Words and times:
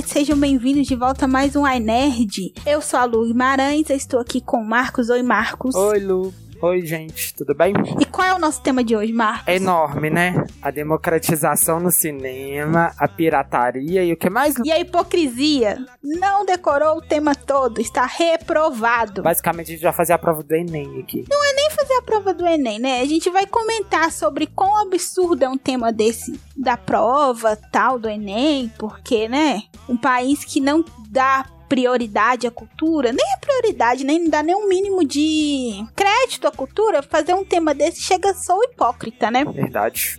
sejam 0.00 0.38
bem-vindos 0.38 0.86
de 0.86 0.96
volta 0.96 1.26
a 1.26 1.28
mais 1.28 1.54
um 1.54 1.68
iNerd. 1.68 2.54
Eu 2.64 2.80
sou 2.80 2.98
a 2.98 3.04
Lu 3.04 3.26
Guimarães, 3.26 3.90
estou 3.90 4.20
aqui 4.20 4.40
com 4.40 4.58
o 4.58 4.64
Marcos. 4.64 5.10
Oi, 5.10 5.22
Marcos. 5.22 5.74
Oi, 5.74 5.98
Lu. 5.98 6.32
Oi, 6.62 6.86
gente, 6.86 7.34
tudo 7.34 7.54
bem? 7.54 7.74
E 8.00 8.04
qual 8.06 8.26
é 8.26 8.32
o 8.32 8.38
nosso 8.38 8.62
tema 8.62 8.84
de 8.84 8.96
hoje, 8.96 9.12
Marcos? 9.12 9.48
É 9.48 9.56
enorme, 9.56 10.08
né? 10.10 10.44
A 10.62 10.70
democratização 10.70 11.80
no 11.80 11.90
cinema, 11.90 12.92
a 12.96 13.08
pirataria 13.08 14.04
e 14.04 14.12
o 14.12 14.16
que 14.16 14.30
mais? 14.30 14.54
E 14.64 14.70
a 14.70 14.78
hipocrisia. 14.78 15.84
Não 16.00 16.46
decorou 16.46 16.98
o 16.98 17.02
tema 17.02 17.34
todo, 17.34 17.80
está 17.80 18.06
reprovado. 18.06 19.22
Basicamente, 19.22 19.72
a 19.72 19.74
gente 19.74 19.82
vai 19.82 19.92
fazer 19.92 20.12
a 20.12 20.18
prova 20.18 20.42
do 20.44 20.54
Enem 20.54 21.00
aqui. 21.00 21.24
Não 21.28 21.44
é 21.44 21.52
nem 21.52 21.61
fazer 21.92 21.98
a 21.98 22.02
prova 22.02 22.34
do 22.34 22.46
Enem, 22.46 22.78
né? 22.78 23.00
A 23.00 23.04
gente 23.04 23.28
vai 23.30 23.46
comentar 23.46 24.10
sobre 24.10 24.46
quão 24.46 24.76
absurdo 24.82 25.44
é 25.44 25.48
um 25.48 25.58
tema 25.58 25.92
desse 25.92 26.38
da 26.56 26.76
prova 26.76 27.56
tal 27.56 27.98
do 27.98 28.08
Enem, 28.08 28.72
porque, 28.78 29.28
né? 29.28 29.62
Um 29.88 29.96
país 29.96 30.44
que 30.44 30.60
não 30.60 30.84
dá 31.08 31.44
prioridade 31.68 32.46
à 32.46 32.50
cultura, 32.50 33.12
nem 33.12 33.26
é 33.34 33.38
prioridade, 33.38 34.04
nem 34.04 34.28
dá 34.28 34.42
nem 34.42 34.54
um 34.54 34.68
mínimo 34.68 35.04
de 35.04 35.84
crédito 35.96 36.46
à 36.46 36.50
cultura, 36.50 37.02
fazer 37.02 37.34
um 37.34 37.44
tema 37.44 37.74
desse 37.74 38.02
chega 38.02 38.34
só 38.34 38.62
hipócrita, 38.64 39.30
né? 39.30 39.44
Verdade. 39.44 40.18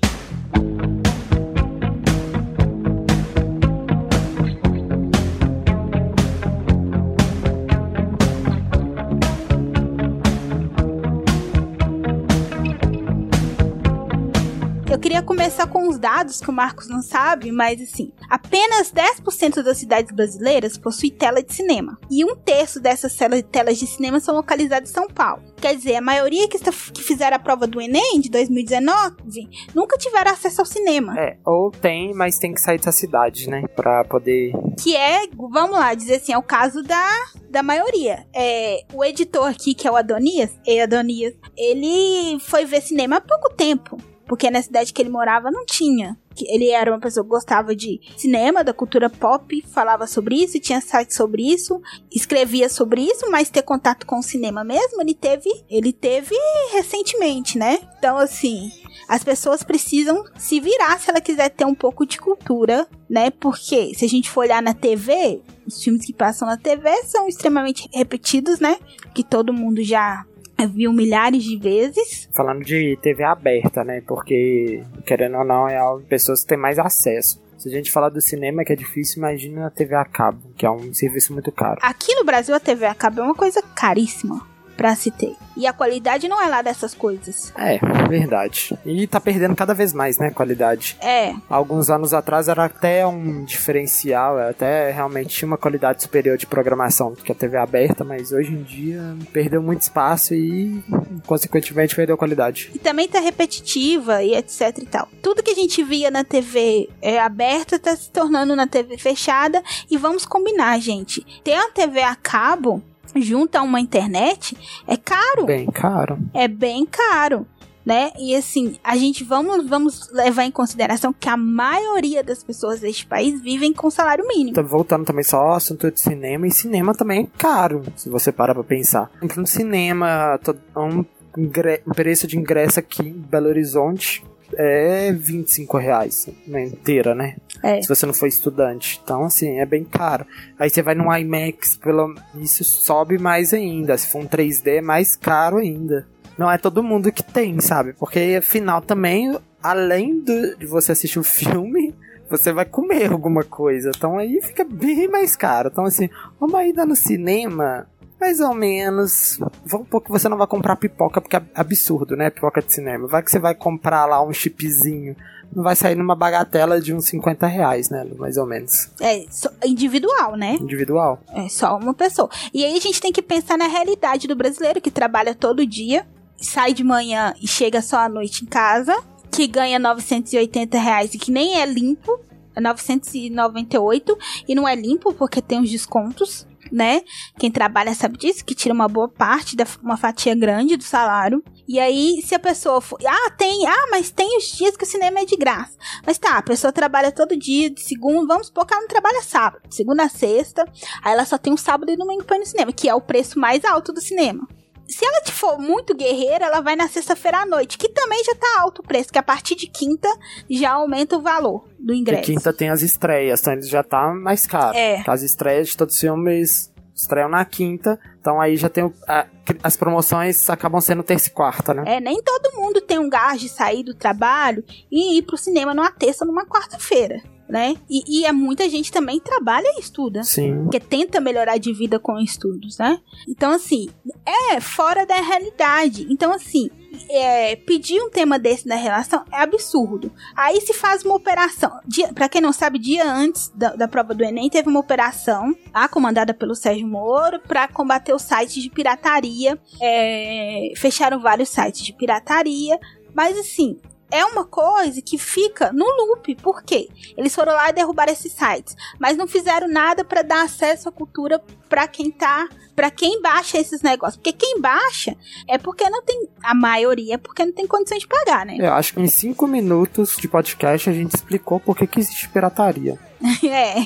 Queria 15.03 15.21
começar 15.21 15.67
com 15.67 15.89
os 15.89 15.99
dados 15.99 16.39
que 16.39 16.49
o 16.49 16.53
Marcos 16.53 16.87
não 16.87 17.01
sabe, 17.01 17.51
mas 17.51 17.81
assim, 17.81 18.13
apenas 18.29 18.89
10% 18.89 19.61
das 19.61 19.77
cidades 19.77 20.15
brasileiras 20.15 20.77
possuem 20.77 21.11
tela 21.11 21.43
de 21.43 21.53
cinema. 21.53 21.99
E 22.09 22.23
um 22.23 22.37
terço 22.37 22.79
dessas 22.79 23.13
telas 23.51 23.77
de 23.77 23.85
cinema 23.85 24.21
são 24.21 24.33
localizadas 24.33 24.89
em 24.89 24.93
São 24.93 25.09
Paulo. 25.09 25.43
Quer 25.57 25.75
dizer, 25.75 25.97
a 25.97 26.01
maioria 26.01 26.47
que, 26.47 26.55
está, 26.55 26.71
que 26.71 27.03
fizeram 27.03 27.35
a 27.35 27.39
prova 27.39 27.67
do 27.67 27.81
Enem 27.81 28.21
de 28.21 28.29
2019 28.29 29.49
nunca 29.75 29.97
tiveram 29.97 30.31
acesso 30.31 30.61
ao 30.61 30.65
cinema. 30.65 31.19
É, 31.19 31.37
ou 31.45 31.69
tem, 31.69 32.13
mas 32.13 32.39
tem 32.39 32.53
que 32.53 32.61
sair 32.61 32.77
dessa 32.77 32.93
cidade, 32.93 33.49
né? 33.49 33.63
Pra 33.75 34.05
poder. 34.05 34.53
Que 34.81 34.95
é, 34.95 35.27
vamos 35.35 35.77
lá, 35.77 35.93
dizer 35.93 36.15
assim, 36.15 36.31
é 36.31 36.37
o 36.37 36.43
caso 36.43 36.81
da, 36.81 37.09
da 37.49 37.61
maioria. 37.61 38.25
É, 38.33 38.85
o 38.93 39.03
editor 39.03 39.49
aqui, 39.49 39.73
que 39.73 39.85
é 39.85 39.91
o 39.91 39.97
Adonias, 39.97 40.57
é 40.65 40.81
Adonias, 40.81 41.33
ele 41.57 42.39
foi 42.39 42.63
ver 42.63 42.81
cinema 42.81 43.17
há 43.17 43.21
pouco 43.21 43.53
tempo. 43.53 43.97
Porque 44.33 44.49
na 44.49 44.63
cidade 44.63 44.91
que 44.91 44.99
ele 44.99 45.11
morava 45.11 45.51
não 45.51 45.63
tinha. 45.63 46.17
Ele 46.41 46.71
era 46.71 46.89
uma 46.91 46.99
pessoa 46.99 47.23
que 47.23 47.29
gostava 47.29 47.75
de 47.75 48.01
cinema, 48.17 48.63
da 48.63 48.73
cultura 48.73 49.07
pop, 49.07 49.63
falava 49.71 50.07
sobre 50.07 50.37
isso, 50.43 50.59
tinha 50.59 50.81
site 50.81 51.13
sobre 51.13 51.43
isso, 51.43 51.79
escrevia 52.11 52.67
sobre 52.67 53.01
isso, 53.03 53.29
mas 53.29 53.51
ter 53.51 53.61
contato 53.61 54.07
com 54.07 54.17
o 54.17 54.23
cinema 54.23 54.63
mesmo, 54.63 54.99
ele 55.03 55.13
teve, 55.13 55.51
ele 55.69 55.93
teve 55.93 56.33
recentemente, 56.71 57.59
né? 57.59 57.79
Então 57.99 58.17
assim, 58.17 58.71
as 59.07 59.23
pessoas 59.23 59.61
precisam 59.61 60.23
se 60.35 60.59
virar 60.59 60.99
se 60.99 61.11
ela 61.11 61.21
quiser 61.21 61.49
ter 61.49 61.65
um 61.65 61.75
pouco 61.75 62.03
de 62.03 62.19
cultura, 62.19 62.87
né? 63.07 63.29
Porque 63.29 63.93
se 63.93 64.03
a 64.03 64.09
gente 64.09 64.31
for 64.31 64.41
olhar 64.41 64.63
na 64.63 64.73
TV, 64.73 65.43
os 65.67 65.83
filmes 65.83 66.03
que 66.03 66.11
passam 66.11 66.47
na 66.47 66.57
TV 66.57 66.89
são 67.03 67.27
extremamente 67.27 67.87
repetidos, 67.93 68.59
né? 68.59 68.79
Que 69.13 69.23
todo 69.23 69.53
mundo 69.53 69.83
já 69.83 70.25
viu 70.67 70.91
milhares 70.91 71.43
de 71.43 71.57
vezes. 71.57 72.29
Falando 72.31 72.63
de 72.63 72.97
TV 73.01 73.23
aberta, 73.23 73.83
né? 73.83 74.01
Porque, 74.01 74.83
querendo 75.05 75.37
ou 75.37 75.45
não, 75.45 75.67
é 75.67 75.77
algo 75.77 76.01
que 76.01 76.09
pessoas 76.09 76.43
têm 76.43 76.57
mais 76.57 76.79
acesso. 76.79 77.41
Se 77.57 77.69
a 77.69 77.71
gente 77.71 77.91
falar 77.91 78.09
do 78.09 78.19
cinema, 78.19 78.65
que 78.65 78.73
é 78.73 78.75
difícil, 78.75 79.19
imagina 79.19 79.67
a 79.67 79.69
TV 79.69 79.95
a 79.95 80.03
cabo, 80.03 80.41
que 80.57 80.65
é 80.65 80.69
um 80.69 80.93
serviço 80.93 81.31
muito 81.31 81.51
caro. 81.51 81.79
Aqui 81.81 82.13
no 82.15 82.25
Brasil, 82.25 82.53
a 82.53 82.59
TV 82.59 82.85
a 82.85 82.93
cabo 82.93 83.21
é 83.21 83.23
uma 83.23 83.35
coisa 83.35 83.61
caríssima 83.61 84.52
pra 84.75 84.95
ter. 84.95 85.35
E 85.55 85.67
a 85.67 85.73
qualidade 85.73 86.27
não 86.27 86.41
é 86.41 86.47
lá 86.47 86.61
dessas 86.61 86.93
coisas. 86.93 87.53
É, 87.55 87.79
verdade. 88.07 88.77
E 88.85 89.05
tá 89.05 89.19
perdendo 89.19 89.55
cada 89.55 89.73
vez 89.73 89.93
mais, 89.93 90.17
né, 90.17 90.31
qualidade. 90.31 90.97
É. 90.99 91.35
Alguns 91.49 91.89
anos 91.89 92.13
atrás 92.13 92.47
era 92.47 92.65
até 92.65 93.05
um 93.05 93.43
diferencial, 93.43 94.37
até 94.39 94.91
realmente 94.91 95.35
tinha 95.35 95.47
uma 95.47 95.57
qualidade 95.57 96.01
superior 96.01 96.37
de 96.37 96.47
programação 96.47 97.13
que 97.13 97.31
a 97.31 97.35
TV 97.35 97.57
aberta, 97.57 98.03
mas 98.03 98.31
hoje 98.31 98.53
em 98.53 98.63
dia 98.63 99.15
perdeu 99.31 99.61
muito 99.61 99.81
espaço 99.81 100.33
e, 100.33 100.83
consequentemente, 101.25 101.95
perdeu 101.95 102.17
qualidade. 102.17 102.71
E 102.73 102.79
também 102.79 103.07
tá 103.07 103.19
repetitiva 103.19 104.23
e 104.23 104.35
etc 104.35 104.77
e 104.79 104.85
tal. 104.85 105.07
Tudo 105.21 105.43
que 105.43 105.51
a 105.51 105.55
gente 105.55 105.83
via 105.83 106.09
na 106.09 106.23
TV 106.23 106.89
é, 107.01 107.19
aberta 107.19 107.77
tá 107.77 107.95
se 107.95 108.09
tornando 108.09 108.55
na 108.55 108.65
TV 108.65 108.97
fechada 108.97 109.61
e 109.89 109.97
vamos 109.97 110.25
combinar, 110.25 110.79
gente. 110.79 111.25
Ter 111.43 111.53
uma 111.53 111.71
TV 111.71 112.01
a 112.01 112.15
cabo 112.15 112.81
junto 113.21 113.55
a 113.55 113.61
uma 113.61 113.79
internet 113.79 114.57
é 114.87 114.97
caro. 114.97 115.45
Bem 115.45 115.65
caro. 115.67 116.17
É 116.33 116.47
bem 116.47 116.85
caro. 116.85 117.45
Né? 117.85 118.11
E 118.17 118.33
assim, 118.33 118.77
a 118.81 118.95
gente 118.95 119.25
vamos, 119.25 119.67
vamos 119.67 120.09
levar 120.13 120.45
em 120.45 120.51
consideração 120.51 121.11
que 121.11 121.27
a 121.27 121.35
maioria 121.35 122.23
das 122.23 122.41
pessoas 122.41 122.79
deste 122.79 123.05
país 123.05 123.41
vivem 123.41 123.73
com 123.73 123.89
salário 123.89 124.25
mínimo. 124.25 124.55
Tá 124.55 124.61
voltando 124.61 125.03
também 125.03 125.23
só 125.23 125.37
ao 125.37 125.55
assunto 125.55 125.91
de 125.91 125.99
cinema, 125.99 126.47
e 126.47 126.51
cinema 126.51 126.93
também 126.93 127.23
é 127.23 127.37
caro, 127.37 127.83
se 127.97 128.09
você 128.09 128.31
parar 128.31 128.53
pra 128.53 128.63
pensar. 128.63 129.11
No 129.35 129.45
cinema, 129.45 130.39
um, 130.77 131.03
um 131.35 131.93
preço 131.93 132.25
de 132.25 132.37
ingresso 132.37 132.79
aqui 132.79 133.01
em 133.01 133.11
Belo 133.11 133.49
Horizonte 133.49 134.23
é 134.55 135.11
25 135.11 135.77
reais 135.77 136.29
né, 136.47 136.65
inteira, 136.65 137.15
né? 137.15 137.35
É. 137.63 137.81
Se 137.81 137.87
você 137.87 138.05
não 138.05 138.13
for 138.13 138.27
estudante. 138.27 138.99
Então, 139.01 139.23
assim, 139.23 139.57
é 139.59 139.65
bem 139.65 139.85
caro. 139.85 140.27
Aí 140.59 140.69
você 140.69 140.81
vai 140.81 140.93
no 140.93 141.15
IMAX, 141.15 141.77
pelo, 141.77 142.13
isso 142.35 142.63
sobe 142.63 143.17
mais 143.17 143.53
ainda. 143.53 143.97
Se 143.97 144.07
for 144.07 144.21
um 144.21 144.27
3D, 144.27 144.79
é 144.79 144.81
mais 144.81 145.15
caro 145.15 145.57
ainda. 145.57 146.05
Não 146.37 146.51
é 146.51 146.57
todo 146.57 146.83
mundo 146.83 147.11
que 147.11 147.23
tem, 147.23 147.59
sabe? 147.61 147.93
Porque 147.93 148.35
afinal 148.37 148.81
também, 148.81 149.37
além 149.61 150.19
do, 150.19 150.57
de 150.57 150.65
você 150.65 150.91
assistir 150.91 151.19
o 151.19 151.23
filme, 151.23 151.95
você 152.29 152.51
vai 152.51 152.65
comer 152.65 153.11
alguma 153.11 153.43
coisa. 153.43 153.91
Então 153.95 154.17
aí 154.17 154.41
fica 154.41 154.65
bem 154.65 155.07
mais 155.07 155.35
caro. 155.35 155.69
Então, 155.71 155.85
assim, 155.85 156.09
uma 156.41 156.65
ida 156.65 156.85
no 156.85 156.95
cinema 156.95 157.87
mais 158.19 158.39
ou 158.39 158.53
menos. 158.53 159.37
Vamos 159.65 159.87
pouco 159.89 160.05
que 160.05 160.11
você 160.11 160.29
não 160.29 160.37
vai 160.37 160.47
comprar 160.47 160.77
pipoca, 160.77 161.19
porque 161.19 161.35
é 161.35 161.43
absurdo, 161.53 162.15
né? 162.15 162.29
Pipoca 162.29 162.61
de 162.61 162.71
cinema. 162.71 163.05
Vai 163.05 163.21
que 163.21 163.29
você 163.29 163.37
vai 163.37 163.53
comprar 163.53 164.05
lá 164.05 164.23
um 164.25 164.31
chipzinho. 164.31 165.13
Não 165.55 165.63
vai 165.63 165.75
sair 165.75 165.95
numa 165.95 166.15
bagatela 166.15 166.81
de 166.81 166.93
uns 166.93 167.05
50 167.05 167.45
reais, 167.47 167.89
né? 167.89 168.05
Mais 168.17 168.37
ou 168.37 168.45
menos. 168.45 168.89
É 168.99 169.25
individual, 169.65 170.35
né? 170.35 170.57
Individual. 170.59 171.19
É 171.33 171.47
só 171.49 171.77
uma 171.77 171.93
pessoa. 171.93 172.29
E 172.53 172.63
aí 172.63 172.75
a 172.75 172.81
gente 172.81 172.99
tem 172.99 173.11
que 173.11 173.21
pensar 173.21 173.57
na 173.57 173.67
realidade 173.67 174.27
do 174.27 174.35
brasileiro 174.35 174.81
que 174.81 174.91
trabalha 174.91 175.35
todo 175.35 175.65
dia, 175.65 176.05
sai 176.37 176.73
de 176.73 176.83
manhã 176.83 177.33
e 177.41 177.47
chega 177.47 177.81
só 177.81 177.97
à 177.99 178.09
noite 178.09 178.43
em 178.43 178.47
casa, 178.47 178.95
que 179.31 179.47
ganha 179.47 179.79
980 179.79 180.77
reais 180.77 181.13
e 181.13 181.17
que 181.17 181.31
nem 181.31 181.61
é 181.61 181.65
limpo. 181.65 182.19
É 182.55 182.61
998 182.61 184.15
e 184.47 184.53
não 184.53 184.67
é 184.67 184.75
limpo 184.75 185.11
porque 185.11 185.41
tem 185.41 185.59
os 185.59 185.71
descontos 185.71 186.45
né? 186.73 187.03
Quem 187.37 187.51
trabalha 187.51 187.93
sabe 187.93 188.17
disso, 188.17 188.43
que 188.43 188.55
tira 188.55 188.73
uma 188.73 188.87
boa 188.87 189.07
parte, 189.07 189.55
da, 189.55 189.63
uma 189.81 189.95
fatia 189.95 190.33
grande 190.33 190.75
do 190.75 190.83
salário. 190.83 191.43
E 191.67 191.79
aí, 191.79 192.21
se 192.25 192.33
a 192.33 192.39
pessoa 192.39 192.81
for. 192.81 192.99
Ah, 193.05 193.29
tem. 193.31 193.67
Ah, 193.67 193.87
mas 193.91 194.09
tem 194.09 194.37
os 194.37 194.45
dias 194.51 194.75
que 194.75 194.83
o 194.83 194.87
cinema 194.87 195.19
é 195.19 195.25
de 195.25 195.37
graça. 195.37 195.77
Mas 196.05 196.17
tá, 196.17 196.37
a 196.37 196.41
pessoa 196.41 196.73
trabalha 196.73 197.11
todo 197.11 197.37
dia, 197.37 197.69
de 197.69 197.81
segundo. 197.81 198.27
Vamos 198.27 198.47
supor 198.47 198.65
que 198.65 198.73
ela 198.73 198.81
não 198.81 198.89
trabalha 198.89 199.21
sábado. 199.21 199.61
Segunda 199.69 200.03
a 200.03 200.09
sexta. 200.09 200.65
Aí 201.03 201.13
ela 201.13 201.25
só 201.25 201.37
tem 201.37 201.53
um 201.53 201.57
sábado 201.57 201.91
e 201.91 201.95
domingo 201.95 202.23
pra 202.23 202.37
ir 202.37 202.39
no 202.39 202.45
cinema, 202.45 202.73
que 202.73 202.89
é 202.89 202.95
o 202.95 203.01
preço 203.01 203.39
mais 203.39 203.63
alto 203.63 203.93
do 203.93 204.01
cinema 204.01 204.47
se 204.87 205.05
ela 205.05 205.21
for 205.43 205.57
muito 205.57 205.95
guerreira, 205.95 206.45
ela 206.45 206.61
vai 206.61 206.75
na 206.75 206.87
sexta-feira 206.87 207.39
à 207.39 207.45
noite, 207.45 207.77
que 207.77 207.89
também 207.89 208.23
já 208.23 208.35
tá 208.35 208.61
alto 208.61 208.81
o 208.81 208.83
preço, 208.83 209.11
que 209.11 209.19
a 209.19 209.23
partir 209.23 209.55
de 209.55 209.67
quinta 209.67 210.07
já 210.49 210.73
aumenta 210.73 211.17
o 211.17 211.21
valor 211.21 211.67
do 211.79 211.93
ingresso. 211.93 212.31
E 212.31 212.35
quinta 212.35 212.53
tem 212.53 212.69
as 212.69 212.81
estreias, 212.81 213.41
então 213.41 213.53
ele 213.53 213.63
já 213.63 213.83
tá 213.83 214.13
mais 214.13 214.45
caro. 214.45 214.77
É. 214.77 215.03
As 215.05 215.21
estreias 215.21 215.69
de 215.69 215.77
todos 215.77 215.95
os 215.95 216.01
filmes 216.01 216.71
estreiam 216.95 217.27
na 217.27 217.43
quinta, 217.43 217.99
então 218.19 218.39
aí 218.39 218.55
já 218.55 218.69
tem 218.69 218.83
o, 218.83 218.93
a, 219.07 219.25
as 219.63 219.75
promoções 219.75 220.49
acabam 220.49 220.79
sendo 220.79 221.01
terça 221.01 221.27
e 221.27 221.31
quarta, 221.31 221.73
né? 221.73 221.83
É, 221.87 221.99
nem 221.99 222.21
todo 222.21 222.55
mundo 222.55 222.79
tem 222.81 222.99
um 222.99 223.09
gás 223.09 223.41
de 223.41 223.49
sair 223.49 223.83
do 223.83 223.95
trabalho 223.95 224.63
e 224.91 225.17
ir 225.17 225.23
pro 225.23 225.37
cinema 225.37 225.73
numa 225.73 225.91
terça, 225.91 226.23
numa 226.23 226.45
quarta-feira 226.45 227.21
né? 227.53 227.75
E, 227.87 228.21
e 228.21 228.25
é 228.25 228.31
muita 228.31 228.67
gente 228.67 228.91
também 228.91 229.19
trabalha 229.19 229.67
e 229.77 229.79
estuda. 229.79 230.23
Sim. 230.23 230.67
Que 230.71 230.79
tenta 230.79 231.21
melhorar 231.21 231.59
de 231.59 231.71
vida 231.71 231.99
com 231.99 232.17
estudos, 232.17 232.79
né? 232.79 232.99
Então, 233.29 233.51
assim, 233.51 233.89
é 234.25 234.59
fora 234.59 235.05
da 235.05 235.21
realidade. 235.21 236.07
Então, 236.09 236.33
assim, 236.33 236.71
é, 237.07 237.55
pedir 237.55 238.01
um 238.01 238.09
tema 238.09 238.39
desse 238.39 238.67
na 238.67 238.73
relação 238.73 239.23
é 239.31 239.37
absurdo. 239.37 240.11
Aí 240.35 240.59
se 240.61 240.73
faz 240.73 241.05
uma 241.05 241.13
operação. 241.13 241.71
Para 242.15 242.27
quem 242.27 242.41
não 242.41 242.51
sabe, 242.51 242.79
dia 242.79 243.07
antes 243.07 243.49
da, 243.53 243.75
da, 243.75 243.87
prova 243.87 244.15
do 244.15 244.23
Enem, 244.23 244.49
teve 244.49 244.67
uma 244.67 244.79
operação 244.79 245.55
tá, 245.71 245.87
comandada 245.87 246.33
pelo 246.33 246.55
Sérgio 246.55 246.87
Moro 246.87 247.39
para 247.39 247.67
combater 247.67 248.15
os 248.15 248.23
sites 248.23 248.63
de 248.63 248.69
pirataria. 248.71 249.59
É, 249.79 250.73
fecharam 250.75 251.21
vários 251.21 251.49
sites 251.49 251.83
de 251.83 251.93
pirataria. 251.93 252.79
Mas 253.13 253.37
assim, 253.37 253.77
é 254.13 254.23
uma 254.25 254.45
coisa 254.45 255.01
que 255.01 255.17
fica 255.17 255.73
no 255.73 255.85
loop. 255.85 256.35
Por 256.35 256.61
quê? 256.61 256.87
Eles 257.17 257.33
foram 257.33 257.51
lá 257.53 257.69
e 257.69 257.73
derrubaram 257.73 258.13
esses 258.13 258.31
sites, 258.31 258.75
mas 258.99 259.17
não 259.17 259.27
fizeram 259.27 259.67
nada 259.67 260.05
para 260.05 260.21
dar 260.21 260.43
acesso 260.43 260.87
à 260.87 260.91
cultura 260.91 261.41
para 261.67 261.87
quem 261.87 262.11
tá, 262.11 262.47
para 262.75 262.91
quem 262.91 263.19
baixa 263.23 263.57
esses 263.57 263.81
negócios. 263.81 264.17
Porque 264.17 264.31
quem 264.31 264.61
baixa 264.61 265.17
é 265.47 265.57
porque 265.57 265.89
não 265.89 266.03
tem, 266.03 266.29
a 266.43 266.53
maioria 266.53 267.15
é 267.15 267.17
porque 267.17 267.43
não 267.43 267.51
tem 267.51 267.65
condições 267.65 268.01
de 268.01 268.07
pagar, 268.07 268.45
né? 268.45 268.57
Eu 268.59 268.73
acho 268.73 268.93
que 268.93 269.01
em 269.01 269.07
cinco 269.07 269.47
minutos 269.47 270.15
de 270.15 270.27
podcast 270.27 270.91
a 270.91 270.93
gente 270.93 271.15
explicou 271.15 271.59
por 271.59 271.75
que, 271.75 271.87
que 271.87 271.99
existe 271.99 272.29
pirataria. 272.29 272.99
é, 273.43 273.79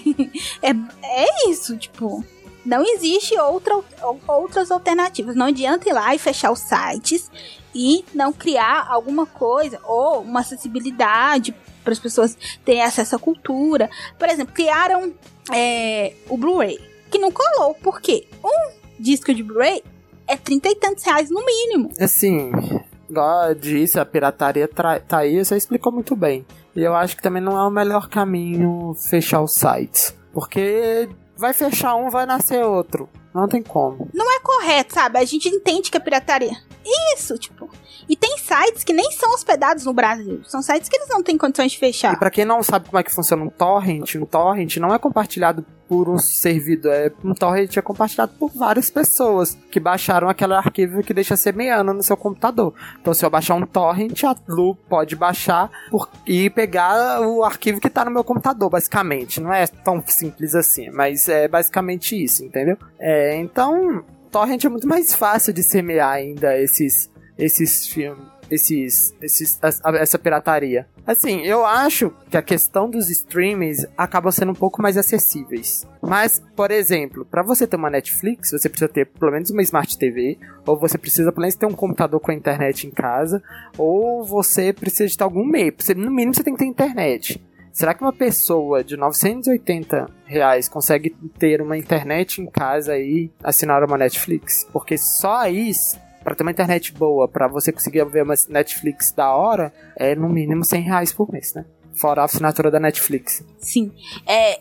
é, 0.61 0.75
é 1.03 1.49
isso, 1.49 1.77
tipo, 1.77 2.21
não 2.65 2.83
existe 2.83 3.39
outra, 3.39 3.79
outras 4.27 4.71
alternativas. 4.71 5.37
Não 5.37 5.45
adianta 5.45 5.87
ir 5.87 5.93
lá 5.93 6.13
e 6.13 6.19
fechar 6.19 6.51
os 6.51 6.59
sites 6.59 7.31
e 7.77 8.03
não 8.11 8.33
criar 8.33 8.87
alguma 8.89 9.27
coisa 9.27 9.79
ou 9.83 10.21
uma 10.21 10.39
acessibilidade 10.39 11.55
para 11.83 11.93
as 11.93 11.99
pessoas 11.99 12.35
terem 12.65 12.81
acesso 12.81 13.15
à 13.15 13.19
cultura. 13.19 13.87
Por 14.17 14.27
exemplo, 14.27 14.51
criaram 14.51 15.13
é, 15.53 16.13
o 16.27 16.35
Blu-ray, 16.35 16.79
que 17.11 17.19
não 17.19 17.31
colou. 17.31 17.75
Por 17.75 18.01
quê? 18.01 18.27
Um 18.43 18.71
disco 18.99 19.31
de 19.31 19.43
Blu-ray 19.43 19.83
é 20.25 20.35
trinta 20.35 20.69
e 20.69 20.75
tantos 20.75 21.03
reais 21.03 21.29
no 21.29 21.45
mínimo. 21.45 21.91
Assim, 22.01 22.51
igual 23.07 23.53
disse, 23.53 23.99
a 23.99 24.05
pirataria 24.05 24.67
tá 24.67 25.19
aí, 25.19 25.45
você 25.45 25.55
explicou 25.55 25.93
muito 25.93 26.15
bem. 26.15 26.43
E 26.75 26.81
eu 26.81 26.95
acho 26.95 27.15
que 27.15 27.21
também 27.21 27.43
não 27.43 27.55
é 27.57 27.65
o 27.65 27.71
melhor 27.71 28.09
caminho 28.09 28.95
fechar 28.95 29.41
os 29.41 29.53
sites. 29.53 30.17
Porque 30.33 31.07
vai 31.37 31.53
fechar 31.53 31.95
um, 31.95 32.09
vai 32.09 32.25
nascer 32.25 32.65
outro. 32.65 33.07
Não 33.37 33.47
tem 33.47 33.61
como. 33.61 34.09
Não 34.15 34.35
é 34.35 34.39
correto, 34.39 34.95
sabe? 34.95 35.19
A 35.19 35.23
gente 35.23 35.47
entende 35.47 35.91
que 35.91 35.97
é 35.97 35.99
pirataria. 35.99 36.57
Isso, 37.15 37.37
tipo. 37.37 37.69
E 38.09 38.15
tem 38.15 38.37
sites 38.37 38.83
que 38.83 38.93
nem 38.93 39.11
são 39.11 39.33
hospedados 39.33 39.85
no 39.85 39.93
Brasil. 39.93 40.41
São 40.45 40.61
sites 40.61 40.87
que 40.87 40.95
eles 40.95 41.09
não 41.09 41.21
têm 41.21 41.37
condições 41.37 41.73
de 41.73 41.77
fechar. 41.77 42.13
E 42.13 42.17
pra 42.17 42.31
quem 42.31 42.45
não 42.45 42.63
sabe 42.63 42.87
como 42.87 42.99
é 42.99 43.03
que 43.03 43.11
funciona 43.11 43.43
um 43.43 43.49
torrent, 43.49 44.15
um 44.15 44.25
torrent 44.25 44.77
não 44.77 44.93
é 44.93 44.97
compartilhado 44.99 45.65
por 45.87 46.09
um 46.09 46.17
servidor. 46.17 46.93
É, 46.93 47.11
um 47.23 47.33
torrent 47.33 47.75
é 47.75 47.81
compartilhado 47.81 48.33
por 48.39 48.49
várias 48.49 48.89
pessoas 48.89 49.57
que 49.71 49.79
baixaram 49.79 50.29
aquele 50.29 50.53
arquivo 50.53 51.01
que 51.01 51.13
deixa 51.13 51.35
semeando 51.35 51.93
no 51.93 52.03
seu 52.03 52.15
computador. 52.15 52.73
Então, 53.01 53.13
se 53.13 53.25
eu 53.25 53.29
baixar 53.29 53.55
um 53.55 53.65
torrent, 53.65 54.23
a 54.23 54.35
Lu 54.47 54.75
pode 54.75 55.15
baixar 55.15 55.69
por, 55.89 56.09
e 56.25 56.49
pegar 56.49 57.21
o 57.21 57.43
arquivo 57.43 57.81
que 57.81 57.89
tá 57.89 58.05
no 58.05 58.11
meu 58.11 58.23
computador, 58.23 58.69
basicamente. 58.69 59.41
Não 59.41 59.51
é 59.51 59.67
tão 59.67 60.01
simples 60.05 60.55
assim, 60.55 60.89
mas 60.91 61.27
é 61.27 61.47
basicamente 61.47 62.21
isso, 62.21 62.43
entendeu? 62.43 62.77
É, 62.99 63.35
então, 63.35 64.03
torrent 64.31 64.63
é 64.63 64.69
muito 64.69 64.87
mais 64.87 65.13
fácil 65.13 65.53
de 65.53 65.63
semear 65.63 66.11
ainda 66.11 66.57
esses 66.59 67.09
esses 67.37 67.87
filmes, 67.87 68.25
esses, 68.49 69.13
esses, 69.21 69.59
essa 69.61 70.19
pirataria. 70.19 70.87
Assim, 71.05 71.41
eu 71.41 71.65
acho 71.65 72.11
que 72.29 72.37
a 72.37 72.41
questão 72.41 72.89
dos 72.89 73.09
streamings 73.09 73.85
acaba 73.97 74.31
sendo 74.31 74.51
um 74.51 74.55
pouco 74.55 74.81
mais 74.81 74.97
acessíveis. 74.97 75.85
Mas, 76.01 76.41
por 76.55 76.71
exemplo, 76.71 77.25
para 77.25 77.43
você 77.43 77.67
ter 77.67 77.75
uma 77.75 77.89
Netflix, 77.89 78.51
você 78.51 78.67
precisa 78.67 78.89
ter 78.89 79.05
pelo 79.05 79.31
menos 79.31 79.49
uma 79.49 79.61
Smart 79.61 79.97
TV, 79.97 80.37
ou 80.65 80.77
você 80.77 80.97
precisa 80.97 81.31
pelo 81.31 81.41
menos 81.41 81.55
ter 81.55 81.65
um 81.65 81.73
computador 81.73 82.19
com 82.19 82.31
a 82.31 82.35
internet 82.35 82.87
em 82.87 82.91
casa, 82.91 83.41
ou 83.77 84.23
você 84.23 84.73
precisa 84.73 85.07
de 85.07 85.17
ter 85.17 85.23
algum 85.23 85.45
meio. 85.45 85.73
No 85.95 86.11
mínimo 86.11 86.33
você 86.33 86.43
tem 86.43 86.53
que 86.53 86.59
ter 86.59 86.65
internet. 86.65 87.41
Será 87.77 87.93
que 87.93 88.01
uma 88.01 88.11
pessoa 88.11 88.83
de 88.83 88.97
980 88.97 90.09
reais 90.25 90.67
consegue 90.67 91.15
ter 91.37 91.61
uma 91.61 91.77
internet 91.77 92.41
em 92.41 92.47
casa 92.47 92.97
e 92.97 93.31
assinar 93.43 93.83
uma 93.83 93.99
Netflix? 93.99 94.67
Porque 94.73 94.97
só 94.97 95.35
aí 95.41 95.69
para 96.27 96.35
ter 96.35 96.43
uma 96.43 96.51
internet 96.51 96.91
boa, 96.91 97.25
para 97.25 97.47
você 97.47 97.71
conseguir 97.71 98.03
ver 98.03 98.21
uma 98.21 98.33
Netflix 98.49 99.13
da 99.13 99.33
hora, 99.33 99.71
é 99.95 100.13
no 100.13 100.27
mínimo 100.27 100.61
100 100.61 100.81
reais 100.81 101.13
por 101.13 101.31
mês, 101.31 101.53
né? 101.53 101.63
Fora 101.93 102.21
a 102.21 102.25
assinatura 102.25 102.69
da 102.69 102.81
Netflix. 102.81 103.45
Sim. 103.59 103.93
É, 104.27 104.59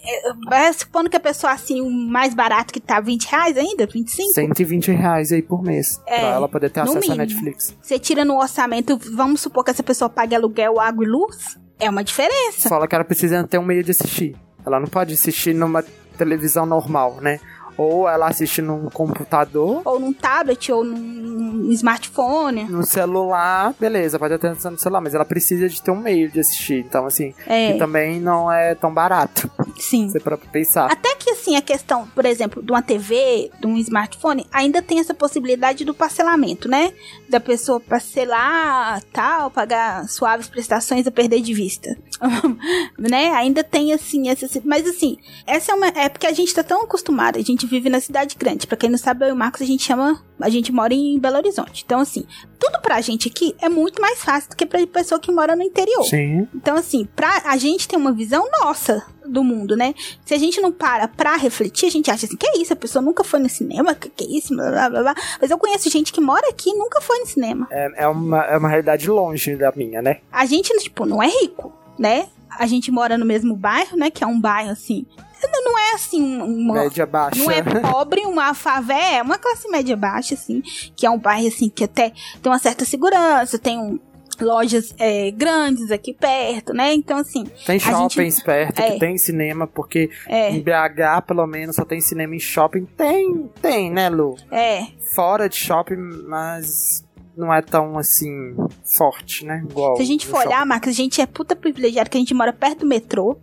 é, 0.55 0.73
supondo 0.73 1.11
que 1.11 1.17
a 1.17 1.21
pessoa 1.21 1.53
assine 1.53 1.81
o 1.81 1.91
mais 1.91 2.35
barato 2.35 2.73
que 2.73 2.79
tá 2.79 3.01
20 3.01 3.25
reais 3.25 3.57
ainda? 3.59 3.85
25? 3.85 4.33
120 4.33 4.93
reais 4.93 5.33
aí 5.33 5.43
por 5.43 5.61
mês. 5.61 6.01
É, 6.07 6.21
pra 6.21 6.29
ela 6.29 6.49
poder 6.49 6.71
ter 6.71 6.79
acesso 6.83 7.01
mínimo. 7.01 7.15
à 7.15 7.17
Netflix. 7.17 7.77
Você 7.83 7.99
tira 7.99 8.25
no 8.25 8.39
orçamento, 8.39 8.97
vamos 9.17 9.41
supor 9.41 9.65
que 9.65 9.73
essa 9.73 9.83
pessoa 9.83 10.09
pague 10.09 10.37
aluguel, 10.37 10.79
água 10.79 11.05
e 11.05 11.09
luz? 11.09 11.59
É 11.81 11.91
uma 11.91 12.05
diferença. 12.05 12.69
Fala 12.69 12.87
que 12.87 12.95
ela 12.95 13.05
precisa 13.05 13.43
ter 13.43 13.59
um 13.59 13.65
meio 13.65 13.83
de 13.83 13.91
assistir. 13.91 14.37
Ela 14.65 14.79
não 14.79 14.87
pode 14.87 15.15
assistir 15.15 15.53
numa 15.53 15.85
televisão 16.17 16.65
normal, 16.65 17.19
né? 17.21 17.41
Ou 17.77 18.09
ela 18.09 18.29
assiste 18.29 18.63
num 18.63 18.89
computador. 18.89 19.83
Ou 19.85 20.01
num 20.01 20.13
tablet, 20.13 20.73
ou 20.73 20.85
num 20.85 21.71
smartphone. 21.73 22.65
No 22.65 22.85
celular, 22.85 23.75
beleza, 23.79 24.19
pode 24.19 24.35
até 24.35 24.51
no 24.51 24.79
celular, 24.79 25.01
mas 25.01 25.15
ela 25.15 25.25
precisa 25.25 25.69
de 25.69 25.83
ter 25.83 25.91
um 25.91 25.97
meio 25.97 26.31
de 26.31 26.41
assistir. 26.41 26.85
Então, 26.87 27.07
assim, 27.07 27.35
é. 27.47 27.73
que 27.73 27.79
também 27.79 28.21
não 28.21 28.51
é 28.51 28.75
tão 28.75 28.93
barato. 28.93 29.51
Sim. 29.79 30.09
Você 30.09 30.21
para 30.21 30.39
pensar. 30.39 30.91
Até 30.91 31.15
que, 31.17 31.31
assim, 31.31 31.57
a 31.57 31.63
questão, 31.63 32.07
por 32.15 32.25
exemplo, 32.25 32.63
de 32.63 32.71
uma 32.71 32.83
TV, 32.83 33.51
de 33.61 33.67
um 33.67 33.77
smartphone, 33.79 34.47
ainda 34.51 34.81
tem 34.81 34.99
essa 34.99 35.15
possibilidade 35.15 35.85
do 35.85 35.95
parcelamento, 35.95 36.69
né? 36.69 36.93
Da 37.29 37.41
pessoa 37.41 37.81
parcelar, 37.81 39.03
tal, 39.13 39.51
pagar 39.51 40.09
suaves 40.09 40.49
prestações 40.49 41.07
a 41.07 41.11
perder 41.11 41.41
de 41.41 41.53
vista. 41.53 41.97
né? 42.99 43.33
Ainda 43.33 43.63
tem, 43.63 43.93
assim, 43.93 44.29
essa. 44.29 44.47
Mas, 44.65 44.87
assim, 44.87 45.19
essa 45.47 45.73
é 45.73 45.75
uma. 45.75 45.89
É 45.89 46.09
porque 46.09 46.27
a 46.27 46.33
gente 46.33 46.55
tá 46.55 46.63
tão 46.63 46.83
acostumado, 46.83 47.39
a 47.39 47.43
gente 47.43 47.66
gente 47.67 47.71
vive 47.71 47.91
na 47.91 48.01
cidade 48.01 48.37
grande. 48.39 48.67
Para 48.67 48.77
quem 48.77 48.89
não 48.89 48.97
sabe, 48.97 49.25
eu 49.25 49.31
e 49.31 49.33
o 49.33 49.37
Marcos 49.37 49.61
a 49.61 49.65
gente 49.65 49.83
chama, 49.83 50.23
a 50.41 50.49
gente 50.49 50.73
mora 50.73 50.95
em 50.95 51.19
Belo 51.19 51.37
Horizonte. 51.37 51.83
Então 51.85 52.01
assim, 52.01 52.25
tudo 52.59 52.81
pra 52.81 53.01
gente 53.01 53.29
aqui 53.29 53.55
é 53.61 53.69
muito 53.69 54.01
mais 54.01 54.23
fácil 54.23 54.51
do 54.51 54.57
que 54.57 54.65
pra 54.65 54.87
pessoa 54.87 55.21
que 55.21 55.31
mora 55.33 55.57
no 55.57 55.63
interior. 55.63 56.05
Sim. 56.05 56.49
Então 56.55 56.77
assim, 56.77 57.07
pra 57.17 57.43
a 57.45 57.57
gente 57.57 57.89
ter 57.89 57.97
uma 57.97 58.13
visão 58.13 58.49
nossa 58.63 59.05
do 59.27 59.43
mundo, 59.43 59.77
né? 59.77 59.95
Se 60.25 60.35
a 60.35 60.39
gente 60.39 60.61
não 60.61 60.71
para 60.71 61.09
pra 61.09 61.37
refletir, 61.37 61.87
a 61.87 61.91
gente 61.91 62.11
acha 62.11 62.27
assim, 62.27 62.37
que 62.37 62.47
é 62.47 62.59
isso? 62.59 62.73
A 62.73 62.77
pessoa 62.77 63.03
nunca 63.03 63.25
foi 63.25 63.41
no 63.41 63.49
cinema, 63.49 63.95
que, 63.95 64.09
que 64.09 64.25
é 64.25 64.39
isso? 64.39 64.55
Blá, 64.55 64.71
blá, 64.71 64.89
blá, 64.89 65.03
blá. 65.03 65.15
Mas 65.41 65.51
eu 65.51 65.59
conheço 65.59 65.91
gente 65.91 66.13
que 66.13 66.21
mora 66.21 66.49
aqui 66.49 66.71
e 66.71 66.79
nunca 66.79 67.01
foi 67.01 67.19
no 67.19 67.27
cinema. 67.27 67.67
É, 67.71 68.05
é, 68.05 68.09
uma, 68.09 68.45
é 68.45 68.57
uma 68.57 68.69
realidade 68.69 69.09
longe 69.09 69.57
da 69.57 69.73
minha, 69.75 70.01
né? 70.01 70.19
A 70.31 70.47
gente, 70.47 70.73
tipo, 70.79 71.05
não 71.05 71.23
é 71.23 71.27
rico, 71.27 71.73
né? 71.99 72.29
A 72.49 72.67
gente 72.67 72.91
mora 72.91 73.19
no 73.19 73.27
mesmo 73.27 73.55
bairro, 73.55 73.97
né? 73.97 74.11
Que 74.11 74.23
é 74.23 74.27
um 74.27 74.41
bairro 74.41 74.71
assim 74.71 75.05
não 75.53 75.79
é 75.79 75.95
assim 75.95 76.41
uma 76.41 76.75
média 76.75 77.07
baixa. 77.07 77.43
Não 77.43 77.51
é 77.51 77.63
pobre, 77.63 78.23
uma 78.23 78.55
favela, 78.55 79.19
é 79.19 79.23
uma 79.23 79.39
classe 79.39 79.69
média 79.69 79.97
baixa 79.97 80.35
assim, 80.35 80.63
que 80.95 81.07
é 81.07 81.11
um 81.11 81.19
bairro 81.19 81.49
assim 81.49 81.69
que 81.69 81.85
até 81.85 82.13
tem 82.43 82.53
uma 82.53 82.59
certa 82.59 82.85
segurança, 82.85 83.59
tem 83.59 83.79
um, 83.79 83.99
lojas 84.41 84.95
é, 84.99 85.31
grandes 85.31 85.91
aqui 85.91 86.13
perto, 86.13 86.73
né? 86.73 86.93
Então, 86.93 87.19
assim. 87.19 87.45
Tem 87.65 87.79
shoppings 87.79 88.37
gente... 88.37 88.45
perto, 88.45 88.81
é. 88.81 88.93
que 88.93 88.99
tem 88.99 89.17
cinema, 89.17 89.67
porque 89.67 90.11
é. 90.27 90.51
em 90.51 90.61
BH, 90.61 91.23
pelo 91.27 91.47
menos, 91.47 91.77
só 91.77 91.85
tem 91.85 92.01
cinema 92.01 92.35
em 92.35 92.41
shopping. 92.41 92.85
Tem, 92.97 93.51
tem, 93.61 93.91
né, 93.91 94.09
Lu? 94.09 94.37
É. 94.51 94.87
Fora 95.15 95.49
de 95.49 95.57
shopping, 95.57 95.97
mas 96.29 97.05
não 97.37 97.53
é 97.53 97.61
tão 97.61 97.99
assim 97.99 98.57
forte, 98.97 99.45
né? 99.45 99.63
Igual 99.69 99.97
Se 99.97 100.03
a 100.03 100.07
gente 100.07 100.27
for 100.27 100.47
olhar, 100.47 100.65
Marcos, 100.65 100.89
a 100.89 100.93
gente 100.93 101.21
é 101.21 101.27
puta 101.27 101.55
privilegiado 101.55 102.09
que 102.09 102.17
a 102.17 102.21
gente 102.21 102.35
mora 102.35 102.53
perto 102.53 102.81
do 102.81 102.87
metrô. 102.87 103.39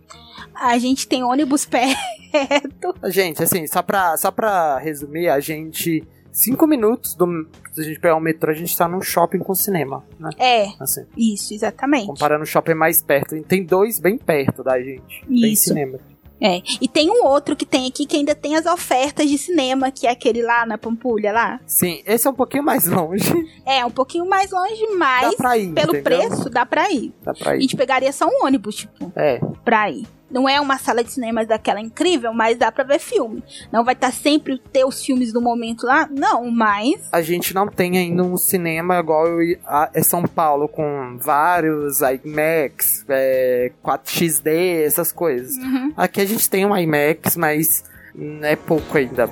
A 0.54 0.78
gente 0.78 1.06
tem 1.06 1.22
ônibus 1.22 1.64
perto. 1.66 2.94
Gente, 3.04 3.42
assim, 3.42 3.66
só 3.66 3.82
pra, 3.82 4.16
só 4.16 4.30
pra 4.30 4.78
resumir, 4.78 5.28
a 5.28 5.40
gente. 5.40 6.02
Cinco 6.32 6.66
minutos 6.66 7.14
do. 7.14 7.46
Se 7.72 7.80
a 7.80 7.84
gente 7.84 8.00
pegar 8.00 8.16
o 8.16 8.20
metrô, 8.20 8.50
a 8.50 8.54
gente 8.54 8.76
tá 8.76 8.88
num 8.88 9.00
shopping 9.00 9.38
com 9.38 9.54
cinema, 9.54 10.04
né? 10.18 10.30
É. 10.36 10.66
Assim. 10.80 11.06
Isso, 11.16 11.54
exatamente. 11.54 12.06
Comparando 12.08 12.42
o 12.42 12.46
shopping 12.46 12.74
mais 12.74 13.00
perto. 13.00 13.40
Tem 13.44 13.64
dois 13.64 14.00
bem 14.00 14.18
perto 14.18 14.64
da 14.64 14.80
gente. 14.80 15.24
Isso. 15.28 15.40
Tem 15.42 15.54
cinema. 15.54 15.98
É. 16.40 16.60
E 16.80 16.88
tem 16.88 17.08
um 17.08 17.24
outro 17.24 17.54
que 17.54 17.64
tem 17.64 17.86
aqui 17.86 18.04
que 18.04 18.16
ainda 18.16 18.34
tem 18.34 18.56
as 18.56 18.66
ofertas 18.66 19.30
de 19.30 19.38
cinema, 19.38 19.92
que 19.92 20.08
é 20.08 20.10
aquele 20.10 20.42
lá 20.42 20.66
na 20.66 20.76
Pampulha 20.76 21.32
lá. 21.32 21.60
Sim, 21.66 22.02
esse 22.04 22.26
é 22.26 22.30
um 22.30 22.34
pouquinho 22.34 22.64
mais 22.64 22.84
longe. 22.90 23.32
É, 23.64 23.86
um 23.86 23.90
pouquinho 23.90 24.28
mais 24.28 24.50
longe, 24.50 24.86
mas 24.98 25.30
dá 25.30 25.36
pra 25.36 25.56
ir, 25.56 25.72
pelo 25.72 25.96
entendeu? 25.96 26.02
preço 26.02 26.50
dá 26.50 26.66
pra 26.66 26.90
ir. 26.90 27.14
Dá 27.22 27.32
pra 27.32 27.54
ir. 27.54 27.58
A 27.58 27.60
gente 27.60 27.76
pegaria 27.76 28.12
só 28.12 28.26
um 28.26 28.44
ônibus, 28.44 28.74
tipo. 28.74 29.12
É. 29.14 29.38
Pra 29.64 29.88
ir. 29.88 30.04
Não 30.34 30.48
é 30.48 30.60
uma 30.60 30.76
sala 30.78 31.04
de 31.04 31.12
cinema 31.12 31.46
daquela 31.46 31.80
incrível, 31.80 32.34
mas 32.34 32.58
dá 32.58 32.72
pra 32.72 32.82
ver 32.82 32.98
filme. 32.98 33.40
Não 33.72 33.84
vai 33.84 33.94
estar 33.94 34.08
tá 34.08 34.12
sempre 34.12 34.58
ter 34.72 34.84
os 34.84 35.00
filmes 35.00 35.32
do 35.32 35.40
momento 35.40 35.86
lá, 35.86 36.08
não, 36.10 36.50
mas. 36.50 37.08
A 37.12 37.22
gente 37.22 37.54
não 37.54 37.68
tem 37.68 37.96
ainda 37.96 38.24
um 38.24 38.36
cinema 38.36 38.98
igual 38.98 39.26
é 39.94 40.02
São 40.02 40.24
Paulo, 40.24 40.66
com 40.66 41.16
vários 41.20 42.00
IMAX, 42.00 43.04
é, 43.08 43.70
4XD, 43.80 44.84
essas 44.84 45.12
coisas. 45.12 45.54
Uhum. 45.54 45.92
Aqui 45.96 46.20
a 46.20 46.26
gente 46.26 46.50
tem 46.50 46.66
um 46.66 46.76
IMAX, 46.76 47.36
mas 47.36 47.84
é 48.42 48.56
pouco 48.56 48.98
ainda. 48.98 49.28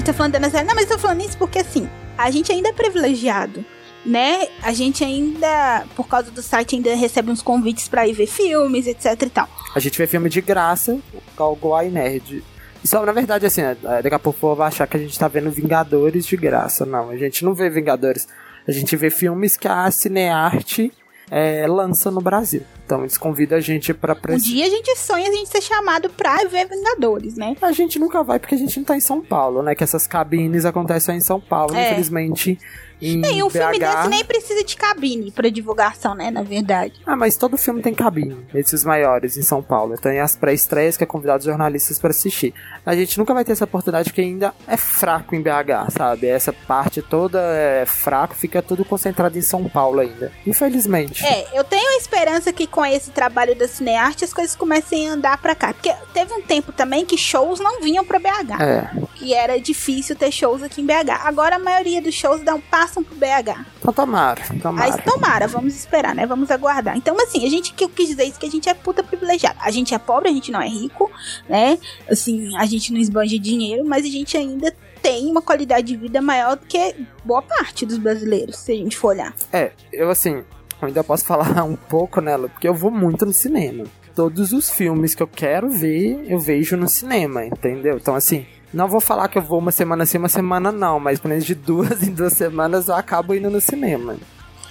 Gente 0.00 0.06
tá 0.06 0.12
falando 0.14 0.32
da 0.32 0.40
não, 0.40 0.74
mas 0.74 0.90
eu 0.90 0.96
tô 0.96 0.98
falando 0.98 1.20
isso 1.20 1.36
porque 1.36 1.58
assim, 1.58 1.88
a 2.16 2.30
gente 2.30 2.50
ainda 2.50 2.70
é 2.70 2.72
privilegiado, 2.72 3.64
né? 4.04 4.48
A 4.62 4.72
gente 4.72 5.04
ainda, 5.04 5.84
por 5.94 6.08
causa 6.08 6.30
do 6.30 6.42
site, 6.42 6.74
ainda 6.74 6.94
recebe 6.94 7.30
uns 7.30 7.42
convites 7.42 7.86
para 7.86 8.06
ir 8.06 8.14
ver 8.14 8.26
filmes, 8.26 8.86
etc 8.86 9.22
e 9.22 9.30
tal. 9.30 9.48
A 9.74 9.78
gente 9.78 9.98
vê 9.98 10.06
filme 10.06 10.30
de 10.30 10.40
graça, 10.40 10.98
o 11.38 11.82
iNerd. 11.82 12.42
Só, 12.82 13.04
na 13.04 13.12
verdade, 13.12 13.44
assim, 13.44 13.60
é, 13.60 13.76
daqui 14.02 14.14
a 14.14 14.18
pouco 14.18 14.54
vai 14.54 14.68
achar 14.68 14.86
que 14.86 14.96
a 14.96 15.00
gente 15.00 15.18
tá 15.18 15.28
vendo 15.28 15.50
Vingadores 15.50 16.24
de 16.24 16.34
graça. 16.34 16.86
Não, 16.86 17.10
a 17.10 17.16
gente 17.18 17.44
não 17.44 17.52
vê 17.52 17.68
Vingadores. 17.68 18.26
A 18.66 18.72
gente 18.72 18.96
vê 18.96 19.10
filmes 19.10 19.54
que 19.54 19.68
a 19.68 19.90
Cinearte 19.90 20.90
é, 21.30 21.66
lança 21.66 22.10
no 22.10 22.22
Brasil. 22.22 22.62
Então 22.90 23.02
eles 23.02 23.16
convidam 23.16 23.56
a 23.56 23.60
gente 23.60 23.94
pra... 23.94 24.16
Um 24.28 24.36
dia 24.36 24.66
a 24.66 24.68
gente 24.68 24.96
sonha 24.96 25.28
a 25.28 25.32
gente 25.32 25.48
ser 25.48 25.60
chamado 25.60 26.10
pra 26.10 26.38
ver 26.48 26.66
Vingadores, 26.66 27.36
né? 27.36 27.56
A 27.62 27.70
gente 27.70 28.00
nunca 28.00 28.24
vai 28.24 28.40
porque 28.40 28.56
a 28.56 28.58
gente 28.58 28.76
não 28.80 28.84
tá 28.84 28.96
em 28.96 29.00
São 29.00 29.20
Paulo, 29.20 29.62
né? 29.62 29.76
Que 29.76 29.84
essas 29.84 30.08
cabines 30.08 30.64
acontecem 30.64 31.16
em 31.16 31.20
São 31.20 31.40
Paulo. 31.40 31.76
É. 31.76 31.86
Infelizmente, 31.92 32.58
em 33.00 33.42
um 33.42 33.48
BH... 33.48 33.52
filme 33.52 33.78
desse 33.78 34.08
nem 34.08 34.24
precisa 34.24 34.62
de 34.62 34.76
cabine 34.76 35.30
pra 35.30 35.48
divulgação, 35.48 36.14
né? 36.14 36.30
Na 36.30 36.42
verdade. 36.42 36.94
Ah, 37.06 37.16
mas 37.16 37.36
todo 37.36 37.56
filme 37.56 37.80
tem 37.80 37.94
cabine, 37.94 38.36
esses 38.54 38.84
maiores 38.84 39.36
em 39.38 39.42
São 39.42 39.62
Paulo. 39.62 39.96
Tem 39.96 40.20
as 40.20 40.36
pré-estreias 40.36 40.96
que 40.96 41.04
é 41.04 41.06
convidado 41.06 41.38
os 41.38 41.46
jornalistas 41.46 41.98
para 41.98 42.10
assistir. 42.10 42.52
A 42.84 42.94
gente 42.94 43.18
nunca 43.18 43.32
vai 43.32 43.44
ter 43.44 43.52
essa 43.52 43.64
oportunidade 43.64 44.10
porque 44.10 44.20
ainda 44.20 44.52
é 44.66 44.76
fraco 44.76 45.34
em 45.34 45.40
BH, 45.40 45.92
sabe? 45.96 46.26
Essa 46.26 46.52
parte 46.52 47.00
toda 47.00 47.40
é 47.40 47.86
fraco, 47.86 48.34
fica 48.34 48.60
tudo 48.60 48.84
concentrado 48.84 49.38
em 49.38 49.42
São 49.42 49.66
Paulo 49.68 50.00
ainda. 50.00 50.30
Infelizmente. 50.46 51.24
É, 51.24 51.58
eu 51.58 51.64
tenho 51.64 51.88
a 51.90 51.96
esperança 51.96 52.52
que 52.52 52.66
com 52.66 52.79
esse 52.84 53.10
trabalho 53.10 53.54
da 53.54 53.66
Cinearte 53.66 54.24
as 54.24 54.32
coisas 54.32 54.54
comecem 54.54 55.08
a 55.08 55.12
andar 55.12 55.38
pra 55.38 55.54
cá. 55.54 55.72
Porque 55.72 55.92
teve 56.12 56.32
um 56.34 56.42
tempo 56.42 56.72
também 56.72 57.06
que 57.06 57.16
shows 57.16 57.60
não 57.60 57.80
vinham 57.80 58.04
pra 58.04 58.18
BH. 58.18 58.60
É. 58.60 58.90
E 59.20 59.34
era 59.34 59.60
difícil 59.60 60.16
ter 60.16 60.30
shows 60.30 60.62
aqui 60.62 60.80
em 60.80 60.86
BH. 60.86 61.24
Agora 61.24 61.56
a 61.56 61.58
maioria 61.58 62.00
dos 62.02 62.14
shows 62.14 62.42
dão 62.42 62.60
passo 62.60 62.90
passam 62.90 63.04
pro 63.04 63.14
BH. 63.14 63.66
Então 63.78 63.92
tomara, 63.92 64.42
tomara. 64.60 64.90
Mas 64.90 65.04
tomara, 65.04 65.46
vamos 65.46 65.74
esperar, 65.74 66.14
né? 66.14 66.26
Vamos 66.26 66.50
aguardar. 66.50 66.96
Então, 66.96 67.16
assim, 67.20 67.46
a 67.46 67.50
gente 67.50 67.72
que 67.72 67.84
eu 67.84 67.88
quis 67.88 68.08
dizer 68.08 68.24
isso 68.24 68.38
que 68.38 68.46
a 68.46 68.50
gente 68.50 68.68
é 68.68 68.74
puta 68.74 69.02
privilegiada. 69.02 69.56
A 69.60 69.70
gente 69.70 69.94
é 69.94 69.98
pobre, 69.98 70.28
a 70.28 70.32
gente 70.32 70.50
não 70.50 70.60
é 70.60 70.68
rico, 70.68 71.10
né? 71.48 71.78
Assim, 72.08 72.56
a 72.56 72.66
gente 72.66 72.92
não 72.92 73.00
esbanja 73.00 73.38
dinheiro, 73.38 73.84
mas 73.86 74.04
a 74.04 74.08
gente 74.08 74.36
ainda 74.36 74.74
tem 75.00 75.30
uma 75.30 75.40
qualidade 75.40 75.86
de 75.86 75.96
vida 75.96 76.20
maior 76.20 76.56
do 76.56 76.66
que 76.66 76.94
boa 77.24 77.40
parte 77.40 77.86
dos 77.86 77.96
brasileiros, 77.96 78.56
se 78.56 78.72
a 78.72 78.76
gente 78.76 78.96
for 78.96 79.08
olhar. 79.08 79.34
É, 79.52 79.72
eu 79.92 80.10
assim, 80.10 80.44
eu 80.84 80.88
ainda 80.88 81.04
posso 81.04 81.24
falar 81.24 81.62
um 81.64 81.76
pouco 81.76 82.20
nela, 82.20 82.48
porque 82.48 82.68
eu 82.68 82.74
vou 82.74 82.90
muito 82.90 83.26
no 83.26 83.32
cinema. 83.32 83.84
Todos 84.14 84.52
os 84.52 84.70
filmes 84.70 85.14
que 85.14 85.22
eu 85.22 85.28
quero 85.28 85.70
ver, 85.70 86.24
eu 86.28 86.38
vejo 86.38 86.76
no 86.76 86.88
cinema, 86.88 87.44
entendeu? 87.44 87.96
Então, 87.96 88.14
assim, 88.14 88.44
não 88.72 88.88
vou 88.88 89.00
falar 89.00 89.28
que 89.28 89.38
eu 89.38 89.42
vou 89.42 89.58
uma 89.58 89.72
semana 89.72 90.06
sim, 90.06 90.18
uma 90.18 90.28
semana 90.28 90.70
não, 90.70 91.00
mas 91.00 91.18
pelo 91.18 91.30
menos 91.30 91.44
de 91.44 91.54
duas 91.54 92.02
em 92.06 92.12
duas 92.12 92.32
semanas 92.32 92.88
eu 92.88 92.94
acabo 92.94 93.34
indo 93.34 93.50
no 93.50 93.60
cinema. 93.60 94.16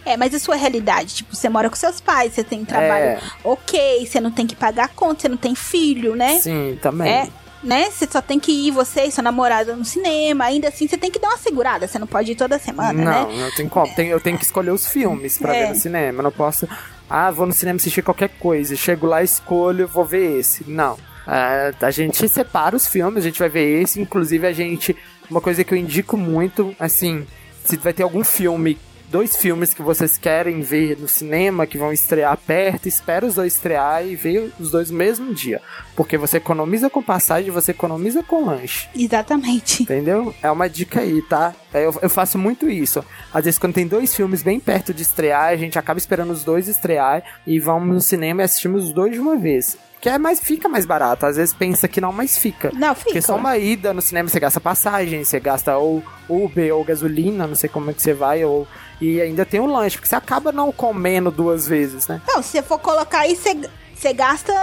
É, 0.05 0.15
mas 0.17 0.33
a 0.33 0.39
sua 0.39 0.55
realidade, 0.55 1.15
tipo, 1.15 1.35
você 1.35 1.49
mora 1.49 1.69
com 1.69 1.75
seus 1.75 1.99
pais, 1.99 2.33
você 2.33 2.43
tem 2.43 2.65
trabalho 2.65 3.05
é. 3.05 3.19
ok, 3.43 4.05
você 4.05 4.19
não 4.19 4.31
tem 4.31 4.47
que 4.47 4.55
pagar 4.55 4.89
conta, 4.89 5.21
você 5.21 5.29
não 5.29 5.37
tem 5.37 5.53
filho, 5.53 6.15
né? 6.15 6.39
Sim, 6.39 6.79
também. 6.81 7.11
É, 7.11 7.27
né? 7.63 7.89
Você 7.89 8.07
só 8.09 8.21
tem 8.21 8.39
que 8.39 8.51
ir, 8.51 8.71
você 8.71 9.03
e 9.03 9.11
sua 9.11 9.23
namorada 9.23 9.75
no 9.75 9.85
cinema, 9.85 10.45
ainda 10.45 10.69
assim 10.69 10.87
você 10.87 10.97
tem 10.97 11.11
que 11.11 11.19
dar 11.19 11.29
uma 11.29 11.37
segurada, 11.37 11.87
você 11.87 11.99
não 11.99 12.07
pode 12.07 12.31
ir 12.31 12.35
toda 12.35 12.57
semana, 12.57 12.93
não, 12.93 13.03
né? 13.03 13.37
Não, 13.37 13.45
eu 13.45 13.55
tenho 13.55 13.69
como, 13.69 13.93
eu 13.97 14.19
tenho 14.19 14.37
que 14.37 14.45
escolher 14.45 14.71
os 14.71 14.87
filmes 14.87 15.37
pra 15.37 15.55
é. 15.55 15.63
ver 15.63 15.69
no 15.69 15.75
cinema, 15.75 16.19
eu 16.19 16.23
não 16.23 16.31
posso, 16.31 16.67
ah, 17.09 17.31
vou 17.31 17.45
no 17.45 17.53
cinema 17.53 17.77
assistir 17.77 18.01
qualquer 18.01 18.29
coisa, 18.39 18.75
chego 18.75 19.07
lá, 19.07 19.23
escolho, 19.23 19.87
vou 19.87 20.05
ver 20.05 20.39
esse. 20.39 20.69
Não. 20.69 20.93
Uh, 20.93 21.85
a 21.85 21.91
gente 21.91 22.27
separa 22.27 22.75
os 22.75 22.87
filmes, 22.87 23.23
a 23.23 23.27
gente 23.27 23.39
vai 23.39 23.49
ver 23.49 23.81
esse. 23.81 24.01
Inclusive, 24.01 24.47
a 24.47 24.51
gente. 24.51 24.95
Uma 25.29 25.39
coisa 25.39 25.63
que 25.63 25.71
eu 25.71 25.77
indico 25.77 26.17
muito, 26.17 26.75
assim, 26.79 27.25
se 27.63 27.77
vai 27.77 27.93
ter 27.93 28.01
algum 28.01 28.23
filme, 28.23 28.79
dois 29.11 29.35
filmes 29.35 29.71
que 29.71 29.81
vocês 29.83 30.17
querem 30.17 30.61
ver 30.61 30.97
no 30.97 31.07
cinema, 31.07 31.67
que 31.67 31.77
vão 31.77 31.93
estrear 31.93 32.35
perto, 32.35 32.87
espera 32.87 33.25
os 33.25 33.35
dois 33.35 33.53
estrear 33.53 34.05
e 34.05 34.15
vê 34.15 34.49
os 34.59 34.71
dois 34.71 34.89
no 34.89 34.97
mesmo 34.97 35.31
dia. 35.31 35.61
Porque 35.99 36.17
você 36.17 36.37
economiza 36.37 36.89
com 36.89 37.03
passagem, 37.03 37.51
você 37.51 37.71
economiza 37.71 38.23
com 38.23 38.45
lanche. 38.45 38.87
Exatamente. 38.95 39.83
Entendeu? 39.83 40.33
É 40.41 40.49
uma 40.49 40.69
dica 40.69 41.01
aí, 41.01 41.21
tá? 41.23 41.53
É, 41.73 41.85
eu, 41.85 41.93
eu 42.01 42.09
faço 42.09 42.37
muito 42.37 42.69
isso. 42.69 43.03
Às 43.33 43.43
vezes, 43.43 43.59
quando 43.59 43.73
tem 43.73 43.85
dois 43.85 44.15
filmes 44.15 44.41
bem 44.41 44.61
perto 44.61 44.93
de 44.93 45.01
estrear, 45.01 45.49
a 45.49 45.57
gente 45.57 45.77
acaba 45.77 45.99
esperando 45.99 46.31
os 46.31 46.41
dois 46.41 46.69
estrear 46.69 47.21
e 47.45 47.59
vamos 47.59 47.93
no 47.93 47.99
cinema 47.99 48.41
e 48.41 48.45
assistimos 48.45 48.85
os 48.85 48.93
dois 48.93 49.11
de 49.11 49.19
uma 49.19 49.35
vez. 49.35 49.77
Que 49.99 50.07
é 50.07 50.17
mais, 50.17 50.39
fica 50.39 50.69
mais 50.69 50.85
barato. 50.85 51.25
Às 51.25 51.35
vezes 51.35 51.53
pensa 51.53 51.85
que 51.85 51.99
não, 51.99 52.13
mas 52.13 52.37
fica. 52.37 52.71
Não, 52.73 52.95
fica. 52.95 53.07
Porque 53.07 53.21
só 53.21 53.35
uma 53.35 53.57
ida 53.57 53.93
no 53.93 54.01
cinema 54.01 54.29
você 54.29 54.39
gasta 54.39 54.61
passagem, 54.61 55.25
você 55.25 55.37
gasta 55.37 55.75
ou 55.75 56.01
Uber 56.29 56.73
ou 56.75 56.81
gasolina, 56.85 57.45
não 57.45 57.55
sei 57.55 57.69
como 57.69 57.91
é 57.91 57.93
que 57.93 58.01
você 58.01 58.13
vai, 58.13 58.45
ou. 58.45 58.65
E 59.01 59.19
ainda 59.19 59.45
tem 59.45 59.59
o 59.59 59.65
lanche, 59.65 59.97
porque 59.97 60.07
você 60.07 60.15
acaba 60.15 60.53
não 60.53 60.71
comendo 60.71 61.29
duas 61.29 61.67
vezes, 61.67 62.07
né? 62.07 62.21
Não, 62.25 62.41
se 62.41 62.51
você 62.51 62.63
for 62.63 62.79
colocar 62.79 63.19
aí, 63.19 63.35
você 63.35 63.53
você 63.99 64.13
gasta, 64.13 64.53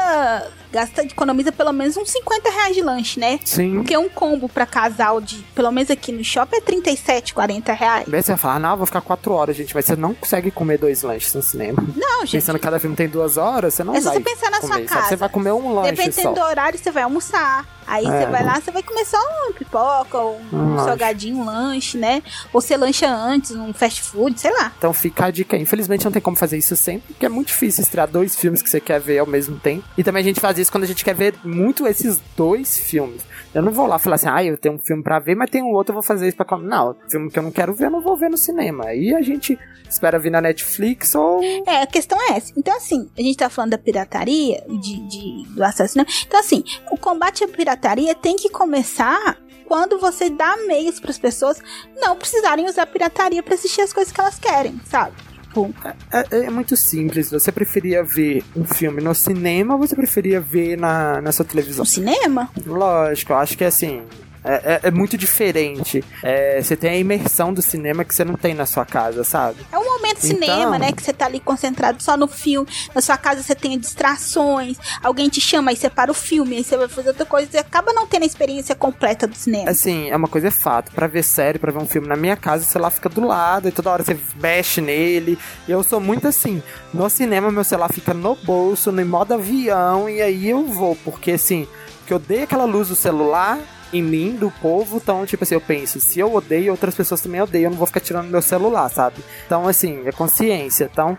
gasta, 0.72 1.02
economiza 1.02 1.52
pelo 1.52 1.72
menos 1.72 1.96
uns 1.96 2.10
50 2.10 2.50
reais 2.50 2.74
de 2.74 2.82
lanche, 2.82 3.20
né? 3.20 3.38
Sim. 3.44 3.76
Porque 3.76 3.96
um 3.96 4.08
combo 4.08 4.48
pra 4.48 4.66
casal 4.66 5.20
de, 5.20 5.36
pelo 5.54 5.70
menos 5.70 5.90
aqui 5.90 6.12
no 6.12 6.24
shopping, 6.24 6.56
é 6.56 6.60
37, 6.60 7.34
40 7.34 7.72
reais. 7.72 8.06
Aí 8.12 8.22
você 8.22 8.32
vai 8.32 8.38
falar, 8.38 8.58
não, 8.58 8.76
vou 8.76 8.86
ficar 8.86 9.00
4 9.00 9.32
horas, 9.32 9.56
gente, 9.56 9.74
mas 9.74 9.84
você 9.84 9.96
não 9.96 10.14
consegue 10.14 10.50
comer 10.50 10.78
dois 10.78 11.02
lanches 11.02 11.34
no 11.34 11.42
cinema. 11.42 11.82
Não, 11.96 12.20
gente. 12.20 12.32
Pensando 12.32 12.58
que 12.58 12.64
cada 12.64 12.78
filme 12.78 12.96
tem 12.96 13.08
duas 13.08 13.36
horas, 13.36 13.74
você 13.74 13.84
não 13.84 13.94
é 13.94 14.00
vai. 14.00 14.12
É 14.12 14.14
só 14.14 14.18
você 14.18 14.20
pensar 14.20 14.50
na 14.50 14.60
comer. 14.60 14.74
sua 14.74 14.82
casa. 14.82 15.08
Você 15.08 15.16
vai 15.16 15.28
comer 15.28 15.52
um 15.52 15.74
lanche 15.74 15.92
Dependendo 15.92 16.22
só. 16.22 16.32
do 16.32 16.40
horário, 16.40 16.78
você 16.78 16.90
vai 16.90 17.02
almoçar. 17.02 17.66
Aí 17.86 18.04
é. 18.04 18.10
você 18.10 18.26
vai 18.26 18.44
lá, 18.44 18.60
você 18.60 18.70
vai 18.70 18.82
comer 18.82 19.04
só 19.04 19.16
uma 19.18 19.52
pipoca, 19.52 20.18
ou 20.18 20.40
um, 20.52 20.74
um 20.74 20.78
salgadinho, 20.84 21.38
um 21.38 21.44
lanche, 21.44 21.96
né? 21.96 22.22
Ou 22.52 22.60
você 22.60 22.76
lancha 22.76 23.08
antes, 23.08 23.52
um 23.52 23.72
fast 23.72 24.02
food, 24.02 24.40
sei 24.40 24.52
lá. 24.52 24.72
Então 24.76 24.92
fica 24.92 25.26
a 25.26 25.30
dica. 25.30 25.56
Infelizmente 25.56 26.04
não 26.04 26.10
tem 26.10 26.20
como 26.20 26.36
fazer 26.36 26.58
isso 26.58 26.74
sempre, 26.74 27.14
porque 27.14 27.24
é 27.24 27.28
muito 27.28 27.48
difícil 27.48 27.82
estrear 27.82 28.08
dois 28.08 28.34
filmes 28.34 28.60
que 28.60 28.68
você 28.68 28.80
quer 28.80 29.00
ver 29.00 29.18
ao 29.18 29.26
mesmo 29.26 29.58
tempo. 29.58 29.84
E 29.96 30.02
também 30.02 30.20
a 30.20 30.24
gente 30.24 30.40
faz 30.40 30.55
isso 30.58 30.70
quando 30.70 30.84
a 30.84 30.86
gente 30.86 31.04
quer 31.04 31.14
ver 31.14 31.34
muito 31.44 31.86
esses 31.86 32.20
dois 32.36 32.78
filmes. 32.78 33.22
Eu 33.54 33.62
não 33.62 33.72
vou 33.72 33.86
lá 33.86 33.98
falar 33.98 34.16
assim, 34.16 34.28
ah, 34.28 34.44
eu 34.44 34.56
tenho 34.56 34.74
um 34.74 34.78
filme 34.78 35.02
pra 35.02 35.18
ver, 35.18 35.34
mas 35.34 35.50
tem 35.50 35.62
um 35.62 35.72
outro, 35.72 35.92
eu 35.92 35.94
vou 35.94 36.02
fazer 36.02 36.28
isso 36.28 36.36
pra. 36.36 36.58
Não, 36.58 36.96
filme 37.08 37.30
que 37.30 37.38
eu 37.38 37.42
não 37.42 37.50
quero 37.50 37.72
ver, 37.74 37.86
eu 37.86 37.90
não 37.90 38.00
vou 38.00 38.16
ver 38.16 38.28
no 38.28 38.36
cinema. 38.36 38.86
Aí 38.86 39.14
a 39.14 39.22
gente 39.22 39.58
espera 39.88 40.18
vir 40.18 40.30
na 40.30 40.40
Netflix 40.40 41.14
ou. 41.14 41.42
É, 41.42 41.82
a 41.82 41.86
questão 41.86 42.20
é 42.20 42.36
essa. 42.36 42.52
Então, 42.56 42.76
assim, 42.76 43.08
a 43.16 43.22
gente 43.22 43.36
tá 43.36 43.48
falando 43.48 43.70
da 43.70 43.78
pirataria, 43.78 44.62
de, 44.68 45.08
de 45.08 45.48
do 45.48 45.64
assassinato. 45.64 46.12
Então, 46.26 46.40
assim, 46.40 46.64
o 46.90 46.98
combate 46.98 47.44
à 47.44 47.48
pirataria 47.48 48.14
tem 48.14 48.36
que 48.36 48.50
começar 48.50 49.38
quando 49.66 49.98
você 49.98 50.30
dá 50.30 50.56
meios 50.66 51.00
para 51.00 51.10
as 51.10 51.18
pessoas 51.18 51.60
não 51.96 52.16
precisarem 52.16 52.66
usar 52.66 52.86
pirataria 52.86 53.42
para 53.42 53.54
assistir 53.54 53.80
as 53.80 53.92
coisas 53.92 54.12
que 54.12 54.20
elas 54.20 54.38
querem, 54.38 54.80
sabe? 54.86 55.25
Tipo, 55.56 55.74
é, 56.12 56.18
é, 56.20 56.44
é, 56.44 56.50
muito 56.50 56.76
simples. 56.76 57.30
Você 57.30 57.50
preferia 57.50 58.04
ver 58.04 58.44
um 58.54 58.64
filme 58.64 59.00
no 59.00 59.14
cinema 59.14 59.74
ou 59.74 59.80
você 59.80 59.96
preferia 59.96 60.38
ver 60.38 60.76
na, 60.76 61.22
na 61.22 61.32
sua 61.32 61.46
televisão? 61.46 61.82
No 61.82 61.86
cinema? 61.86 62.50
Lógico, 62.66 63.32
eu 63.32 63.38
acho 63.38 63.56
que 63.56 63.64
assim. 63.64 64.02
É, 64.44 64.74
é, 64.74 64.80
é, 64.84 64.90
muito 64.92 65.16
diferente. 65.16 66.04
É, 66.22 66.62
você 66.62 66.76
tem 66.76 66.90
a 66.90 66.96
imersão 66.96 67.52
do 67.52 67.60
cinema 67.60 68.04
que 68.04 68.14
você 68.14 68.24
não 68.24 68.34
tem 68.34 68.54
na 68.54 68.64
sua 68.64 68.84
casa, 68.84 69.24
sabe? 69.24 69.56
É 69.72 69.78
um 69.78 69.95
momento 70.16 70.42
então... 70.42 70.54
cinema, 70.56 70.78
né? 70.78 70.92
Que 70.92 71.02
você 71.02 71.12
tá 71.12 71.26
ali 71.26 71.40
concentrado 71.40 72.02
só 72.02 72.16
no 72.16 72.26
filme. 72.26 72.68
Na 72.94 73.00
sua 73.00 73.16
casa 73.16 73.42
você 73.42 73.54
tem 73.54 73.78
distrações. 73.78 74.76
Alguém 75.02 75.28
te 75.28 75.40
chama, 75.40 75.70
aí 75.70 75.76
você 75.76 75.90
para 75.90 76.10
o 76.10 76.14
filme, 76.14 76.56
aí 76.56 76.64
você 76.64 76.76
vai 76.76 76.88
fazer 76.88 77.08
outra 77.08 77.26
coisa. 77.26 77.50
Você 77.50 77.58
acaba 77.58 77.92
não 77.92 78.06
tendo 78.06 78.22
a 78.22 78.26
experiência 78.26 78.74
completa 78.74 79.26
do 79.26 79.36
cinema. 79.36 79.70
Assim, 79.70 80.08
é 80.10 80.16
uma 80.16 80.28
coisa 80.28 80.48
é 80.48 80.50
fato. 80.50 80.92
Pra 80.92 81.06
ver 81.06 81.22
série, 81.22 81.58
pra 81.58 81.72
ver 81.72 81.78
um 81.78 81.86
filme 81.86 82.08
na 82.08 82.16
minha 82.16 82.36
casa, 82.36 82.64
o 82.64 82.66
celular 82.66 82.90
fica 82.90 83.08
do 83.08 83.26
lado 83.26 83.68
e 83.68 83.72
toda 83.72 83.90
hora 83.90 84.02
você 84.02 84.18
mexe 84.36 84.80
nele. 84.80 85.38
E 85.66 85.72
eu 85.72 85.82
sou 85.82 86.00
muito 86.00 86.26
assim. 86.26 86.62
No 86.92 87.08
cinema, 87.08 87.50
meu 87.50 87.64
celular 87.64 87.92
fica 87.92 88.14
no 88.14 88.34
bolso, 88.36 88.92
no 88.92 89.04
modo 89.04 89.34
avião, 89.34 90.08
e 90.08 90.20
aí 90.22 90.48
eu 90.48 90.66
vou. 90.66 90.96
Porque 90.96 91.32
assim, 91.32 91.66
que 92.06 92.12
eu 92.12 92.18
dei 92.18 92.42
aquela 92.42 92.64
luz 92.64 92.88
do 92.88 92.96
celular 92.96 93.58
em 93.92 94.02
mim, 94.02 94.36
do 94.36 94.50
povo. 94.50 94.96
Então, 94.96 95.24
tipo 95.26 95.44
assim, 95.44 95.54
eu 95.54 95.60
penso, 95.60 96.00
se 96.00 96.18
eu 96.18 96.34
odeio, 96.34 96.72
outras 96.72 96.94
pessoas 96.94 97.20
também 97.20 97.40
odeiam, 97.40 97.64
eu 97.64 97.70
não 97.70 97.78
vou 97.78 97.86
ficar 97.86 98.00
tirando 98.00 98.28
meu 98.28 98.42
celular, 98.42 98.88
sabe? 98.88 99.16
Então, 99.46 99.66
assim, 99.66 100.02
é 100.06 100.12
consciência. 100.12 100.88
Então, 100.90 101.16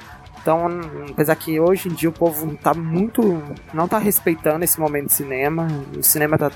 então, 0.47 0.65
apesar 1.09 1.35
que 1.35 1.59
hoje 1.59 1.89
em 1.89 1.93
dia 1.93 2.07
o 2.07 2.13
povo 2.13 2.55
tá 2.55 2.73
muito. 2.73 3.21
não 3.73 3.85
tá 3.85 3.97
respeitando 3.97 4.63
esse 4.63 4.79
momento 4.79 5.07
de 5.07 5.13
cinema. 5.13 5.67
O 5.97 6.01
cinema 6.01 6.37
tá, 6.37 6.49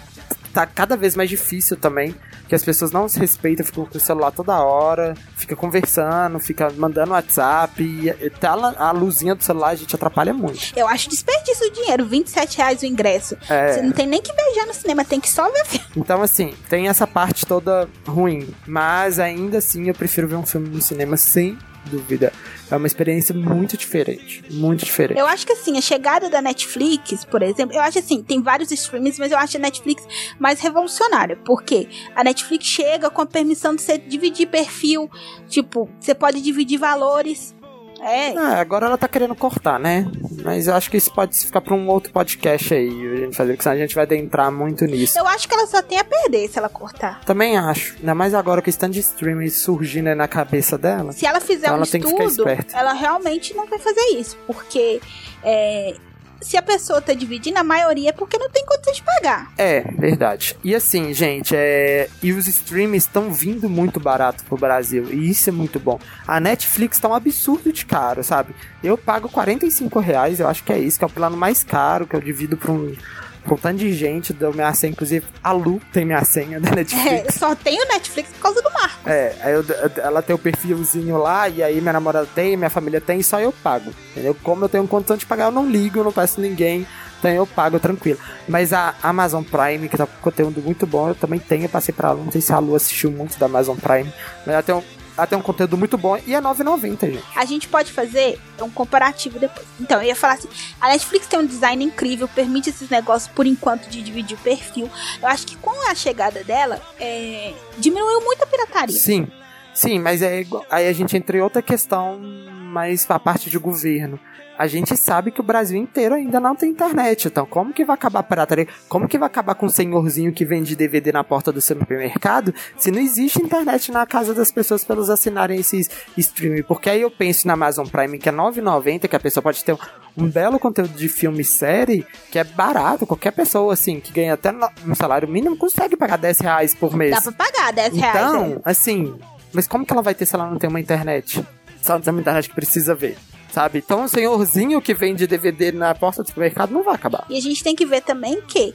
tá 0.52 0.66
cada 0.66 0.96
vez 0.96 1.16
mais 1.16 1.30
difícil 1.30 1.78
também. 1.78 2.16
Que 2.48 2.56
as 2.56 2.64
pessoas 2.64 2.92
não 2.92 3.08
se 3.08 3.18
respeitam, 3.18 3.66
ficam 3.66 3.86
com 3.86 3.98
o 3.98 4.02
celular 4.02 4.32
toda 4.32 4.60
hora, 4.60 5.14
fica 5.38 5.56
conversando, 5.56 6.38
fica 6.40 6.70
mandando 6.72 7.14
WhatsApp. 7.14 7.82
E 7.82 8.30
tá 8.32 8.52
a 8.78 8.92
luzinha 8.92 9.34
do 9.34 9.44
celular, 9.44 9.70
a 9.70 9.76
gente 9.76 9.96
atrapalha 9.96 10.34
muito. 10.34 10.74
Eu 10.76 10.88
acho 10.88 11.10
desperdício 11.10 11.68
o 11.68 11.72
dinheiro, 11.72 12.06
27 12.06 12.58
reais 12.58 12.82
o 12.82 12.86
ingresso. 12.86 13.38
É... 13.50 13.74
Você 13.74 13.82
não 13.82 13.92
tem 13.92 14.06
nem 14.06 14.22
que 14.22 14.34
beijar 14.34 14.66
no 14.66 14.74
cinema, 14.74 15.06
tem 15.06 15.20
que 15.20 15.30
só 15.30 15.50
ver 15.50 15.66
filme. 15.66 15.88
Então, 15.96 16.22
assim, 16.22 16.54
tem 16.70 16.90
essa 16.90 17.08
parte 17.08 17.46
toda 17.46 17.88
ruim. 18.06 18.54
Mas 18.68 19.20
ainda 19.20 19.60
assim 19.60 19.88
eu 19.88 19.94
prefiro 19.94 20.28
ver 20.28 20.36
um 20.36 20.46
filme 20.46 20.68
no 20.68 20.82
cinema 20.82 21.16
sem 21.16 21.58
dúvida. 21.86 22.32
É 22.70 22.76
uma 22.76 22.88
experiência 22.88 23.36
muito 23.36 23.76
diferente. 23.76 24.44
Muito 24.52 24.86
diferente. 24.86 25.20
Eu 25.20 25.28
acho 25.28 25.46
que 25.46 25.54
assim, 25.54 25.78
a 25.78 25.82
chegada 25.82 26.30
da 26.30 26.42
Netflix, 26.42 27.26
por 27.26 27.42
exemplo, 27.42 27.76
eu 27.76 27.82
acho 27.82 28.00
assim, 28.00 28.24
tem 28.24 28.42
vários 28.42 28.72
streams, 28.72 29.20
mas 29.20 29.32
eu 29.32 29.38
acho 29.38 29.58
a 29.58 29.60
Netflix 29.60 30.06
mais 30.40 30.60
revolucionária. 30.60 31.38
Porque 31.46 31.88
a 32.16 32.24
Netflix 32.24 32.66
chega 32.66 33.10
com 33.10 33.22
a 33.22 33.26
permissão 33.26 33.76
de 33.76 33.82
você 33.82 33.98
dividir 33.98 34.48
perfil. 34.48 35.10
Tipo, 35.48 35.90
você 36.00 36.16
pode 36.16 36.42
dividir 36.42 36.78
valores 36.78 37.54
É. 38.02 38.34
É, 38.34 38.38
agora 38.60 38.88
ela 38.88 38.98
tá 38.98 39.08
querendo 39.08 39.36
cortar, 39.36 39.80
né? 39.80 40.10
Mas 40.44 40.68
eu 40.68 40.74
acho 40.74 40.90
que 40.90 40.98
isso 40.98 41.14
pode 41.14 41.38
ficar 41.38 41.62
pra 41.62 41.76
um 41.76 41.88
outro 41.88 42.12
podcast 42.12 42.74
aí, 42.74 42.90
a 42.90 43.16
gente 43.18 43.38
fazer, 43.38 43.52
porque 43.54 43.64
senão 43.64 43.76
a 43.76 43.80
gente 43.80 43.94
vai 43.96 44.04
adentrar 44.06 44.52
muito 44.52 44.86
nisso. 44.86 45.18
Eu 45.20 45.28
acho 45.28 45.48
que 45.48 45.54
ela 45.54 45.68
só 45.68 45.82
tem 45.82 46.00
a 46.00 46.04
perder 46.04 46.50
se 46.50 46.58
ela 46.58 46.70
cortar. 46.70 47.22
Também 47.26 47.58
acho. 47.58 47.96
Ainda 48.00 48.16
mais 48.16 48.34
agora 48.34 48.62
que 48.62 48.70
o 48.70 48.72
stand 48.72 48.92
streaming 48.92 49.50
surgindo 49.50 50.08
aí 50.08 50.16
na 50.16 50.28
cabeça 50.28 50.78
dela. 50.78 51.12
Se 51.12 51.26
ela 51.26 51.40
fizer 51.40 51.68
Então 51.68 51.74
um 51.74 51.78
ela 51.78 51.86
tem 51.86 52.02
que 52.02 52.08
ficar 52.08 52.24
estudo, 52.26 52.50
ela 52.74 52.94
realmente 52.94 53.54
não 53.54 53.68
vai 53.68 53.78
fazer 53.80 54.02
isso. 54.18 54.38
Porque 54.48 55.00
é, 55.44 55.96
se 56.42 56.58
a 56.58 56.62
pessoa 56.62 57.02
tá 57.02 57.14
dividindo, 57.14 57.60
a 57.60 57.64
maioria 57.64 58.10
é 58.10 58.14
porque 58.14 58.38
não 58.38 58.50
tem 58.50 58.66
condição 58.66 58.94
de 58.94 59.04
pagar. 59.04 59.52
É, 59.58 59.82
verdade. 59.82 60.58
E 60.64 60.76
assim, 60.76 61.14
gente, 61.14 61.56
é... 61.56 62.10
e 62.22 62.34
os 62.34 62.48
streams 62.48 63.06
estão 63.06 63.32
vindo 63.32 63.70
muito 63.70 64.00
barato 64.00 64.44
pro 64.44 64.58
Brasil. 64.58 65.08
E 65.12 65.30
isso 65.30 65.50
é 65.50 65.52
muito 65.52 65.80
bom. 65.80 66.00
A 66.28 66.40
Netflix 66.40 67.00
tá 67.00 67.08
um 67.08 67.14
absurdo 67.14 67.72
de 67.72 67.86
caro, 67.86 68.24
sabe? 68.24 68.54
Eu 68.84 68.98
pago 68.98 69.30
45 69.30 70.00
reais, 70.00 70.40
eu 70.40 70.48
acho 70.48 70.64
que 70.64 70.74
é 70.74 70.80
isso, 70.80 70.98
que 70.98 71.04
é 71.04 71.08
o 71.08 71.12
plano 71.12 71.38
mais 71.38 71.64
caro, 71.64 72.08
que 72.08 72.16
eu 72.16 72.22
divido 72.22 72.58
pra 72.58 72.72
um, 72.72 72.96
pra 73.44 73.54
um 73.54 73.58
tanto 73.58 73.78
de 73.78 73.94
gente. 73.94 74.34
Deu 74.34 74.54
minha 74.54 74.74
senha, 74.74 74.92
inclusive 74.92 75.26
a 75.44 75.52
Lu 75.52 75.82
tem 75.92 76.06
minha 76.06 76.24
senha 76.24 76.60
da 76.60 76.70
É, 76.70 76.76
Netflix. 76.76 77.26
eu 77.26 77.32
só 77.32 77.56
tenho 77.56 77.86
Netflix 77.88 78.30
por 78.32 78.40
causa 78.42 78.62
do 78.62 78.72
Marco. 78.72 79.10
É, 79.10 79.36
aí 79.42 79.54
eu- 79.54 79.66
ela 80.04 80.22
tem 80.22 80.36
o 80.36 80.40
perfilzinho 80.40 81.18
lá, 81.18 81.50
e 81.50 81.62
aí 81.64 81.80
minha 81.82 81.94
namorada 81.94 82.28
tem, 82.34 82.56
minha 82.58 82.70
família 82.70 83.02
tem, 83.02 83.22
só 83.24 83.40
eu 83.40 83.52
pago. 83.52 83.92
Entendeu? 84.12 84.36
Como 84.44 84.64
eu 84.66 84.70
tenho 84.70 84.88
condição 84.88 85.18
de 85.18 85.26
pagar, 85.26 85.46
eu 85.46 85.52
não 85.52 85.70
ligo, 85.70 86.00
eu 86.00 86.04
não 86.04 86.12
peço 86.12 86.40
ninguém. 86.42 86.86
Então 87.20 87.30
eu 87.32 87.46
pago 87.46 87.80
tranquilo. 87.80 88.18
Mas 88.48 88.74
a 88.74 88.96
Amazon 89.04 89.44
Prime, 89.44 89.88
que 89.88 89.96
tá 89.96 90.08
com 90.08 90.18
conteúdo 90.22 90.60
muito 90.60 90.88
bom, 90.88 91.10
eu 91.10 91.14
também 91.16 91.40
tenho, 91.40 91.66
eu 91.66 91.70
passei 91.70 91.94
pra 91.94 92.12
Lu. 92.12 92.24
Não 92.26 92.32
sei 92.32 92.42
se 92.42 92.52
a 92.52 92.58
Lu 92.58 92.76
assistiu 92.76 93.12
muito 93.12 93.38
da 93.38 93.46
Amazon 93.46 93.78
Prime, 93.78 94.12
mas 94.44 94.48
ela 94.56 94.64
tem 94.64 94.74
um, 94.74 94.82
ela 95.22 95.28
tem 95.28 95.38
um 95.38 95.42
conteúdo 95.42 95.78
muito 95.78 95.98
bom 96.00 96.18
e 96.26 96.34
é 96.34 96.40
R$ 96.40 96.44
9,90, 96.44 97.12
gente. 97.12 97.24
A 97.36 97.46
gente 97.46 97.68
pode 97.68 97.92
fazer 97.92 98.40
um 98.60 98.70
comparativo 98.72 99.38
depois. 99.38 99.66
Então, 99.80 100.02
eu 100.02 100.08
ia 100.08 100.16
falar 100.16 100.34
assim: 100.34 100.50
a 100.80 100.88
Netflix 100.90 101.28
tem 101.28 101.40
um 101.40 101.46
design 101.46 101.84
incrível, 101.86 102.28
permite 102.28 102.70
esses 102.72 102.90
negócios 102.90 103.32
por 103.32 103.46
enquanto 103.46 103.88
de 103.88 104.02
dividir 104.02 104.36
o 104.36 104.42
perfil. 104.42 104.90
Eu 105.22 105.28
acho 105.28 105.46
que 105.46 105.56
com 105.58 105.90
a 105.90 105.94
chegada 105.94 106.44
dela, 106.44 106.82
é, 107.00 107.54
diminuiu 107.78 108.22
muito 108.22 108.44
a 108.44 108.48
pirataria. 108.48 108.98
Sim, 108.98 109.28
sim, 109.76 110.00
mas 110.00 110.24
é 110.24 110.42
igual- 110.42 110.66
aí 110.72 110.88
a 110.88 110.94
gente 110.94 111.16
entra 111.16 111.38
em 111.38 111.42
outra 111.42 111.62
questão, 111.62 112.18
mais 112.20 113.06
a 113.10 113.20
parte 113.20 113.48
de 113.50 113.60
governo. 113.60 114.20
A 114.58 114.68
gente 114.68 114.96
sabe 114.96 115.32
que 115.32 115.40
o 115.40 115.44
Brasil 115.44 115.78
inteiro 115.80 116.14
ainda 116.16 116.40
não 116.40 116.56
tem 116.56 116.70
internet, 116.70 117.28
então 117.28 117.46
como 117.46 117.74
que 117.74 117.84
vai 117.84 117.96
acabar 117.96 118.20
a 118.20 118.24
pirataria? 118.24 118.68
Como 118.88 119.08
que 119.08 119.18
vai 119.18 119.26
acabar 119.28 119.56
com 119.56 119.66
o 119.66 119.70
senhorzinho 119.70 120.32
que 120.32 120.46
vende 120.46 120.76
DVD 120.76 121.12
na 121.12 121.24
porta 121.24 121.52
do 121.52 121.60
supermercado 121.60 122.54
se 122.78 122.92
não 122.92 123.00
existe 123.00 123.42
internet 123.42 123.92
na 123.92 124.06
casa 124.06 124.34
das 124.34 124.52
pessoas 124.52 124.84
para 124.84 124.98
eles 124.98 125.10
assinarem 125.10 125.60
esses 125.60 125.90
streaming? 126.18 126.64
Porque 126.64 126.90
aí 126.90 127.02
eu 127.02 127.10
penso 127.10 127.48
na 127.48 127.54
Amazon 127.54 127.88
Prime 127.88 128.20
que 128.20 128.30
é 128.30 128.32
R$ 128.32 128.38
9,90, 128.38 129.08
que 129.08 129.16
a 129.16 129.20
pessoa 129.20 129.42
pode 129.42 129.64
ter 129.64 129.74
um, 129.74 129.78
um 130.18 130.30
belo 130.30 130.60
conteúdo 130.60 130.94
de 130.94 131.10
filme 131.10 131.42
e 131.42 131.46
série, 131.46 132.06
que 132.30 132.38
é 132.38 132.44
barato, 132.44 133.08
qualquer 133.08 133.32
pessoa 133.32 133.74
assim, 133.74 134.00
que 134.00 134.12
ganha 134.12 134.34
até 134.34 134.52
um 134.86 134.94
salário 134.94 135.28
mínimo 135.28 135.58
consegue 135.58 135.98
pagar 135.98 136.18
10 136.18 136.40
reais 136.40 136.76
por 136.76 136.96
mês. 136.96 137.12
Dá 137.12 137.22
pra 137.22 137.32
pagar 137.32 137.74
10 137.74 137.94
reais. 137.96 138.14
né? 138.16 138.22
Então, 138.30 138.62
assim, 138.64 139.16
mas 139.54 139.68
como 139.68 139.86
que 139.86 139.94
ela 139.94 140.02
vai 140.02 140.14
ter 140.14 140.26
se 140.26 140.36
ela 140.36 140.50
não 140.50 140.58
tem 140.58 140.70
uma 140.70 140.80
internet? 140.80 141.44
Ela 141.84 141.96
não 141.96 142.02
tem 142.02 142.14
uma 142.14 142.22
internet 142.22 142.48
que 142.50 142.56
precisa 142.56 142.94
ver, 142.94 143.18
sabe? 143.52 143.80
Então, 143.80 144.04
o 144.04 144.08
senhorzinho 144.08 144.82
que 144.82 144.94
vende 144.94 145.28
DVD 145.28 145.72
na 145.72 145.94
porta 145.94 146.24
do 146.24 146.28
supermercado 146.28 146.72
não 146.72 146.84
vai 146.84 146.96
acabar. 146.96 147.26
E 147.30 147.38
a 147.38 147.42
gente 147.42 147.64
tem 147.64 147.76
que 147.76 147.86
ver 147.86 148.02
também 148.02 148.42
que 148.42 148.74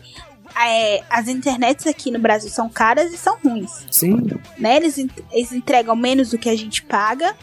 é, 0.58 1.02
as 1.10 1.28
internets 1.28 1.86
aqui 1.86 2.10
no 2.10 2.18
Brasil 2.18 2.50
são 2.50 2.68
caras 2.68 3.12
e 3.12 3.16
são 3.16 3.38
ruins. 3.38 3.86
Sim, 3.90 4.26
né? 4.58 4.76
Eles, 4.76 4.98
eles 5.32 5.52
entregam 5.52 5.96
menos 5.96 6.30
do 6.30 6.38
que 6.38 6.48
a 6.48 6.56
gente 6.56 6.82
paga 6.82 7.34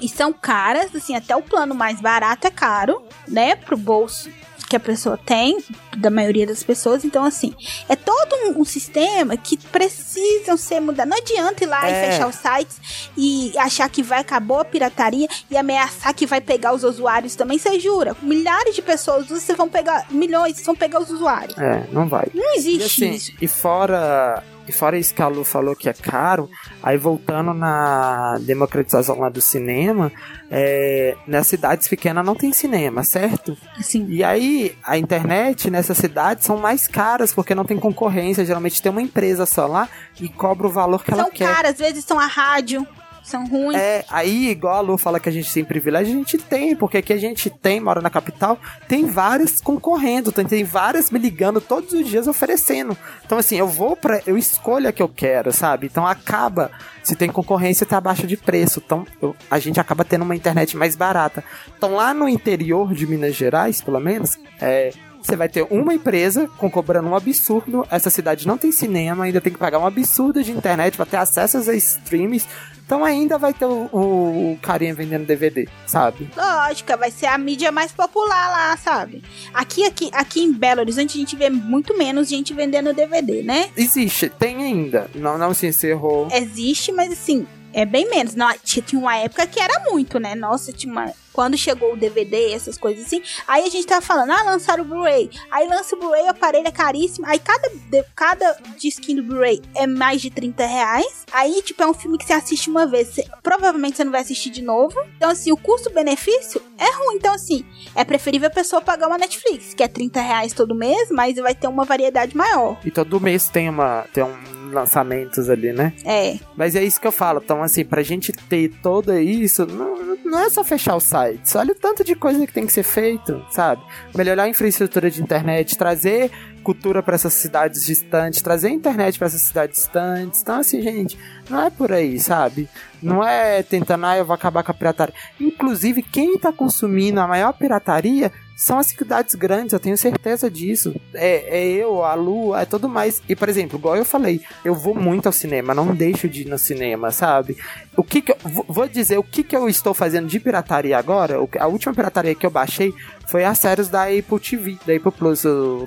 e 0.00 0.08
são 0.08 0.32
caras, 0.32 0.94
assim, 0.94 1.14
até 1.14 1.34
o 1.34 1.42
plano 1.42 1.74
mais 1.74 2.00
barato 2.00 2.46
é 2.46 2.50
caro, 2.50 3.02
né? 3.26 3.56
Pro 3.56 3.76
bolso 3.76 4.30
que 4.68 4.74
a 4.76 4.80
pessoa 4.80 5.16
tem, 5.24 5.58
da 5.96 6.10
maioria 6.10 6.46
das 6.46 6.62
pessoas. 6.62 7.04
Então, 7.04 7.24
assim, 7.24 7.54
é 7.88 7.94
todo 7.96 8.34
um, 8.46 8.60
um 8.60 8.64
sistema 8.64 9.36
que 9.36 9.56
precisam 9.56 10.56
ser 10.56 10.80
mudados. 10.80 11.10
Não 11.10 11.18
adianta 11.18 11.64
ir 11.64 11.66
lá 11.66 11.88
É. 11.88 11.90
e 11.90 12.10
fechar 12.10 12.28
os 12.28 12.34
sites 12.36 13.10
e 13.16 13.56
achar 13.58 13.88
que 13.88 14.02
vai 14.02 14.20
acabou 14.20 14.58
a 14.60 14.64
pirataria 14.64 15.28
e 15.50 15.56
ameaçar 15.56 16.12
que 16.14 16.26
vai 16.26 16.40
pegar 16.40 16.74
os 16.74 16.82
usuários 16.84 17.34
também. 17.36 17.58
Você 17.58 17.78
jura? 17.78 18.16
Milhares 18.22 18.74
de 18.74 18.82
pessoas, 18.82 19.26
vocês 19.28 19.56
vão 19.56 19.68
pegar, 19.68 20.06
milhões, 20.10 20.60
vão 20.64 20.74
pegar 20.74 21.00
os 21.00 21.10
usuários. 21.10 21.56
é, 21.58 21.84
não 21.92 22.08
vai. 22.08 22.26
Não 22.34 22.54
E 22.54 22.58
existe 22.58 23.04
assim, 23.04 23.14
isso. 23.14 23.32
e 23.40 23.46
fora, 23.46 24.42
e 24.68 24.72
fora 24.72 24.98
isso 24.98 25.14
que 25.14 25.22
a 25.22 25.28
Lu 25.28 25.44
falou 25.44 25.76
que 25.76 25.88
é 25.88 25.92
caro, 25.92 26.50
aí 26.82 26.96
voltando 26.96 27.54
na 27.54 28.38
democratização 28.40 29.18
lá 29.18 29.28
do 29.28 29.40
cinema, 29.40 30.10
é, 30.50 31.16
nas 31.26 31.46
cidades 31.46 31.88
pequenas 31.88 32.24
não 32.24 32.34
tem 32.34 32.52
cinema, 32.52 33.04
certo? 33.04 33.56
Assim, 33.78 34.06
E 34.08 34.24
aí, 34.24 34.76
a 34.84 34.98
internet 34.98 35.70
nessas 35.70 35.98
cidades 35.98 36.44
são 36.44 36.56
mais 36.56 36.86
caras, 36.86 37.32
porque 37.32 37.54
não 37.54 37.64
tem 37.64 37.78
concorrência. 37.78 38.44
Geralmente 38.44 38.82
tem 38.82 38.90
uma 38.90 39.02
empresa 39.02 39.46
só 39.46 39.66
lá 39.66 39.88
e 40.20 40.28
cobra 40.28 40.66
o 40.66 40.70
valor 40.70 41.04
que 41.04 41.12
ela 41.12 41.24
são 41.24 41.32
quer. 41.32 41.52
caras, 41.52 41.72
às 41.72 41.78
vezes 41.78 42.04
são 42.04 42.18
a 42.18 42.26
rádio, 42.26 42.86
são 43.26 43.46
ruins. 43.46 43.76
É, 43.76 44.04
aí, 44.08 44.50
igual 44.50 44.74
a 44.76 44.80
Lu 44.80 44.96
fala 44.96 45.18
que 45.18 45.28
a 45.28 45.32
gente 45.32 45.52
tem 45.52 45.64
privilégio, 45.64 46.14
a 46.14 46.16
gente 46.16 46.38
tem, 46.38 46.76
porque 46.76 46.98
aqui 46.98 47.12
a 47.12 47.18
gente 47.18 47.50
tem, 47.50 47.80
mora 47.80 48.00
na 48.00 48.08
capital, 48.08 48.58
tem 48.86 49.04
várias 49.06 49.60
concorrendo, 49.60 50.30
tem, 50.30 50.44
tem 50.46 50.62
várias 50.64 51.10
me 51.10 51.18
ligando 51.18 51.60
todos 51.60 51.92
os 51.92 52.06
dias 52.08 52.26
oferecendo. 52.26 52.96
Então, 53.24 53.36
assim, 53.38 53.56
eu 53.56 53.66
vou 53.66 53.96
pra. 53.96 54.20
Eu 54.26 54.38
escolho 54.38 54.88
a 54.88 54.92
que 54.92 55.02
eu 55.02 55.08
quero, 55.08 55.52
sabe? 55.52 55.86
Então 55.86 56.06
acaba. 56.06 56.70
Se 57.02 57.14
tem 57.14 57.30
concorrência, 57.30 57.84
tá 57.86 57.98
abaixo 57.98 58.26
de 58.26 58.36
preço. 58.36 58.82
Então, 58.84 59.06
eu- 59.20 59.34
a 59.50 59.58
gente 59.58 59.78
acaba 59.78 60.04
tendo 60.04 60.22
uma 60.22 60.34
internet 60.34 60.76
mais 60.76 60.96
barata. 60.96 61.42
Então, 61.76 61.94
lá 61.94 62.12
no 62.14 62.28
interior 62.28 62.94
de 62.94 63.06
Minas 63.06 63.34
Gerais, 63.34 63.80
pelo 63.80 64.00
menos, 64.00 64.38
é. 64.60 64.90
Você 65.22 65.34
vai 65.34 65.48
ter 65.48 65.66
uma 65.70 65.92
empresa 65.92 66.48
com 66.56 66.70
cobrando 66.70 67.08
um 67.08 67.16
absurdo. 67.16 67.84
Essa 67.90 68.10
cidade 68.10 68.46
não 68.46 68.56
tem 68.56 68.70
cinema, 68.70 69.24
ainda 69.24 69.40
tem 69.40 69.52
que 69.52 69.58
pagar 69.58 69.80
um 69.80 69.86
absurdo 69.86 70.40
de 70.40 70.52
internet 70.52 70.96
para 70.96 71.04
ter 71.04 71.16
acesso 71.16 71.58
a 71.68 71.74
streams. 71.74 72.46
Então 72.86 73.04
ainda 73.04 73.36
vai 73.36 73.52
ter 73.52 73.64
o, 73.64 73.88
o, 73.92 74.58
carinha 74.62 74.94
vendendo 74.94 75.26
DVD, 75.26 75.68
sabe? 75.86 76.30
Lógica, 76.36 76.96
vai 76.96 77.10
ser 77.10 77.26
a 77.26 77.36
mídia 77.36 77.72
mais 77.72 77.90
popular 77.90 78.48
lá, 78.48 78.76
sabe? 78.76 79.24
Aqui, 79.52 79.84
aqui, 79.84 80.08
aqui 80.12 80.40
em 80.40 80.52
Belo 80.52 80.82
Horizonte 80.82 81.16
a 81.16 81.20
gente 81.20 81.34
vê 81.34 81.50
muito 81.50 81.98
menos 81.98 82.28
gente 82.28 82.54
vendendo 82.54 82.94
DVD, 82.94 83.42
né? 83.42 83.70
Existe, 83.76 84.28
tem 84.28 84.62
ainda. 84.62 85.10
Não, 85.16 85.36
não 85.36 85.52
se 85.52 85.66
encerrou. 85.66 86.28
Existe, 86.30 86.92
mas 86.92 87.10
assim, 87.10 87.44
é 87.76 87.84
bem 87.84 88.08
menos. 88.08 88.34
Não, 88.34 88.50
tinha, 88.64 88.82
uma 88.98 89.16
época 89.18 89.46
que 89.46 89.60
era 89.60 89.84
muito, 89.90 90.18
né? 90.18 90.34
Nossa, 90.34 90.72
tinha 90.72 90.90
uma. 90.90 91.12
Quando 91.30 91.58
chegou 91.58 91.92
o 91.92 91.96
DVD, 91.98 92.54
essas 92.54 92.78
coisas 92.78 93.04
assim, 93.04 93.22
aí 93.46 93.64
a 93.66 93.68
gente 93.68 93.86
tava 93.86 94.00
falando, 94.00 94.30
ah, 94.30 94.42
lançaram 94.42 94.82
o 94.82 94.86
Blu-ray. 94.86 95.28
Aí 95.50 95.68
lança 95.68 95.94
o 95.94 95.98
Blu-ray, 95.98 96.24
o 96.24 96.30
aparelho 96.30 96.66
é 96.66 96.70
caríssimo. 96.70 97.26
Aí 97.26 97.38
cada, 97.38 97.68
cada 98.14 98.56
disquinho 98.78 99.22
do 99.22 99.28
Blu-ray 99.28 99.60
é 99.74 99.86
mais 99.86 100.22
de 100.22 100.30
30 100.30 100.64
reais. 100.64 101.26
Aí, 101.30 101.60
tipo, 101.60 101.82
é 101.82 101.86
um 101.86 101.92
filme 101.92 102.16
que 102.16 102.24
você 102.24 102.32
assiste 102.32 102.70
uma 102.70 102.86
vez. 102.86 103.08
você- 103.08 103.26
provavelmente 103.42 103.98
você 103.98 104.04
não 104.04 104.12
vai 104.12 104.22
assistir 104.22 104.48
de 104.48 104.62
novo. 104.62 104.98
Então, 105.18 105.28
assim, 105.28 105.52
o 105.52 105.58
custo-benefício 105.58 106.62
é 106.78 106.90
ruim. 107.04 107.16
Então, 107.16 107.34
assim, 107.34 107.66
é 107.94 108.02
preferível 108.02 108.48
a 108.48 108.50
pessoa 108.50 108.80
pagar 108.80 109.06
uma 109.06 109.18
Netflix, 109.18 109.74
que 109.74 109.82
é 109.82 109.88
30 109.88 110.22
reais 110.22 110.54
todo 110.54 110.74
mês, 110.74 111.10
mas 111.10 111.36
vai 111.36 111.54
ter 111.54 111.68
uma 111.68 111.84
variedade 111.84 112.34
maior. 112.34 112.78
E 112.82 112.90
todo 112.90 113.20
mês 113.20 113.50
tem 113.50 113.68
uma. 113.68 114.06
Tem 114.10 114.24
um 114.24 114.55
lançamentos 114.70 115.48
ali, 115.48 115.72
né? 115.72 115.92
É. 116.04 116.38
Mas 116.56 116.74
é 116.74 116.84
isso 116.84 117.00
que 117.00 117.06
eu 117.06 117.12
falo. 117.12 117.40
Então, 117.42 117.62
assim, 117.62 117.84
pra 117.84 118.02
gente 118.02 118.32
ter 118.32 118.70
todo 118.82 119.16
isso, 119.18 119.66
não, 119.66 120.16
não 120.24 120.40
é 120.40 120.50
só 120.50 120.64
fechar 120.64 120.96
o 120.96 121.00
site. 121.00 121.56
Olha 121.56 121.72
o 121.72 121.74
tanto 121.74 122.04
de 122.04 122.14
coisa 122.14 122.46
que 122.46 122.52
tem 122.52 122.66
que 122.66 122.72
ser 122.72 122.82
feito, 122.82 123.44
sabe? 123.50 123.82
Melhorar 124.14 124.44
a 124.44 124.48
infraestrutura 124.48 125.10
de 125.10 125.22
internet, 125.22 125.76
trazer 125.76 126.30
cultura 126.66 127.00
pra 127.00 127.14
essas 127.14 127.32
cidades 127.34 127.86
distantes, 127.86 128.42
trazer 128.42 128.70
internet 128.70 129.18
pra 129.18 129.28
essas 129.28 129.42
cidades 129.42 129.76
distantes. 129.76 130.42
Então, 130.42 130.58
assim, 130.58 130.82
gente, 130.82 131.16
não 131.48 131.64
é 131.64 131.70
por 131.70 131.92
aí, 131.92 132.18
sabe? 132.18 132.68
Não 133.00 133.22
é 133.22 133.62
tentando, 133.62 134.04
ah, 134.04 134.18
eu 134.18 134.24
vou 134.24 134.34
acabar 134.34 134.64
com 134.64 134.72
a 134.72 134.74
pirataria. 134.74 135.14
Inclusive, 135.40 136.02
quem 136.02 136.36
tá 136.36 136.52
consumindo 136.52 137.20
a 137.20 137.28
maior 137.28 137.52
pirataria 137.52 138.32
são 138.56 138.78
as 138.78 138.86
cidades 138.86 139.34
grandes, 139.34 139.74
eu 139.74 139.78
tenho 139.78 139.96
certeza 139.98 140.50
disso. 140.50 140.94
É, 141.12 141.60
é 141.60 141.66
eu, 141.66 142.02
a 142.02 142.14
Lu, 142.14 142.56
é 142.56 142.64
tudo 142.64 142.88
mais. 142.88 143.22
E, 143.28 143.36
por 143.36 143.48
exemplo, 143.50 143.78
igual 143.78 143.94
eu 143.96 144.04
falei, 144.04 144.40
eu 144.64 144.74
vou 144.74 144.94
muito 144.94 145.26
ao 145.26 145.32
cinema, 145.32 145.74
não 145.74 145.94
deixo 145.94 146.26
de 146.28 146.42
ir 146.42 146.48
no 146.48 146.58
cinema, 146.58 147.10
sabe? 147.10 147.56
O 147.96 148.02
que 148.02 148.22
que 148.22 148.32
eu, 148.32 148.36
vou- 148.66 148.88
dizer 148.88 149.18
o 149.18 149.22
que 149.22 149.42
que 149.44 149.54
eu 149.54 149.68
estou 149.68 149.92
fazendo 149.92 150.26
de 150.26 150.40
pirataria 150.40 150.96
agora. 150.96 151.36
A 151.60 151.66
última 151.66 151.92
pirataria 151.92 152.34
que 152.34 152.46
eu 152.46 152.50
baixei 152.50 152.94
foi 153.28 153.44
as 153.44 153.58
séries 153.58 153.88
da 153.88 154.04
Apple 154.04 154.40
TV, 154.40 154.78
da 154.86 154.94
Apple 154.94 155.12
Plus, 155.12 155.42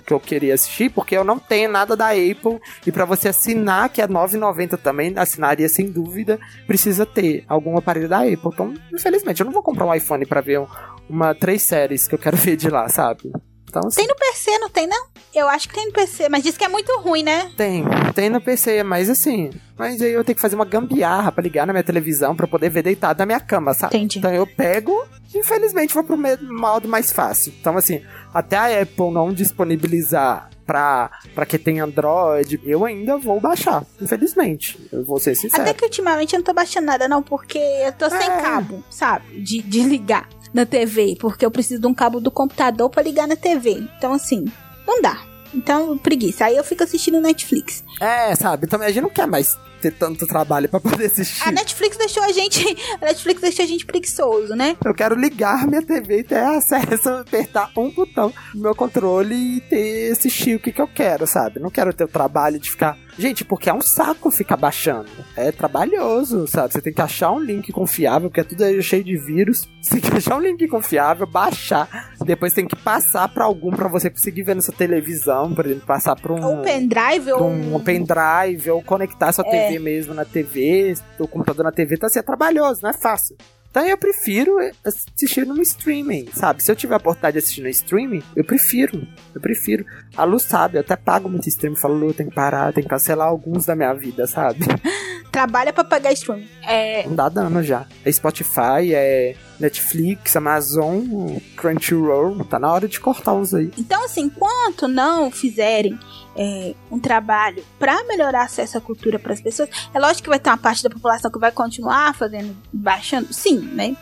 que 0.05 0.13
eu 0.13 0.19
queria 0.19 0.53
assistir, 0.53 0.89
porque 0.91 1.17
eu 1.17 1.23
não 1.23 1.39
tenho 1.39 1.71
nada 1.71 1.95
da 1.95 2.09
Apple. 2.09 2.59
E 2.85 2.91
pra 2.91 3.05
você 3.05 3.29
assinar, 3.29 3.89
que 3.89 4.01
é 4.01 4.05
R$ 4.05 4.11
9,90 4.13 4.77
também, 4.77 5.11
assinaria 5.15 5.67
sem 5.67 5.89
dúvida, 5.89 6.39
precisa 6.67 7.03
ter 7.05 7.43
algum 7.47 7.77
aparelho 7.77 8.07
da 8.09 8.19
Apple. 8.19 8.37
Então, 8.53 8.73
infelizmente, 8.93 9.39
eu 9.39 9.45
não 9.45 9.53
vou 9.53 9.63
comprar 9.63 9.85
um 9.85 9.93
iPhone 9.95 10.25
pra 10.25 10.41
ver 10.41 10.59
um- 10.59 10.67
uma 11.09 11.33
três 11.33 11.63
séries 11.63 12.07
que 12.07 12.15
eu 12.15 12.19
quero 12.19 12.37
ver 12.37 12.55
de 12.55 12.69
lá, 12.69 12.87
sabe? 12.87 13.31
Então, 13.69 13.83
assim, 13.85 13.97
Tem 13.97 14.07
no 14.07 14.15
PC, 14.15 14.57
não 14.57 14.69
tem, 14.69 14.87
não? 14.87 15.07
Eu 15.33 15.47
acho 15.47 15.69
que 15.69 15.75
tem 15.75 15.85
no 15.85 15.93
PC, 15.93 16.27
mas 16.27 16.41
diz 16.41 16.57
que 16.57 16.63
é 16.63 16.67
muito 16.67 16.91
ruim, 17.01 17.21
né? 17.21 17.51
Tem, 17.55 17.83
tem 18.15 18.27
no 18.29 18.41
PC, 18.41 18.81
mas 18.81 19.09
assim. 19.09 19.51
Mas 19.77 20.01
aí 20.01 20.11
eu 20.11 20.23
tenho 20.23 20.35
que 20.35 20.41
fazer 20.41 20.55
uma 20.55 20.65
gambiarra 20.65 21.31
pra 21.31 21.43
ligar 21.43 21.67
na 21.67 21.73
minha 21.73 21.83
televisão 21.83 22.35
pra 22.35 22.47
poder 22.47 22.69
ver 22.69 22.81
deitado 22.81 23.19
na 23.19 23.27
minha 23.27 23.39
cama, 23.39 23.73
sabe? 23.75 23.95
Entendi. 23.95 24.17
Então 24.17 24.33
eu 24.33 24.47
pego, 24.47 24.91
infelizmente 25.35 25.93
vou 25.93 26.03
pro 26.03 26.17
modo 26.17 26.87
mais 26.87 27.11
fácil. 27.11 27.53
Então, 27.59 27.77
assim, 27.77 28.01
até 28.33 28.57
a 28.57 28.81
Apple 28.81 29.11
não 29.11 29.31
disponibilizar 29.31 30.49
pra, 30.69 31.09
pra 31.33 31.47
quem 31.47 31.59
tem 31.59 31.79
Android, 31.79 32.61
eu 32.63 32.85
ainda 32.85 33.17
vou 33.17 33.39
baixar, 33.39 33.83
infelizmente. 33.99 34.79
Eu 34.91 35.03
vou 35.03 35.19
ser 35.19 35.33
sincero. 35.33 35.63
Até 35.63 35.73
que 35.73 35.83
ultimamente 35.83 36.33
eu 36.35 36.37
não 36.37 36.43
tô 36.45 36.53
baixando 36.53 36.85
nada, 36.85 37.07
não, 37.07 37.23
porque 37.23 37.57
eu 37.57 37.91
tô 37.93 38.07
sem 38.07 38.19
É. 38.29 38.37
cabo, 38.39 38.83
sabe? 38.87 39.41
De, 39.41 39.63
de 39.63 39.81
ligar 39.81 40.29
na 40.53 40.67
TV, 40.67 41.17
porque 41.19 41.43
eu 41.43 41.49
preciso 41.49 41.81
de 41.81 41.87
um 41.87 41.93
cabo 41.93 42.19
do 42.19 42.29
computador 42.29 42.87
pra 42.87 43.01
ligar 43.01 43.27
na 43.27 43.35
TV. 43.35 43.83
Então, 43.97 44.13
assim, 44.13 44.45
não 44.85 45.01
dá. 45.01 45.19
Então, 45.55 45.97
preguiça. 45.97 46.45
Aí 46.45 46.55
eu 46.55 46.63
fico 46.63 46.83
assistindo 46.83 47.19
Netflix. 47.19 47.83
É, 47.99 48.35
sabe? 48.35 48.67
Também 48.67 48.87
a 48.89 48.91
gente 48.91 49.01
não 49.01 49.09
quer 49.09 49.25
mais 49.25 49.57
ter 49.79 49.91
tanto 49.91 50.27
trabalho 50.27 50.69
pra 50.69 50.79
poder 50.79 51.05
assistir. 51.05 51.47
A 51.47 51.51
Netflix 51.51 51.97
deixou 51.97 52.23
a 52.23 52.31
gente. 52.31 52.63
A 53.01 53.05
Netflix 53.05 53.41
deixou 53.41 53.65
a 53.65 53.67
gente 53.67 53.85
preguiçoso, 53.85 54.55
né? 54.55 54.77
Eu 54.83 54.93
quero 54.93 55.15
ligar 55.15 55.67
minha 55.67 55.81
TV 55.81 56.19
e 56.19 56.23
ter 56.23 56.39
acesso, 56.39 57.09
apertar 57.21 57.71
um 57.77 57.89
botão 57.89 58.33
no 58.53 58.61
meu 58.61 58.75
controle 58.75 59.35
e 59.35 59.61
ter 59.61 60.11
assistir 60.11 60.55
o 60.55 60.59
que, 60.59 60.71
que 60.71 60.81
eu 60.81 60.87
quero, 60.87 61.25
sabe? 61.25 61.59
Não 61.59 61.69
quero 61.69 61.93
ter 61.93 62.03
o 62.03 62.07
trabalho 62.07 62.59
de 62.59 62.69
ficar. 62.69 62.97
Gente, 63.19 63.43
porque 63.43 63.69
é 63.69 63.73
um 63.73 63.81
saco 63.81 64.31
ficar 64.31 64.55
baixando. 64.55 65.09
É 65.35 65.51
trabalhoso, 65.51 66.47
sabe? 66.47 66.71
Você 66.71 66.81
tem 66.81 66.93
que 66.93 67.01
achar 67.01 67.31
um 67.31 67.39
link 67.39 67.69
confiável, 67.73 68.29
porque 68.29 68.39
é 68.39 68.45
tudo 68.45 68.63
aí 68.63 68.81
cheio 68.81 69.03
de 69.03 69.17
vírus. 69.17 69.67
Você 69.83 69.99
tem 69.99 70.09
que 70.09 70.17
achar 70.17 70.37
um 70.37 70.39
link 70.39 70.65
confiável, 70.69 71.27
baixar. 71.27 72.13
Depois 72.25 72.53
tem 72.53 72.65
que 72.65 72.77
passar 72.77 73.27
pra 73.27 73.43
algum 73.43 73.71
pra 73.71 73.89
você 73.89 74.09
conseguir 74.09 74.43
ver 74.43 74.55
na 74.55 74.61
sua 74.61 74.73
televisão, 74.73 75.53
por 75.53 75.65
exemplo, 75.65 75.85
passar 75.85 76.15
pra 76.15 76.31
um. 76.33 76.41
Ou 76.41 76.61
pendrive, 76.61 77.31
ou. 77.33 77.45
um 77.49 77.79
pendrive, 77.81 78.69
ou 78.69 78.81
conectar 78.81 79.33
sua 79.33 79.45
É. 79.47 79.67
TV 79.67 79.79
mesmo 79.79 80.13
na 80.13 80.23
TV, 80.23 80.93
o 81.17 81.27
computador 81.27 81.63
na 81.65 81.71
TV, 81.71 81.97
tá 81.97 82.07
assim, 82.07 82.19
é 82.19 82.21
trabalhoso, 82.21 82.81
não 82.83 82.89
é 82.89 82.93
fácil. 82.93 83.35
Então 83.69 83.85
eu 83.85 83.97
prefiro 83.97 84.57
assistir 84.83 85.45
no 85.45 85.61
streaming, 85.61 86.27
sabe? 86.33 86.63
Se 86.63 86.71
eu 86.71 86.75
tiver 86.75 86.95
a 86.95 86.97
oportunidade 86.97 87.33
de 87.33 87.39
assistir 87.39 87.61
no 87.61 87.69
streaming, 87.69 88.23
eu 88.35 88.43
prefiro. 88.43 89.07
Eu 89.33 89.39
prefiro. 89.39 89.85
A 90.17 90.23
Lu 90.23 90.39
sabe, 90.39 90.77
eu 90.77 90.81
até 90.81 90.95
pago 90.95 91.29
muito 91.29 91.47
streaming. 91.47 91.75
Falo, 91.75 91.93
Lu, 91.93 92.13
tem 92.13 92.27
que 92.27 92.35
parar, 92.35 92.73
tem 92.73 92.83
que 92.83 92.89
cancelar 92.89 93.27
alguns 93.27 93.65
da 93.65 93.75
minha 93.75 93.93
vida, 93.93 94.25
sabe? 94.25 94.59
Trabalha 95.31 95.71
pra 95.71 95.83
pagar 95.83 96.11
stream. 96.13 96.43
É. 96.63 97.05
Não 97.05 97.15
dá 97.15 97.29
dano 97.29 97.61
já. 97.61 97.85
É 98.03 98.11
Spotify, 98.11 98.93
é 98.93 99.35
Netflix, 99.59 100.35
Amazon, 100.35 101.37
Crunchyroll. 101.55 102.43
Tá 102.45 102.57
na 102.57 102.73
hora 102.73 102.87
de 102.87 102.99
cortar 102.99 103.33
uns 103.33 103.53
aí. 103.53 103.71
Então, 103.77 104.03
assim, 104.03 104.21
enquanto 104.21 104.87
não 104.87 105.29
fizerem 105.29 105.99
é, 106.41 106.73
um 106.89 106.97
trabalho 106.97 107.61
pra 107.77 108.01
melhorar 108.05 108.43
acesso 108.43 108.77
à 108.77 108.81
cultura 108.81 109.19
pras 109.19 109.41
pessoas, 109.41 109.69
é 109.93 109.99
lógico 109.99 110.23
que 110.23 110.29
vai 110.29 110.39
ter 110.39 110.49
uma 110.49 110.57
parte 110.57 110.81
da 110.81 110.89
população 110.89 111.29
que 111.29 111.37
vai 111.37 111.51
continuar 111.51 112.15
fazendo, 112.15 112.55
baixando, 112.71 113.33
sim, 113.33 113.57
né? 113.59 113.93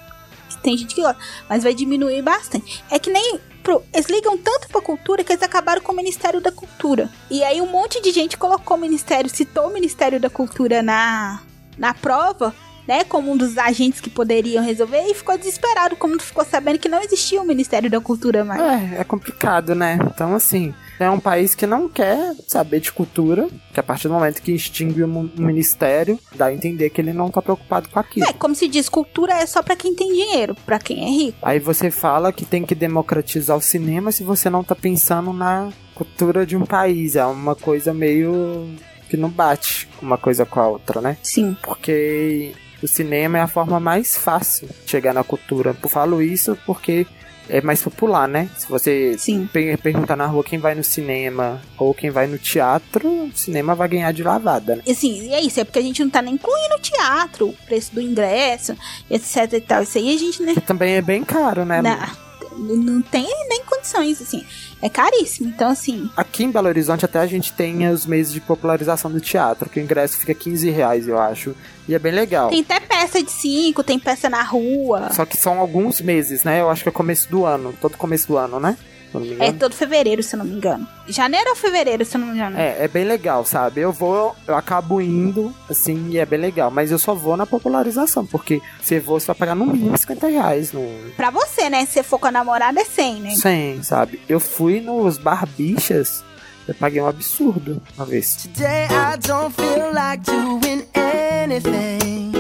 Tem 0.62 0.78
gente 0.78 0.94
que 0.96 1.02
gosta, 1.02 1.20
mas 1.50 1.64
vai 1.64 1.74
diminuir 1.74 2.22
bastante. 2.22 2.84
É 2.92 2.98
que 3.00 3.10
nem. 3.12 3.40
pro- 3.64 3.84
eles 3.94 4.08
ligam 4.08 4.38
tanto 4.38 4.68
pra 4.70 4.82
cultura 4.82 5.24
que 5.24 5.32
eles 5.32 5.44
acabaram 5.44 5.82
com 5.82 5.92
o 5.92 5.96
Ministério 5.96 6.42
da 6.42 6.52
Cultura. 6.52 7.10
E 7.30 7.44
aí 7.44 7.62
um 7.62 7.68
monte 7.68 8.02
de 8.02 8.12
gente 8.12 8.38
colocou 8.38 8.76
o 8.76 8.80
Ministério, 8.80 9.30
citou 9.30 9.68
o 9.68 9.74
Ministério 9.74 10.20
da 10.20 10.30
Cultura 10.30 10.82
na, 10.82 11.42
na 11.78 11.94
prova, 11.94 12.54
né? 12.88 13.04
Como 13.04 13.32
um 13.32 13.38
dos 13.38 13.58
agentes 13.58 14.00
que 14.00 14.10
poderiam 14.10 14.64
resolver 14.64 15.02
e 15.02 15.14
ficou 15.14 15.38
desesperado, 15.38 15.96
como 15.96 16.20
ficou 16.20 16.46
sabendo 16.46 16.80
que 16.80 16.90
não 16.90 17.02
existia 17.02 17.42
o 17.42 17.46
Ministério 17.46 17.90
da 17.90 18.00
Cultura 18.00 18.44
mais. 18.44 18.62
É, 18.62 19.02
é 19.02 19.04
complicado, 19.04 19.76
né? 19.76 20.00
Então, 20.02 20.34
assim, 20.36 20.74
é 21.00 21.10
um 21.10 21.20
país 21.20 21.54
que 21.54 21.68
não 21.68 21.88
quer 21.88 22.36
saber 22.48 22.80
de 22.80 22.92
cultura, 22.92 23.48
que 23.74 23.80
a 23.80 23.84
partir 23.84 24.08
do 24.08 24.14
momento 24.14 24.42
que 24.42 24.52
extingue 24.52 25.04
o 25.04 25.08
ministério, 25.08 26.20
dá 26.36 26.48
a 26.48 26.54
entender 26.54 26.90
que 26.90 27.02
ele 27.02 27.14
não 27.14 27.30
tá 27.30 27.42
preocupado 27.42 27.90
com 27.90 28.00
aquilo. 28.00 28.28
É, 28.28 28.34
como 28.34 28.56
se 28.56 28.68
diz, 28.68 28.90
cultura 28.90 29.34
é 29.34 29.46
só 29.46 29.62
pra 29.62 29.76
quem 29.76 29.94
tem 29.94 30.12
dinheiro, 30.12 30.56
pra 30.66 30.80
quem 30.80 31.04
é 31.04 31.10
rico. 31.10 31.38
Aí 31.42 31.60
você 31.60 31.92
fala 31.92 32.32
que 32.32 32.46
tem 32.46 32.66
que 32.66 32.74
democratizar 32.74 33.58
o 33.58 33.62
cinema 33.62 34.12
se 34.12 34.24
você 34.24 34.50
não 34.50 34.64
tá 34.64 34.76
pensando 34.76 35.32
na 35.34 35.70
cultura 35.94 36.46
de 36.46 36.56
um 36.56 36.66
país. 36.66 37.16
É 37.16 37.26
uma 37.26 37.56
coisa 37.56 37.94
meio 37.94 38.70
que 39.10 39.18
não 39.18 39.30
bate 39.30 39.88
uma 40.02 40.18
coisa 40.18 40.46
com 40.46 40.60
a 40.60 40.68
outra, 40.68 41.02
né? 41.02 41.18
Sim. 41.22 41.56
Porque 41.62 42.54
o 42.82 42.88
cinema 42.88 43.38
é 43.38 43.42
a 43.42 43.48
forma 43.48 43.80
mais 43.80 44.18
fácil 44.18 44.68
de 44.68 44.92
chegar 44.92 45.14
na 45.14 45.24
cultura. 45.24 45.76
Eu 45.82 45.90
falo 45.90 46.22
isso 46.22 46.58
porque 46.66 47.06
é 47.50 47.62
mais 47.62 47.82
popular, 47.82 48.28
né? 48.28 48.50
Se 48.58 48.68
você 48.68 49.16
Sim. 49.18 49.48
per- 49.52 49.78
perguntar 49.78 50.16
na 50.18 50.26
rua 50.26 50.44
quem 50.44 50.60
vai 50.60 50.76
no 50.76 50.84
cinema 50.84 51.62
ou 51.78 51.94
quem 51.94 52.10
vai 52.10 52.28
no 52.28 52.38
teatro, 52.38 53.08
o 53.08 53.32
cinema 53.34 53.74
vai 53.74 53.88
ganhar 53.88 54.12
de 54.12 54.22
lavada, 54.22 54.76
né? 54.76 54.84
Assim, 54.90 55.28
e 55.30 55.34
é 55.34 55.42
isso, 55.42 55.60
é 55.60 55.64
porque 55.64 55.80
a 55.80 55.82
gente 55.82 56.04
não 56.04 56.10
tá 56.10 56.22
nem 56.22 56.34
incluindo 56.34 56.76
o 56.76 56.80
teatro, 56.80 57.48
o 57.50 57.54
preço 57.66 57.96
do 57.96 58.02
ingresso, 58.02 58.76
etc 59.10 59.54
e 59.54 59.62
tal. 59.62 59.84
Isso 59.84 59.98
aí 59.98 60.14
a 60.14 60.18
gente, 60.20 60.44
né? 60.44 60.56
Também 60.66 60.96
é 60.96 61.02
bem 61.02 61.24
caro, 61.24 61.64
né? 61.64 61.82
Não, 61.82 62.76
não 62.76 63.02
tem 63.02 63.26
nem 63.48 63.64
condições, 63.64 64.22
assim. 64.22 64.44
É 64.82 64.90
caríssimo. 64.90 65.50
Então, 65.50 65.70
assim, 65.70 66.10
Aqui 66.16 66.44
em 66.44 66.52
Belo 66.52 66.68
Horizonte 66.68 67.04
até 67.06 67.20
a 67.20 67.26
gente 67.26 67.52
tem 67.54 67.88
os 67.90 68.06
meses 68.06 68.32
de 68.32 68.40
popularização 68.40 69.10
do 69.12 69.20
teatro, 69.20 69.70
que 69.70 69.80
o 69.80 69.84
ingresso 69.84 70.18
fica 70.18 70.34
15 70.34 70.70
reais, 70.70 71.08
eu 71.08 71.20
acho. 71.20 71.56
E 71.88 71.96
é 71.96 72.00
bem 72.00 72.12
legal. 72.12 72.50
tem 72.50 72.62
até 72.62 72.80
peça 72.80 73.24
de 73.24 73.32
cinco, 73.32 73.84
tem 73.84 73.98
peça 73.98 74.30
na 74.30 74.44
rua. 74.44 75.10
Só 75.14 75.26
que 75.26 75.38
são 75.38 75.60
alguns 75.60 76.02
meses, 76.02 76.44
né? 76.44 76.62
Eu 76.62 76.70
acho 76.70 76.84
que 76.84 76.90
é 76.90 76.92
começo 76.92 77.30
do 77.30 77.46
ano, 77.46 77.74
todo 77.82 77.98
começo 77.98 78.28
do 78.28 78.38
ano, 78.38 78.60
né? 78.60 78.78
Se 79.20 79.30
não 79.30 79.36
me 79.38 79.42
É 79.44 79.46
engano. 79.48 79.60
todo 79.60 79.74
fevereiro, 79.76 80.24
se 80.24 80.36
eu 80.36 80.40
não 80.40 80.46
me 80.46 80.56
engano. 80.56 80.88
Janeiro 81.08 81.50
ou 81.52 81.56
fevereiro, 81.56 82.04
se 82.06 82.16
eu 82.18 82.22
não 82.22 82.28
me 82.28 82.34
engano. 82.36 82.58
É, 82.58 82.84
é 82.84 82.88
bem 82.88 83.04
legal, 83.06 83.46
sabe? 83.46 83.82
Eu 83.82 83.92
vou, 83.92 84.36
eu 84.48 84.56
acabo 84.56 85.00
indo, 85.02 85.54
assim, 85.70 86.10
e 86.10 86.18
é 86.18 86.26
bem 86.26 86.40
legal. 86.40 86.70
Mas 86.72 86.92
eu 86.92 87.00
só 87.00 87.14
vou 87.14 87.38
na 87.38 87.46
popularização, 87.46 88.26
porque 88.26 88.62
se 88.82 89.00
for, 89.02 89.20
você 89.20 89.28
vai 89.28 89.36
pagar 89.36 89.56
no 89.56 89.66
mínimo 89.66 89.98
50 89.98 90.28
reais 90.28 90.72
no 90.74 90.82
Pra 91.16 91.30
você, 91.30 91.70
né? 91.70 91.86
Se 91.86 91.94
você 91.94 92.04
for 92.04 92.20
com 92.20 92.28
a 92.28 92.32
namorada, 92.32 92.80
é 92.80 92.84
100, 92.86 93.16
né? 93.22 93.30
100, 93.36 93.84
sabe? 93.84 94.20
Eu 94.28 94.40
fui 94.40 94.82
nos 94.82 95.18
barbichas, 95.18 96.24
eu 96.68 96.74
paguei 96.76 97.02
um 97.02 97.08
absurdo 97.08 97.82
uma 97.96 98.06
vez. 98.06 98.36
Today 98.36 98.86
I 98.86 99.18
don't 99.26 99.54
feel 99.56 99.94
like 99.94 100.24
doing 100.24 100.84
anything. 100.94 102.32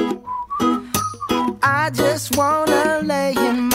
I 1.63 1.89
just 1.93 2.35
wanna 2.35 3.01
lay 3.03 3.33
in. 3.33 3.66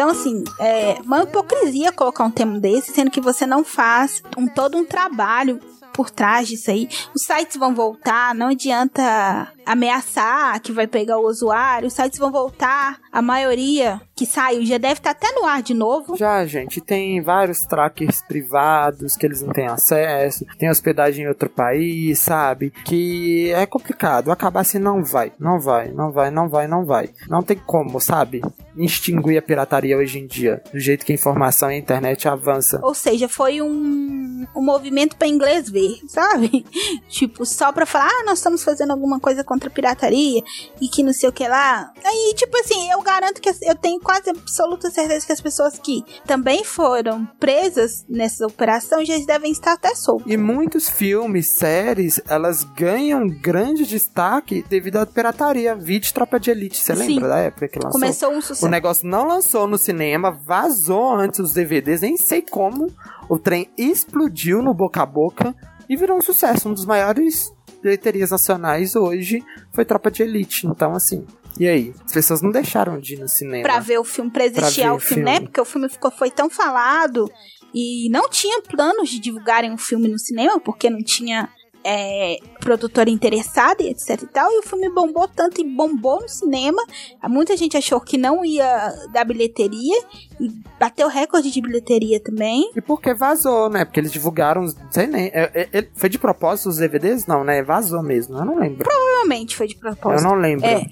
Então, 0.00 0.08
assim, 0.08 0.42
é 0.58 0.98
uma 1.04 1.24
hipocrisia 1.24 1.92
colocar 1.92 2.24
um 2.24 2.30
tema 2.30 2.58
desse, 2.58 2.90
sendo 2.90 3.10
que 3.10 3.20
você 3.20 3.44
não 3.44 3.62
faz 3.62 4.22
um, 4.34 4.46
todo 4.46 4.78
um 4.78 4.82
trabalho 4.82 5.60
por 5.92 6.08
trás 6.08 6.48
disso 6.48 6.70
aí. 6.70 6.88
Os 7.14 7.24
sites 7.24 7.58
vão 7.58 7.74
voltar, 7.74 8.34
não 8.34 8.46
adianta 8.46 9.52
ameaçar 9.66 10.58
que 10.62 10.72
vai 10.72 10.86
pegar 10.86 11.18
o 11.18 11.26
usuário. 11.26 11.88
Os 11.88 11.92
sites 11.92 12.18
vão 12.18 12.32
voltar, 12.32 12.98
a 13.12 13.20
maioria 13.20 14.00
que 14.20 14.26
saiu 14.26 14.66
já 14.66 14.76
deve 14.76 15.00
estar 15.00 15.12
até 15.12 15.32
no 15.32 15.46
ar 15.46 15.62
de 15.62 15.72
novo. 15.72 16.14
Já, 16.14 16.44
gente, 16.44 16.78
tem 16.78 17.22
vários 17.22 17.60
trackers 17.60 18.20
privados 18.20 19.16
que 19.16 19.24
eles 19.24 19.40
não 19.40 19.50
têm 19.50 19.66
acesso, 19.66 20.44
tem 20.58 20.68
hospedagem 20.68 21.24
em 21.24 21.28
outro 21.28 21.48
país, 21.48 22.18
sabe? 22.18 22.70
Que 22.84 23.50
é 23.52 23.64
complicado. 23.64 24.30
Acabar 24.30 24.60
assim 24.60 24.78
não 24.78 25.02
vai, 25.02 25.32
não 25.40 25.58
vai, 25.58 25.90
não 25.90 26.12
vai, 26.12 26.30
não 26.30 26.50
vai, 26.50 26.68
não 26.68 26.84
vai. 26.84 27.08
Não 27.30 27.42
tem 27.42 27.56
como, 27.56 27.98
sabe? 27.98 28.42
Extinguir 28.76 29.38
a 29.38 29.42
pirataria 29.42 29.96
hoje 29.96 30.18
em 30.18 30.26
dia, 30.26 30.62
do 30.70 30.78
jeito 30.78 31.06
que 31.06 31.12
a 31.12 31.14
informação 31.14 31.70
e 31.70 31.76
a 31.76 31.78
internet 31.78 32.28
avança. 32.28 32.78
Ou 32.82 32.94
seja, 32.94 33.26
foi 33.26 33.62
um, 33.62 34.46
um 34.54 34.62
movimento 34.62 35.16
para 35.16 35.28
inglês 35.28 35.70
ver, 35.70 35.98
sabe? 36.08 36.66
tipo, 37.08 37.46
só 37.46 37.72
pra 37.72 37.86
falar, 37.86 38.10
ah, 38.10 38.24
nós 38.26 38.38
estamos 38.38 38.62
fazendo 38.62 38.90
alguma 38.90 39.18
coisa 39.18 39.42
contra 39.42 39.70
a 39.70 39.72
pirataria 39.72 40.42
e 40.78 40.88
que 40.88 41.02
não 41.02 41.14
sei 41.14 41.30
o 41.30 41.32
que 41.32 41.48
lá. 41.48 41.90
Aí, 42.04 42.34
tipo 42.36 42.54
assim, 42.58 42.90
eu 42.90 43.00
garanto 43.00 43.40
que 43.40 43.48
eu 43.48 43.74
tenho 43.74 43.98
quase 44.10 44.30
absoluta 44.30 44.90
certeza 44.90 45.24
que 45.24 45.32
as 45.32 45.40
pessoas 45.40 45.78
que 45.78 46.04
também 46.26 46.64
foram 46.64 47.24
presas 47.38 48.04
nessa 48.08 48.44
operação 48.44 49.04
já 49.04 49.16
devem 49.24 49.52
estar 49.52 49.74
até 49.74 49.94
soltas. 49.94 50.26
E 50.26 50.36
muitos 50.36 50.90
filmes, 50.90 51.46
séries, 51.46 52.20
elas 52.26 52.64
ganham 52.64 53.28
grande 53.28 53.86
destaque 53.86 54.64
devido 54.68 54.96
à 54.96 55.06
pirataria. 55.06 55.76
Vídeo 55.76 56.12
Tropa 56.12 56.40
de 56.40 56.50
Elite, 56.50 56.76
você 56.76 56.92
lembra 56.92 57.28
da 57.28 57.38
época 57.38 57.68
que 57.68 57.78
lançou? 57.78 58.00
Começou 58.00 58.32
um 58.32 58.38
O 58.38 58.42
sucesso. 58.42 58.68
negócio 58.68 59.06
não 59.06 59.24
lançou 59.28 59.68
no 59.68 59.78
cinema, 59.78 60.32
vazou 60.32 61.14
antes 61.14 61.38
os 61.38 61.52
DVDs, 61.52 62.00
nem 62.00 62.16
sei 62.16 62.42
como. 62.42 62.92
O 63.28 63.38
trem 63.38 63.70
explodiu 63.78 64.60
no 64.60 64.74
boca 64.74 65.02
a 65.02 65.06
boca 65.06 65.54
e 65.88 65.96
virou 65.96 66.18
um 66.18 66.22
sucesso. 66.22 66.68
Um 66.68 66.74
dos 66.74 66.84
maiores 66.84 67.52
bilheterias 67.80 68.32
nacionais 68.32 68.96
hoje 68.96 69.40
foi 69.72 69.84
Tropa 69.84 70.10
de 70.10 70.24
Elite. 70.24 70.66
Então, 70.66 70.94
assim, 70.94 71.24
e 71.60 71.68
aí? 71.68 71.94
As 72.04 72.12
pessoas 72.12 72.40
não 72.42 72.50
deixaram 72.50 72.98
de 72.98 73.14
ir 73.14 73.18
no 73.20 73.28
cinema. 73.28 73.62
Pra 73.62 73.78
ver 73.78 73.98
o 73.98 74.04
filme, 74.04 74.30
Pra 74.30 74.70
ver 74.86 74.90
o 74.90 74.96
o 74.96 74.98
filme, 74.98 75.22
né? 75.24 75.32
filme. 75.34 75.46
Porque 75.46 75.60
o 75.60 75.64
filme 75.64 75.88
ficou, 75.88 76.10
foi 76.10 76.30
tão 76.30 76.48
falado 76.50 77.30
e 77.74 78.08
não 78.10 78.28
tinha 78.28 78.62
planos 78.62 79.08
de 79.10 79.20
divulgarem 79.20 79.70
um 79.70 79.78
filme 79.78 80.08
no 80.08 80.18
cinema, 80.18 80.58
porque 80.58 80.90
não 80.90 81.02
tinha 81.04 81.48
é, 81.84 82.38
produtora 82.60 83.10
interessada 83.10 83.82
e 83.82 83.88
etc 83.88 84.22
e 84.22 84.26
tal. 84.26 84.50
E 84.50 84.58
o 84.58 84.62
filme 84.62 84.88
bombou 84.90 85.28
tanto 85.28 85.60
e 85.60 85.64
bombou 85.64 86.20
no 86.20 86.28
cinema. 86.28 86.82
Muita 87.24 87.56
gente 87.56 87.76
achou 87.76 88.00
que 88.00 88.18
não 88.18 88.44
ia 88.44 88.92
dar 89.12 89.24
bilheteria 89.24 89.96
e 90.40 90.48
bateu 90.78 91.08
recorde 91.08 91.50
de 91.50 91.60
bilheteria 91.60 92.20
também. 92.20 92.70
E 92.74 92.80
porque 92.80 93.14
vazou, 93.14 93.68
né? 93.68 93.84
Porque 93.84 94.00
eles 94.00 94.12
divulgaram, 94.12 94.62
não 94.62 94.92
sei 94.92 95.06
nem. 95.06 95.26
É, 95.26 95.50
é, 95.54 95.78
é, 95.78 95.88
foi 95.94 96.08
de 96.08 96.18
propósito 96.18 96.68
os 96.68 96.76
DVDs? 96.76 97.26
Não, 97.26 97.44
né? 97.44 97.62
Vazou 97.62 98.02
mesmo. 98.02 98.36
Eu 98.36 98.44
não 98.44 98.58
lembro. 98.58 98.84
Provavelmente 98.84 99.56
foi 99.56 99.66
de 99.66 99.76
propósito. 99.76 100.26
Eu 100.26 100.30
não 100.30 100.40
lembro. 100.40 100.66
É. 100.66 100.82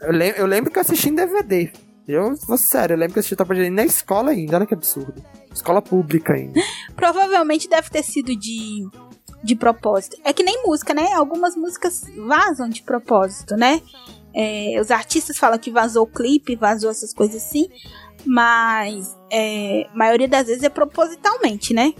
Eu, 0.00 0.14
eu 0.14 0.46
lembro 0.46 0.70
que 0.70 0.78
eu 0.78 0.80
assisti 0.80 1.10
em 1.10 1.14
DVD. 1.14 1.70
Eu 2.08 2.34
vou 2.46 2.58
sério, 2.58 2.94
eu 2.94 2.98
lembro 2.98 3.12
que 3.12 3.18
eu 3.18 3.20
assisti 3.20 3.36
Tropa 3.36 3.54
de 3.54 3.60
Elite 3.60 3.74
na 3.74 3.84
escola 3.84 4.30
ainda, 4.30 4.56
olha 4.56 4.66
que 4.66 4.74
absurdo. 4.74 5.22
Escola 5.52 5.80
pública 5.80 6.32
ainda. 6.32 6.60
Provavelmente 6.96 7.68
deve 7.68 7.88
ter 7.90 8.02
sido 8.02 8.34
de, 8.34 8.88
de 9.42 9.56
propósito. 9.56 10.16
É 10.24 10.32
que 10.32 10.42
nem 10.42 10.62
música, 10.64 10.92
né? 10.94 11.12
Algumas 11.14 11.56
músicas 11.56 12.02
vazam 12.26 12.68
de 12.68 12.82
propósito, 12.82 13.56
né? 13.56 13.80
É, 14.34 14.78
os 14.80 14.90
artistas 14.90 15.36
falam 15.38 15.58
que 15.58 15.70
vazou 15.70 16.04
o 16.04 16.06
clipe, 16.06 16.54
vazou 16.54 16.90
essas 16.90 17.12
coisas 17.12 17.42
assim, 17.42 17.68
mas 18.24 19.16
é, 19.30 19.86
a 19.92 19.96
maioria 19.96 20.28
das 20.28 20.46
vezes 20.46 20.62
é 20.62 20.68
propositalmente, 20.68 21.74
né? 21.74 21.92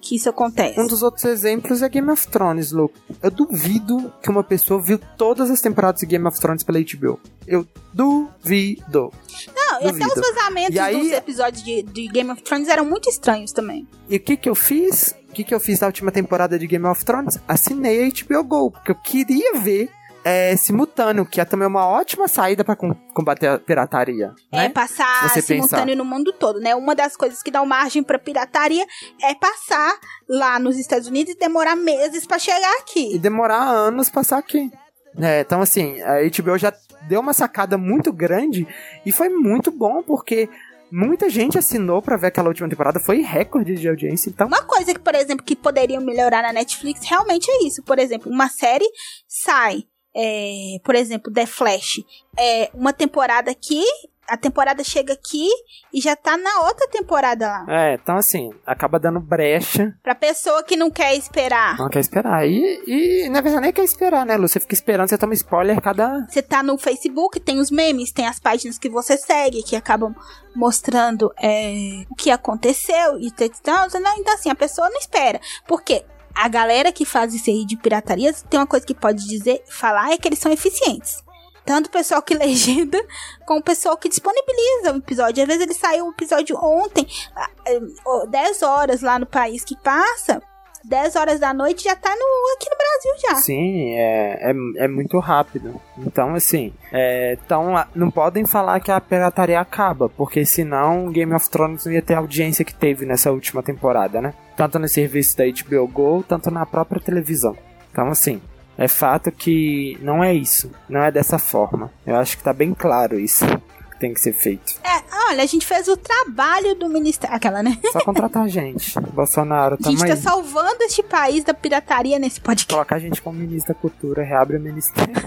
Que 0.00 0.16
isso 0.16 0.28
acontece. 0.28 0.78
Um 0.80 0.86
dos 0.86 1.02
outros 1.02 1.24
exemplos 1.24 1.82
é 1.82 1.88
Game 1.88 2.08
of 2.10 2.28
Thrones, 2.28 2.70
Lu. 2.70 2.90
Eu 3.22 3.30
duvido 3.30 4.12
que 4.22 4.30
uma 4.30 4.44
pessoa 4.44 4.80
viu 4.80 5.00
todas 5.18 5.50
as 5.50 5.60
temporadas 5.60 6.00
de 6.00 6.06
Game 6.06 6.26
of 6.26 6.38
Thrones 6.40 6.62
pela 6.62 6.78
HBO. 6.78 7.18
Eu 7.46 7.66
duvido. 7.92 9.12
Não, 9.54 9.80
e 9.80 9.88
até 9.88 9.98
Duvido. 9.98 10.20
os 10.20 10.28
vazamentos 10.34 10.78
aí- 10.78 11.00
dos 11.00 11.12
episódios 11.12 11.62
de, 11.64 11.82
de 11.82 12.06
Game 12.08 12.30
of 12.30 12.42
Thrones 12.42 12.68
eram 12.68 12.84
muito 12.84 13.08
estranhos 13.08 13.52
também. 13.52 13.86
E 14.08 14.16
o 14.16 14.20
que 14.20 14.36
que 14.36 14.48
eu 14.48 14.54
fiz? 14.54 15.14
O 15.36 15.38
que 15.38 15.44
que 15.44 15.54
eu 15.54 15.60
fiz 15.60 15.80
na 15.80 15.88
última 15.88 16.10
temporada 16.10 16.58
de 16.58 16.66
Game 16.66 16.86
of 16.86 17.04
Thrones? 17.04 17.38
Assinei 17.46 18.06
a 18.06 18.08
HBO 18.08 18.42
Go, 18.42 18.70
porque 18.70 18.90
eu 18.90 18.94
queria 18.94 19.52
ver 19.60 19.90
é, 20.24 20.56
simultâneo, 20.56 21.26
que 21.26 21.42
é 21.42 21.44
também 21.44 21.68
uma 21.68 21.86
ótima 21.86 22.26
saída 22.26 22.64
com- 22.74 22.94
combater 23.12 23.46
a 23.48 23.58
pirataria. 23.58 24.32
É 24.50 24.56
né? 24.62 24.68
passar 24.70 25.28
você 25.28 25.42
simultâneo 25.42 25.94
no 25.94 26.06
mundo 26.06 26.32
todo, 26.32 26.58
né? 26.58 26.74
Uma 26.74 26.94
das 26.94 27.18
coisas 27.18 27.42
que 27.42 27.50
dá 27.50 27.62
margem 27.66 28.02
pra 28.02 28.18
pirataria 28.18 28.86
é 29.22 29.34
passar 29.34 29.98
lá 30.26 30.58
nos 30.58 30.78
Estados 30.78 31.06
Unidos 31.06 31.34
e 31.34 31.38
demorar 31.38 31.76
meses 31.76 32.26
pra 32.26 32.38
chegar 32.38 32.72
E 32.72 32.80
aqui. 32.80 33.18
demorar 33.18 33.60
anos 33.60 34.08
passar 34.08 34.38
aqui. 34.38 34.72
É, 35.20 35.40
então, 35.40 35.60
assim, 35.60 36.00
a 36.00 36.14
HBO 36.22 36.56
já 36.56 36.72
deu 37.08 37.20
uma 37.20 37.34
sacada 37.34 37.76
muito 37.76 38.10
grande 38.10 38.66
e 39.04 39.12
foi 39.12 39.28
muito 39.28 39.70
bom, 39.70 40.02
porque 40.02 40.48
muita 40.90 41.28
gente 41.28 41.58
assinou 41.58 42.00
pra 42.00 42.16
ver 42.16 42.28
aquela 42.28 42.48
última 42.48 42.68
temporada, 42.68 43.00
foi 43.00 43.20
recorde 43.20 43.74
de 43.74 43.88
audiência, 43.88 44.30
então... 44.30 44.46
Uma 44.46 44.62
coisa 44.62 44.94
que, 44.94 45.00
por 45.00 45.14
exemplo, 45.14 45.44
que 45.44 45.56
poderiam 45.56 46.02
melhorar 46.02 46.42
na 46.42 46.52
Netflix 46.52 47.00
realmente 47.04 47.50
é 47.50 47.66
isso. 47.66 47.82
Por 47.82 47.98
exemplo, 47.98 48.30
uma 48.30 48.48
série 48.48 48.86
sai, 49.26 49.84
é, 50.14 50.76
por 50.84 50.94
exemplo, 50.94 51.32
The 51.32 51.46
Flash, 51.46 52.02
é 52.38 52.70
uma 52.74 52.92
temporada 52.92 53.50
aqui, 53.50 53.84
a 54.28 54.36
temporada 54.36 54.82
chega 54.84 55.12
aqui 55.12 55.48
e 55.92 56.00
já 56.00 56.16
tá 56.16 56.36
na 56.36 56.60
outra 56.62 56.88
temporada 56.88 57.46
lá. 57.46 57.66
É, 57.68 57.94
então 57.94 58.16
assim, 58.16 58.50
acaba 58.66 58.98
dando 58.98 59.20
brecha, 59.20 59.94
Pra 60.02 60.14
pessoa 60.14 60.62
que 60.62 60.76
não 60.76 60.90
quer 60.90 61.14
esperar. 61.16 61.76
não 61.78 61.88
quer 61.88 62.00
esperar. 62.00 62.46
E, 62.46 62.82
e 62.86 63.28
na 63.28 63.40
verdade 63.40 63.62
nem 63.62 63.72
quer 63.72 63.84
esperar, 63.84 64.26
né, 64.26 64.36
Lu? 64.36 64.48
Você 64.48 64.60
fica 64.60 64.74
esperando, 64.74 65.08
você 65.08 65.18
toma 65.18 65.34
spoiler 65.34 65.80
cada... 65.80 66.26
Você 66.28 66.42
tá 66.42 66.62
no 66.62 66.78
Facebook, 66.78 67.40
tem 67.40 67.58
os 67.58 67.70
memes, 67.70 68.12
tem 68.12 68.26
as 68.26 68.38
páginas 68.38 68.78
que 68.78 68.88
você 68.88 69.16
segue, 69.16 69.62
que 69.62 69.76
acabam 69.76 70.14
mostrando 70.54 71.32
é, 71.38 72.04
o 72.10 72.14
que 72.14 72.30
aconteceu 72.30 73.18
e 73.20 73.30
tal, 73.30 73.48
tal. 73.62 73.86
Então, 74.18 74.34
assim, 74.34 74.50
a 74.50 74.54
pessoa 74.54 74.88
não 74.88 74.98
espera. 74.98 75.40
Porque 75.66 76.04
a 76.34 76.48
galera 76.48 76.92
que 76.92 77.04
faz 77.04 77.34
isso 77.34 77.50
aí 77.50 77.64
de 77.64 77.76
pirataria, 77.76 78.32
tem 78.48 78.60
uma 78.60 78.66
coisa 78.66 78.86
que 78.86 78.94
pode 78.94 79.26
dizer, 79.26 79.62
falar, 79.68 80.12
é 80.12 80.18
que 80.18 80.28
eles 80.28 80.38
são 80.38 80.52
eficientes. 80.52 81.22
Tanto 81.66 81.88
o 81.88 81.90
pessoal 81.90 82.22
que 82.22 82.32
legenda, 82.38 82.98
como 83.44 83.60
o 83.60 83.62
pessoal 83.62 83.96
que 83.96 84.08
disponibiliza 84.08 84.92
o 84.94 84.98
episódio. 84.98 85.42
Às 85.42 85.48
vezes 85.48 85.62
ele 85.62 85.74
saiu 85.74 86.06
o 86.06 86.10
episódio 86.10 86.56
ontem, 86.56 87.06
ah, 87.34 87.50
eh, 87.66 87.80
oh, 88.06 88.26
10 88.26 88.62
horas 88.62 89.02
lá 89.02 89.18
no 89.18 89.26
país 89.26 89.64
que 89.64 89.76
passa, 89.76 90.40
10 90.84 91.16
horas 91.16 91.40
da 91.40 91.52
noite 91.52 91.82
já 91.82 91.96
tá 91.96 92.10
no, 92.10 92.54
aqui 92.54 92.70
no 92.70 92.76
Brasil 92.76 93.28
já. 93.28 93.34
Sim, 93.42 93.94
é, 93.96 94.50
é, 94.52 94.84
é 94.84 94.88
muito 94.88 95.18
rápido. 95.18 95.80
Então, 95.98 96.34
assim, 96.36 96.72
é, 96.92 97.36
a- 97.50 97.88
não 97.94 98.08
podem 98.10 98.46
falar 98.46 98.78
que 98.78 98.92
a 98.92 99.00
pirataria 99.00 99.60
acaba, 99.60 100.08
porque 100.08 100.46
senão 100.46 101.10
Game 101.10 101.34
of 101.34 101.50
Thrones 101.50 101.84
não 101.84 101.92
ia 101.92 102.00
ter 102.02 102.14
a 102.14 102.18
audiência 102.18 102.64
que 102.64 102.72
teve 102.74 103.04
nessa 103.04 103.32
última 103.32 103.64
temporada, 103.64 104.20
né? 104.22 104.32
Tanto 104.56 104.78
no 104.78 104.88
serviço 104.88 105.36
da 105.36 105.44
HBO 105.44 105.88
Go, 105.88 106.24
tanto 106.26 106.50
na 106.52 106.64
própria 106.64 107.00
televisão. 107.00 107.56
Então, 107.90 108.08
assim, 108.08 108.40
é 108.78 108.88
fato 108.88 109.30
que 109.32 109.98
não 110.02 110.22
é 110.22 110.34
isso, 110.34 110.70
não 110.88 111.02
é 111.02 111.10
dessa 111.10 111.38
forma. 111.38 111.90
Eu 112.06 112.16
acho 112.16 112.36
que 112.36 112.42
tá 112.44 112.52
bem 112.52 112.74
claro 112.74 113.18
isso 113.18 113.44
que 113.90 113.98
tem 113.98 114.12
que 114.12 114.20
ser 114.20 114.32
feito. 114.34 114.74
É, 114.84 115.02
olha, 115.30 115.42
a 115.42 115.46
gente 115.46 115.64
fez 115.66 115.88
o 115.88 115.96
trabalho 115.96 116.74
do 116.74 116.88
Ministério. 116.88 117.34
Aquela, 117.34 117.62
né? 117.62 117.78
Só 117.92 118.00
contratar 118.00 118.44
a 118.44 118.48
gente. 118.48 118.98
Bolsonaro, 119.12 119.78
A 119.82 119.88
gente 119.90 120.00
tá 120.00 120.12
aí. 120.12 120.16
salvando 120.16 120.82
este 120.82 121.02
país 121.02 121.42
da 121.44 121.54
pirataria 121.54 122.18
nesse 122.18 122.40
podcast. 122.40 122.72
Colocar 122.74 122.96
a 122.96 122.98
gente 122.98 123.22
como 123.22 123.38
ministro 123.38 123.72
da 123.74 123.80
cultura, 123.80 124.22
reabre 124.22 124.56
o 124.56 124.60
ministério. 124.60 125.14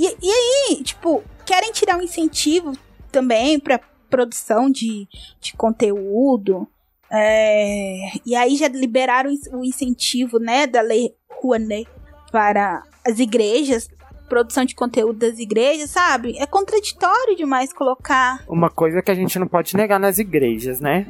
E, 0.00 0.16
e 0.22 0.30
aí, 0.30 0.82
tipo, 0.84 1.24
querem 1.44 1.72
tirar 1.72 1.96
um 1.98 2.02
incentivo 2.02 2.72
também 3.10 3.58
pra 3.58 3.80
produção 4.08 4.70
de, 4.70 5.08
de 5.40 5.54
conteúdo. 5.56 6.68
é, 7.10 8.12
e 8.24 8.36
aí 8.36 8.54
já 8.54 8.68
liberaram 8.68 9.28
o 9.52 9.64
incentivo, 9.64 10.38
né, 10.38 10.68
da 10.68 10.80
lei 10.82 11.16
Rouanet 11.42 11.88
para 12.30 12.82
as 13.06 13.18
igrejas, 13.18 13.88
produção 14.28 14.64
de 14.64 14.74
conteúdo 14.74 15.18
das 15.18 15.38
igrejas, 15.38 15.90
sabe? 15.90 16.36
É 16.38 16.46
contraditório 16.46 17.36
demais 17.36 17.72
colocar. 17.72 18.42
uma 18.48 18.70
coisa 18.70 19.00
que 19.02 19.10
a 19.10 19.14
gente 19.14 19.38
não 19.38 19.46
pode 19.46 19.74
negar 19.76 19.98
nas 19.98 20.18
igrejas, 20.18 20.80
né? 20.80 21.06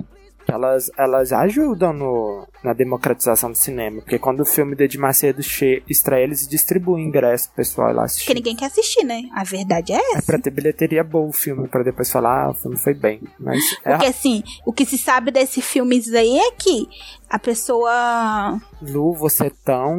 Elas, 0.50 0.90
elas 0.96 1.31
ajudam 1.31 1.92
no, 1.92 2.48
na 2.64 2.72
democratização 2.72 3.50
do 3.52 3.59
cinema. 3.59 4.00
Porque 4.00 4.18
quando 4.18 4.40
o 4.40 4.44
filme 4.46 4.74
de 4.74 4.85
Edir 4.85 4.98
Macedo 4.98 5.42
estreia, 5.87 6.24
eles 6.24 6.48
distribuem 6.48 7.04
ingresso 7.04 7.48
pro 7.48 7.57
pessoal 7.57 7.88
lá 7.88 7.92
Porque 7.96 8.04
assistir. 8.07 8.35
ninguém 8.35 8.57
quer 8.57 8.64
assistir, 8.64 9.04
né? 9.04 9.24
A 9.35 9.44
verdade 9.44 9.92
é 9.92 9.96
É 9.96 10.12
essa. 10.16 10.22
pra 10.22 10.38
ter 10.38 10.50
bilheteria 10.50 11.04
boa 11.04 11.28
o 11.28 11.33
filme, 11.35 11.68
pra 11.68 11.83
depois 11.83 12.11
falar, 12.11 12.44
ah, 12.46 12.50
o 12.52 12.54
filme 12.54 12.78
foi 12.78 12.94
bem. 12.94 13.20
Mas 13.38 13.62
é, 13.85 13.90
Porque 13.90 14.07
assim, 14.07 14.42
o 14.64 14.72
que 14.72 14.87
se 14.87 14.96
sabe 14.96 15.31
desses 15.31 15.62
filmes 15.62 16.11
aí 16.14 16.38
é 16.38 16.50
que 16.52 16.88
a 17.28 17.38
pessoa. 17.38 18.59
Lu, 18.81 19.12
você 19.12 19.48
é 19.48 19.52
tão, 19.62 19.98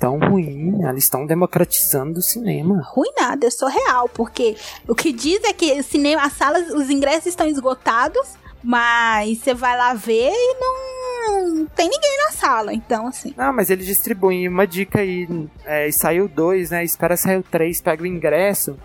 tão 0.00 0.18
ruim. 0.18 0.82
Eles 0.88 1.04
estão 1.04 1.26
democratizando 1.26 2.18
o 2.18 2.22
cinema. 2.22 2.82
Ruim 2.82 3.12
nada, 3.16 3.46
eu 3.46 3.50
sou 3.50 3.68
real, 3.68 4.08
porque 4.08 4.56
o 4.88 4.94
que 4.94 5.12
diz 5.12 5.44
é 5.44 5.52
que 5.52 5.78
o 5.78 5.84
cinema, 5.84 6.22
as 6.22 6.32
salas, 6.32 6.72
os 6.72 6.88
ingressos 6.88 7.26
estão 7.26 7.46
esgotados, 7.46 8.26
mas 8.64 9.38
você 9.38 9.52
vai 9.54 9.76
lá 9.76 9.92
ver 9.92 10.32
e 10.32 10.56
não 10.58 11.66
tem 11.66 11.88
ninguém 11.88 12.16
na 12.24 12.32
sala. 12.32 12.72
Então, 12.72 13.06
assim. 13.06 13.34
Não, 13.36 13.52
mas 13.52 13.68
eles 13.68 13.86
distribuem 13.86 14.48
uma 14.48 14.66
dica 14.66 15.00
aí. 15.00 15.28
É, 15.64 15.90
saiu 15.92 16.26
dois, 16.26 16.70
né? 16.70 16.82
Espera 16.82 17.16
sair 17.16 17.36
o 17.36 17.42
três, 17.42 17.80
pega 17.80 18.02
o 18.02 18.06
ingresso 18.06 18.76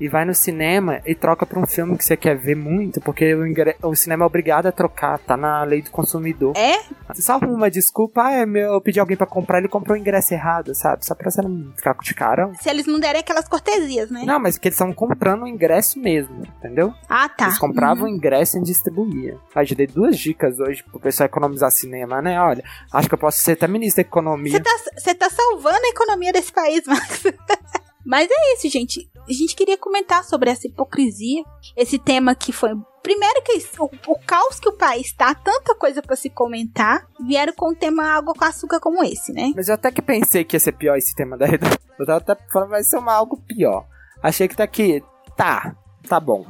e 0.00 0.08
vai 0.08 0.24
no 0.24 0.34
cinema 0.34 1.00
e 1.06 1.14
troca 1.14 1.46
pra 1.46 1.58
um 1.58 1.66
filme 1.66 1.96
que 1.96 2.04
você 2.04 2.16
quer 2.16 2.36
ver 2.36 2.56
muito, 2.56 3.00
porque 3.00 3.34
o, 3.34 3.46
ingre- 3.46 3.76
o 3.82 3.94
cinema 3.94 4.24
é 4.24 4.26
obrigado 4.26 4.66
a 4.66 4.72
trocar, 4.72 5.18
tá 5.18 5.36
na 5.36 5.62
lei 5.62 5.82
do 5.82 5.90
consumidor. 5.90 6.52
É? 6.56 6.82
Você 7.12 7.22
só 7.22 7.34
arruma 7.34 7.54
uma 7.54 7.70
desculpa, 7.70 8.24
ah, 8.24 8.32
é 8.32 8.44
meu, 8.46 8.72
eu 8.72 8.80
pedi 8.80 8.98
alguém 8.98 9.16
pra 9.16 9.26
comprar, 9.26 9.58
ele 9.58 9.68
comprou 9.68 9.96
o 9.96 10.00
ingresso 10.00 10.34
errado, 10.34 10.74
sabe? 10.74 11.06
Só 11.06 11.14
pra 11.14 11.30
você 11.30 11.40
não 11.42 11.72
ficar 11.76 11.94
de 12.02 12.14
cara. 12.14 12.50
Se 12.60 12.68
eles 12.68 12.86
não 12.86 12.98
derem 12.98 13.20
aquelas 13.20 13.46
cortesias, 13.48 14.10
né? 14.10 14.24
Não, 14.26 14.40
mas 14.40 14.56
porque 14.56 14.68
eles 14.68 14.74
estão 14.76 14.92
comprando 14.92 15.42
o 15.42 15.48
ingresso 15.48 15.98
mesmo, 16.00 16.42
entendeu? 16.58 16.92
Ah, 17.08 17.28
tá. 17.28 17.46
Eles 17.46 17.58
compravam 17.58 18.04
o 18.04 18.08
ingresso 18.08 18.58
e 18.58 18.62
distribuíam. 18.62 19.38
Aí 19.54 19.66
eu 19.70 19.76
dei 19.76 19.86
duas 19.86 20.18
dicas 20.18 20.58
hoje 20.58 20.82
pro 20.82 20.98
pessoal 21.00 21.26
economizar 21.26 21.70
cinema, 21.70 22.20
né? 22.20 22.40
Olha, 22.40 22.64
acho 22.92 23.08
que 23.08 23.14
eu 23.14 23.18
posso 23.18 23.38
ser 23.40 23.52
até 23.52 23.68
ministro 23.68 24.02
da 24.02 24.08
economia. 24.08 24.52
Você 24.98 25.14
tá, 25.14 25.28
tá 25.28 25.30
salvando 25.34 25.78
a 25.84 25.88
economia 25.88 26.32
desse 26.32 26.52
país, 26.52 26.82
Max. 26.88 27.22
Mas 28.04 28.28
é 28.30 28.54
isso, 28.54 28.68
gente. 28.68 29.08
A 29.28 29.32
gente 29.32 29.56
queria 29.56 29.78
comentar 29.78 30.22
sobre 30.24 30.50
essa 30.50 30.66
hipocrisia. 30.66 31.42
Esse 31.76 31.98
tema 31.98 32.34
que 32.34 32.52
foi. 32.52 32.70
Primeiro 33.02 33.42
que 33.42 33.58
o, 33.78 33.90
o 34.08 34.18
caos 34.26 34.58
que 34.58 34.68
o 34.68 34.76
país 34.76 35.12
tá, 35.12 35.34
tanta 35.34 35.74
coisa 35.74 36.02
pra 36.02 36.16
se 36.16 36.28
comentar. 36.28 37.06
Vieram 37.26 37.52
com 37.54 37.70
um 37.70 37.74
tema 37.74 38.04
água 38.04 38.34
com 38.34 38.44
açúcar 38.44 38.80
como 38.80 39.02
esse, 39.02 39.32
né? 39.32 39.52
Mas 39.56 39.68
eu 39.68 39.74
até 39.74 39.90
que 39.90 40.02
pensei 40.02 40.44
que 40.44 40.56
ia 40.56 40.60
ser 40.60 40.72
pior 40.72 40.96
esse 40.96 41.14
tema 41.14 41.36
da 41.36 41.46
redação. 41.46 41.78
Eu 41.98 42.06
tava 42.06 42.18
até 42.18 42.36
falando, 42.50 42.70
vai 42.70 42.82
ser 42.82 42.98
uma, 42.98 43.14
algo 43.14 43.40
pior. 43.46 43.86
Achei 44.22 44.48
que 44.48 44.56
tá 44.56 44.64
aqui, 44.64 45.02
tá, 45.36 45.74
tá 46.08 46.18
bom. 46.20 46.44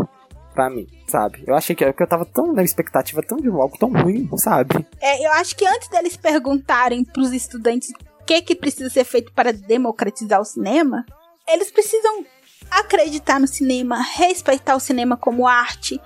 Pra 0.54 0.70
mim, 0.70 0.86
sabe? 1.08 1.42
Eu 1.46 1.56
achei 1.56 1.74
que, 1.74 1.92
que 1.92 2.02
eu 2.02 2.06
tava 2.06 2.24
tão 2.24 2.52
na 2.52 2.62
expectativa 2.62 3.20
tão 3.20 3.38
de 3.38 3.48
algo 3.48 3.76
tão 3.76 3.92
ruim, 3.92 4.28
sabe? 4.36 4.86
É, 5.00 5.26
eu 5.26 5.32
acho 5.32 5.56
que 5.56 5.66
antes 5.66 5.88
deles 5.88 6.16
perguntarem 6.16 7.04
pros 7.04 7.32
estudantes 7.32 7.90
o 8.20 8.24
que, 8.24 8.40
que 8.40 8.54
precisa 8.54 8.88
ser 8.88 9.04
feito 9.04 9.32
para 9.32 9.52
democratizar 9.52 10.40
o 10.40 10.44
cinema, 10.44 11.04
eles 11.48 11.70
precisam 11.70 12.24
acreditar 12.70 13.40
no 13.40 13.46
cinema, 13.46 14.00
respeitar 14.00 14.76
o 14.76 14.80
cinema 14.80 15.16
como 15.16 15.46
arte, 15.46 16.00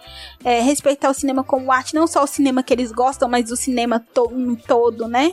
é, 0.44 0.60
respeitar 0.60 1.10
o 1.10 1.14
cinema 1.14 1.42
como 1.44 1.72
arte, 1.72 1.94
não 1.94 2.06
só 2.06 2.22
o 2.22 2.26
cinema 2.26 2.62
que 2.62 2.72
eles 2.72 2.92
gostam, 2.92 3.28
mas 3.28 3.50
o 3.50 3.56
cinema 3.56 4.04
to 4.12 4.28
um 4.32 4.54
todo, 4.54 5.08
né? 5.08 5.32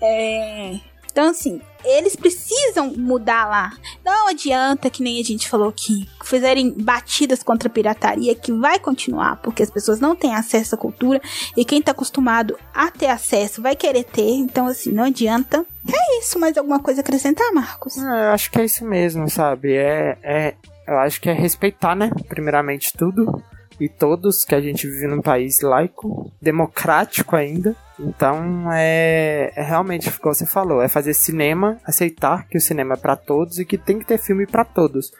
É, 0.00 0.78
Então, 1.16 1.30
assim, 1.30 1.62
eles 1.82 2.14
precisam 2.14 2.92
mudar 2.94 3.46
lá. 3.46 3.72
Não 4.04 4.28
adianta 4.28 4.90
que 4.90 5.02
nem 5.02 5.18
a 5.18 5.24
gente 5.24 5.48
falou 5.48 5.72
que 5.72 6.06
fizerem 6.22 6.70
batidas 6.70 7.42
contra 7.42 7.70
a 7.70 7.72
pirataria, 7.72 8.34
que 8.34 8.52
vai 8.52 8.78
continuar, 8.78 9.36
porque 9.36 9.62
as 9.62 9.70
pessoas 9.70 9.98
não 9.98 10.14
têm 10.14 10.34
acesso 10.34 10.74
à 10.74 10.78
cultura 10.78 11.18
e 11.56 11.64
quem 11.64 11.80
tá 11.80 11.92
acostumado 11.92 12.58
a 12.74 12.90
ter 12.90 13.06
acesso 13.06 13.62
vai 13.62 13.74
querer 13.74 14.04
ter. 14.04 14.28
Então, 14.28 14.66
assim, 14.66 14.92
não 14.92 15.04
adianta. 15.04 15.64
É 15.90 16.18
isso, 16.18 16.38
mais 16.38 16.58
alguma 16.58 16.80
coisa 16.80 17.00
a 17.00 17.02
acrescentar, 17.02 17.50
Marcos? 17.54 17.96
É, 17.96 18.00
eu 18.02 18.32
acho 18.32 18.50
que 18.50 18.60
é 18.60 18.66
isso 18.66 18.84
mesmo, 18.84 19.30
sabe? 19.30 19.72
É, 19.72 20.18
é, 20.22 20.54
eu 20.86 20.98
acho 20.98 21.18
que 21.18 21.30
é 21.30 21.32
respeitar, 21.32 21.96
né? 21.96 22.10
Primeiramente 22.28 22.92
tudo 22.92 23.42
e 23.80 23.88
todos 23.88 24.44
que 24.44 24.54
a 24.54 24.60
gente 24.60 24.86
vive 24.86 25.06
num 25.06 25.22
país 25.22 25.62
laico, 25.62 26.30
democrático 26.42 27.34
ainda. 27.34 27.74
Então 27.98 28.70
é, 28.72 29.52
é 29.56 29.62
realmente, 29.62 30.10
como 30.18 30.34
você 30.34 30.46
falou, 30.46 30.82
é 30.82 30.88
fazer 30.88 31.14
cinema, 31.14 31.78
aceitar 31.84 32.46
que 32.46 32.58
o 32.58 32.60
cinema 32.60 32.94
é 32.94 32.96
para 32.96 33.16
todos 33.16 33.58
e 33.58 33.64
que 33.64 33.78
tem 33.78 33.98
que 33.98 34.06
ter 34.06 34.18
filme 34.18 34.46
para 34.46 34.64
todos. 34.64 35.12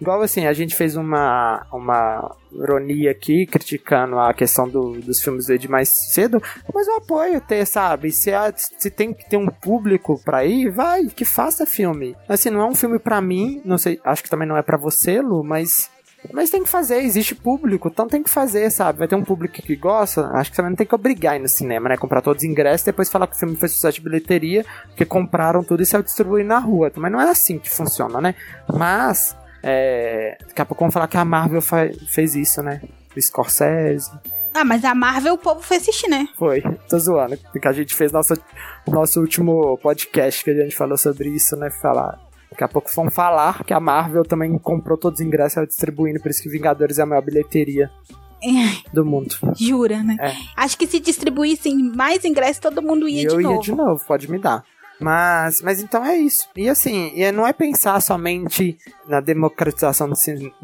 Igual 0.00 0.22
assim, 0.22 0.46
a 0.46 0.52
gente 0.52 0.74
fez 0.74 0.96
uma, 0.96 1.66
uma 1.72 2.36
ironia 2.52 3.12
aqui, 3.12 3.46
criticando 3.46 4.18
a 4.18 4.34
questão 4.34 4.68
do, 4.68 5.00
dos 5.00 5.20
filmes 5.20 5.46
de 5.46 5.68
mais 5.68 5.88
cedo, 5.88 6.42
mas 6.72 6.88
eu 6.88 6.96
apoio 6.96 7.40
ter, 7.40 7.64
sabe? 7.64 8.10
Se, 8.10 8.30
se 8.78 8.90
tem 8.90 9.14
que 9.14 9.28
ter 9.28 9.36
um 9.36 9.46
público 9.46 10.20
pra 10.24 10.44
ir, 10.44 10.70
vai, 10.70 11.06
que 11.06 11.24
faça 11.24 11.64
filme. 11.64 12.16
Assim, 12.28 12.50
não 12.50 12.60
é 12.60 12.66
um 12.66 12.74
filme 12.74 12.98
pra 12.98 13.20
mim, 13.20 13.62
não 13.64 13.78
sei, 13.78 14.00
acho 14.04 14.22
que 14.22 14.30
também 14.30 14.48
não 14.48 14.56
é 14.56 14.62
pra 14.62 14.76
você, 14.76 15.20
Lu, 15.20 15.44
mas 15.44 15.88
mas 16.32 16.50
tem 16.50 16.62
que 16.62 16.68
fazer, 16.68 16.98
existe 16.98 17.34
público, 17.34 17.88
então 17.88 18.08
tem 18.08 18.22
que 18.22 18.30
fazer, 18.30 18.70
sabe? 18.70 18.98
Vai 18.98 19.08
ter 19.08 19.14
um 19.14 19.24
público 19.24 19.54
que 19.54 19.76
gosta, 19.76 20.26
acho 20.28 20.50
que 20.50 20.56
também 20.56 20.70
não 20.70 20.76
tem 20.76 20.86
que 20.86 20.94
obrigar 20.94 21.36
ir 21.36 21.40
no 21.40 21.48
cinema, 21.48 21.88
né? 21.88 21.96
Comprar 21.96 22.22
todos 22.22 22.42
os 22.42 22.48
ingressos 22.48 22.82
e 22.82 22.86
depois 22.86 23.10
falar 23.10 23.26
que 23.26 23.36
o 23.36 23.38
filme 23.38 23.56
foi 23.56 23.68
sucesso 23.68 23.96
de 23.96 24.00
bilheteria, 24.00 24.64
porque 24.88 25.04
compraram 25.04 25.62
tudo 25.62 25.82
e 25.82 25.86
saiu 25.86 26.02
distribuir 26.02 26.44
na 26.44 26.58
rua. 26.58 26.90
Mas 26.96 27.12
não 27.12 27.20
é 27.20 27.30
assim 27.30 27.58
que 27.58 27.70
funciona, 27.70 28.20
né? 28.20 28.34
Mas, 28.72 29.36
é, 29.62 30.38
daqui 30.46 30.62
a 30.62 30.64
pouco 30.64 30.80
vamos 30.80 30.94
falar 30.94 31.08
que 31.08 31.16
a 31.16 31.24
Marvel 31.24 31.62
fez 31.62 32.34
isso, 32.34 32.62
né? 32.62 32.80
O 33.16 33.20
Scorsese. 33.20 34.10
Ah, 34.52 34.64
mas 34.64 34.84
a 34.84 34.94
Marvel 34.94 35.34
o 35.34 35.38
povo 35.38 35.60
foi 35.60 35.78
assistir, 35.78 36.08
né? 36.08 36.28
Foi, 36.38 36.62
tô 36.88 36.98
zoando. 36.98 37.36
Porque 37.52 37.66
a 37.66 37.72
gente 37.72 37.92
fez 37.92 38.12
nosso, 38.12 38.34
nosso 38.86 39.20
último 39.20 39.76
podcast 39.78 40.44
que 40.44 40.50
a 40.50 40.54
gente 40.54 40.76
falou 40.76 40.96
sobre 40.96 41.28
isso, 41.28 41.56
né? 41.56 41.70
Falar 41.70 42.23
Daqui 42.54 42.62
a 42.62 42.68
pouco 42.68 42.88
vão 42.94 43.10
falar 43.10 43.64
que 43.64 43.74
a 43.74 43.80
Marvel 43.80 44.22
também 44.22 44.56
comprou 44.56 44.96
todos 44.96 45.18
os 45.18 45.26
ingressos 45.26 45.60
e 45.60 45.66
distribuindo, 45.66 46.20
por 46.20 46.30
isso 46.30 46.40
que 46.40 46.48
Vingadores 46.48 47.00
é 47.00 47.02
a 47.02 47.06
maior 47.06 47.20
bilheteria 47.20 47.90
do 48.92 49.04
mundo. 49.04 49.34
Jura, 49.56 50.04
né? 50.04 50.16
É. 50.20 50.32
Acho 50.56 50.78
que 50.78 50.86
se 50.86 51.00
distribuíssem 51.00 51.76
mais 51.76 52.24
ingressos, 52.24 52.60
todo 52.60 52.80
mundo 52.80 53.08
ia 53.08 53.22
e 53.22 53.26
de 53.26 53.34
eu 53.34 53.40
novo. 53.40 53.54
Eu 53.54 53.56
ia 53.56 53.60
de 53.60 53.72
novo, 53.72 54.04
pode 54.06 54.30
me 54.30 54.38
dar. 54.38 54.64
Mas, 55.00 55.60
mas 55.60 55.82
então 55.82 56.04
é 56.04 56.16
isso. 56.16 56.48
E 56.56 56.68
assim, 56.68 57.12
não 57.32 57.46
é 57.46 57.52
pensar 57.52 58.00
somente 58.00 58.78
na 59.06 59.20
democratização 59.20 60.08
do, 60.08 60.16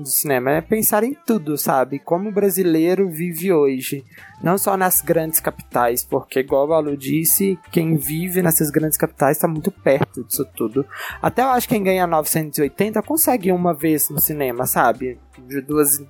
cinema, 0.05 0.53
é 0.53 0.61
pensar 0.61 1.03
em 1.03 1.15
tudo, 1.27 1.59
sabe? 1.59 1.99
Como 1.99 2.29
o 2.29 2.33
brasileiro 2.33 3.09
vive 3.11 3.53
hoje. 3.53 4.05
Não 4.43 4.57
só 4.57 4.77
nas 4.77 5.03
grandes 5.03 5.41
capitais, 5.41 6.03
porque, 6.03 6.41
igual 6.41 6.73
a 6.73 6.79
Lu 6.79 6.97
disse, 6.97 7.59
quem 7.71 7.97
vive 7.97 8.41
nessas 8.41 8.71
grandes 8.71 8.97
capitais 8.97 9.37
está 9.37 9.47
muito 9.47 9.71
perto 9.71 10.25
disso 10.25 10.47
tudo. 10.57 10.87
Até 11.21 11.43
eu 11.43 11.49
acho 11.49 11.69
que 11.69 11.75
quem 11.75 11.85
ganha 11.85 12.07
980 12.07 13.03
consegue 13.03 13.53
uma 13.53 13.75
vez 13.75 14.09
no 14.09 14.21
cinema, 14.21 14.67
sabe? 14.67 15.19
De 15.39 15.61
duas. 15.61 16.03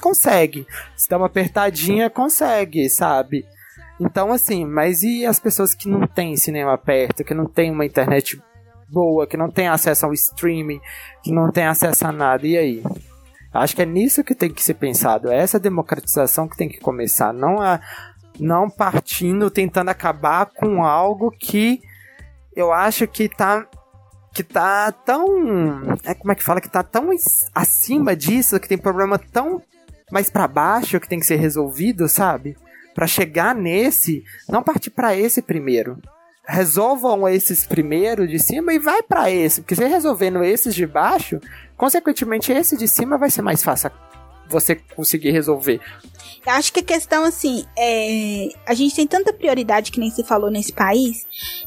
Consegue. 0.00 0.66
Se 0.96 1.08
dá 1.08 1.16
uma 1.16 1.26
apertadinha, 1.26 2.10
consegue, 2.10 2.90
sabe? 2.90 3.46
Então, 4.00 4.32
assim, 4.32 4.64
mas 4.64 5.02
e 5.02 5.26
as 5.26 5.38
pessoas 5.38 5.74
que 5.74 5.86
não 5.86 6.06
têm 6.06 6.34
cinema 6.34 6.78
perto, 6.78 7.22
que 7.22 7.34
não 7.34 7.44
têm 7.44 7.70
uma 7.70 7.84
internet 7.84 8.42
boa, 8.88 9.26
que 9.26 9.36
não 9.36 9.50
têm 9.50 9.68
acesso 9.68 10.06
ao 10.06 10.14
streaming, 10.14 10.80
que 11.22 11.30
não 11.30 11.52
têm 11.52 11.66
acesso 11.66 12.06
a 12.06 12.10
nada, 12.10 12.46
e 12.46 12.56
aí? 12.56 12.82
Acho 13.52 13.76
que 13.76 13.82
é 13.82 13.86
nisso 13.86 14.24
que 14.24 14.34
tem 14.34 14.50
que 14.50 14.62
ser 14.62 14.74
pensado, 14.74 15.30
é 15.30 15.36
essa 15.36 15.60
democratização 15.60 16.48
que 16.48 16.56
tem 16.56 16.68
que 16.68 16.80
começar, 16.80 17.32
não 17.32 17.60
a 17.60 17.80
não 18.38 18.70
partindo 18.70 19.50
tentando 19.50 19.90
acabar 19.90 20.46
com 20.46 20.82
algo 20.82 21.30
que 21.30 21.82
eu 22.56 22.72
acho 22.72 23.06
que 23.06 23.28
tá 23.28 23.66
que 24.32 24.42
tá 24.42 24.92
tão, 24.92 25.26
é 26.04 26.14
como 26.14 26.32
é 26.32 26.34
que 26.34 26.42
fala 26.42 26.60
que 26.60 26.70
tá 26.70 26.82
tão 26.82 27.10
acima 27.54 28.16
disso, 28.16 28.58
que 28.60 28.68
tem 28.68 28.78
problema 28.78 29.18
tão 29.18 29.60
mais 30.10 30.30
para 30.30 30.48
baixo 30.48 31.00
que 31.00 31.08
tem 31.08 31.18
que 31.18 31.26
ser 31.26 31.36
resolvido, 31.36 32.08
sabe? 32.08 32.56
Para 32.94 33.06
chegar 33.06 33.54
nesse, 33.54 34.24
não 34.48 34.62
partir 34.62 34.90
para 34.90 35.16
esse 35.16 35.42
primeiro. 35.42 35.98
Resolvam 36.46 37.28
esses 37.28 37.66
primeiro 37.66 38.26
de 38.26 38.38
cima 38.38 38.72
e 38.72 38.78
vai 38.78 39.02
para 39.02 39.30
esse, 39.30 39.60
porque 39.60 39.74
você 39.74 39.86
resolvendo 39.86 40.42
esses 40.42 40.74
de 40.74 40.86
baixo, 40.86 41.38
consequentemente 41.76 42.52
esse 42.52 42.76
de 42.76 42.88
cima 42.88 43.16
vai 43.16 43.30
ser 43.30 43.42
mais 43.42 43.62
fácil 43.62 43.90
você 44.50 44.74
conseguir 44.74 45.30
resolver. 45.30 45.80
Eu 46.44 46.52
acho 46.54 46.72
que 46.72 46.80
a 46.80 46.82
questão, 46.82 47.24
assim, 47.24 47.64
é. 47.78 48.48
A 48.66 48.74
gente 48.74 48.96
tem 48.96 49.06
tanta 49.06 49.32
prioridade 49.32 49.92
que 49.92 50.00
nem 50.00 50.10
se 50.10 50.24
falou 50.24 50.50
nesse 50.50 50.72
país, 50.72 51.26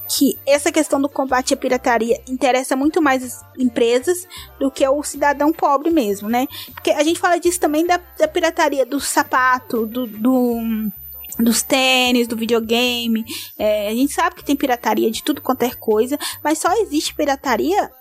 que 0.10 0.38
essa 0.46 0.72
questão 0.72 1.00
do 1.02 1.08
combate 1.08 1.54
à 1.54 1.58
pirataria 1.58 2.20
interessa 2.28 2.76
muito 2.76 3.02
mais 3.02 3.24
as 3.24 3.46
empresas 3.58 4.28
do 4.60 4.70
que 4.70 4.88
o 4.88 5.04
cidadão 5.04 5.54
pobre 5.54 5.90
mesmo, 5.90 6.28
né? 6.28 6.48
Porque 6.74 6.92
a 6.92 7.04
gente 7.04 7.20
fala 7.20 7.40
disso 7.40 7.60
também 7.60 7.86
da, 7.86 8.00
da 8.18 8.28
pirataria 8.28 8.86
do 8.86 9.00
sapato, 9.00 9.86
do, 9.86 10.06
do 10.06 10.92
dos 11.40 11.62
tênis, 11.62 12.28
do 12.28 12.36
videogame. 12.36 13.26
É, 13.58 13.90
a 13.90 13.96
gente 13.96 14.14
sabe 14.14 14.36
que 14.36 14.44
tem 14.44 14.56
pirataria 14.56 15.10
de 15.12 15.24
tudo 15.24 15.42
quanto 15.42 15.64
é 15.64 15.72
coisa, 15.72 16.18
mas 16.44 16.60
só 16.60 16.72
existe 16.82 17.16
pirataria 17.16 17.92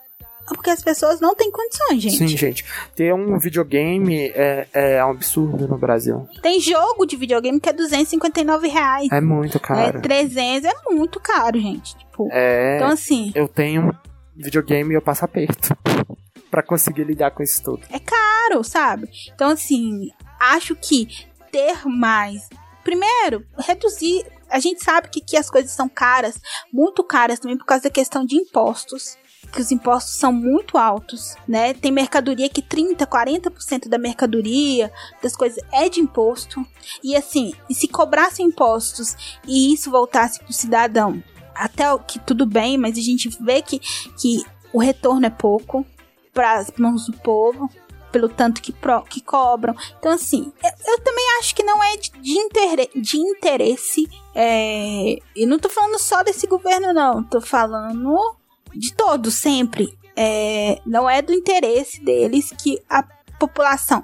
porque 0.54 0.70
as 0.70 0.82
pessoas 0.82 1.20
não 1.20 1.34
têm 1.34 1.50
condições, 1.50 2.02
gente. 2.02 2.16
Sim, 2.16 2.28
gente. 2.28 2.64
Ter 2.94 3.14
um 3.14 3.38
videogame 3.38 4.32
é, 4.34 4.66
é 4.72 5.04
um 5.04 5.10
absurdo 5.10 5.68
no 5.68 5.78
Brasil. 5.78 6.28
Tem 6.42 6.60
jogo 6.60 7.06
de 7.06 7.16
videogame 7.16 7.60
que 7.60 7.68
é 7.68 7.72
259 7.72 8.68
reais. 8.68 9.08
É 9.10 9.20
muito 9.20 9.58
caro. 9.60 9.98
É 9.98 10.00
300, 10.00 10.70
é 10.70 10.90
muito 10.90 11.20
caro, 11.20 11.58
gente. 11.60 11.96
Tipo, 11.96 12.28
é, 12.30 12.76
então, 12.76 12.88
assim... 12.88 13.32
Eu 13.34 13.48
tenho 13.48 13.94
videogame 14.36 14.92
e 14.92 14.96
eu 14.96 15.02
passo 15.02 15.24
aperto 15.24 15.76
para 16.50 16.62
conseguir 16.62 17.04
lidar 17.04 17.30
com 17.30 17.42
isso 17.42 17.62
tudo. 17.62 17.82
É 17.90 17.98
caro, 17.98 18.64
sabe? 18.64 19.08
Então, 19.34 19.50
assim, 19.50 20.10
acho 20.40 20.74
que 20.74 21.08
ter 21.50 21.86
mais 21.86 22.48
Primeiro, 22.82 23.46
reduzir. 23.58 24.24
A 24.50 24.58
gente 24.60 24.84
sabe 24.84 25.08
que, 25.08 25.20
que 25.20 25.36
as 25.36 25.48
coisas 25.48 25.72
são 25.72 25.88
caras, 25.88 26.38
muito 26.72 27.02
caras 27.02 27.38
também 27.38 27.56
por 27.56 27.64
causa 27.64 27.84
da 27.84 27.90
questão 27.90 28.24
de 28.24 28.36
impostos 28.36 29.16
que 29.52 29.60
os 29.60 29.70
impostos 29.70 30.14
são 30.14 30.32
muito 30.32 30.78
altos, 30.78 31.34
né? 31.46 31.74
Tem 31.74 31.92
mercadoria 31.92 32.48
que 32.48 32.62
30, 32.62 33.06
40% 33.06 33.88
da 33.88 33.98
mercadoria, 33.98 34.90
das 35.22 35.36
coisas 35.36 35.62
é 35.70 35.88
de 35.88 36.00
imposto. 36.00 36.64
E 37.02 37.14
assim, 37.14 37.52
e 37.68 37.74
se 37.74 37.86
cobrassem 37.86 38.46
impostos 38.46 39.38
e 39.46 39.72
isso 39.74 39.90
voltasse 39.90 40.38
para 40.38 40.50
o 40.50 40.54
cidadão, 40.54 41.22
até 41.54 41.84
que 42.06 42.18
tudo 42.18 42.46
bem, 42.46 42.78
mas 42.78 42.96
a 42.96 43.02
gente 43.02 43.28
vê 43.40 43.60
que, 43.60 43.78
que 43.78 44.42
o 44.72 44.78
retorno 44.78 45.26
é 45.26 45.30
pouco 45.30 45.84
para 46.32 46.54
as 46.54 46.72
mãos 46.78 47.06
do 47.06 47.12
povo 47.18 47.68
pelo 48.12 48.28
tanto 48.28 48.60
que, 48.60 48.72
pro, 48.72 49.02
que 49.02 49.20
cobram. 49.20 49.74
Então, 49.98 50.12
assim, 50.12 50.52
eu, 50.62 50.92
eu, 50.92 51.00
também 51.00 51.24
acho 51.40 51.54
que 51.54 51.62
não 51.62 51.82
é 51.82 51.96
de, 51.96 52.10
de, 52.10 52.38
inter, 52.38 52.90
de 52.94 53.16
interesse. 53.16 54.08
É, 54.34 55.18
e 55.34 55.46
não 55.46 55.58
tô 55.58 55.68
falando 55.68 55.98
só 55.98 56.22
desse 56.22 56.46
governo, 56.46 56.92
não. 56.92 57.24
Tô 57.24 57.40
falando 57.40 58.36
de 58.74 58.94
todos, 58.94 59.34
sempre. 59.34 59.98
É, 60.14 60.80
não 60.84 61.08
é 61.08 61.22
do 61.22 61.32
interesse 61.32 62.00
deles 62.04 62.52
que 62.62 62.80
a 62.88 63.02
população 63.38 64.02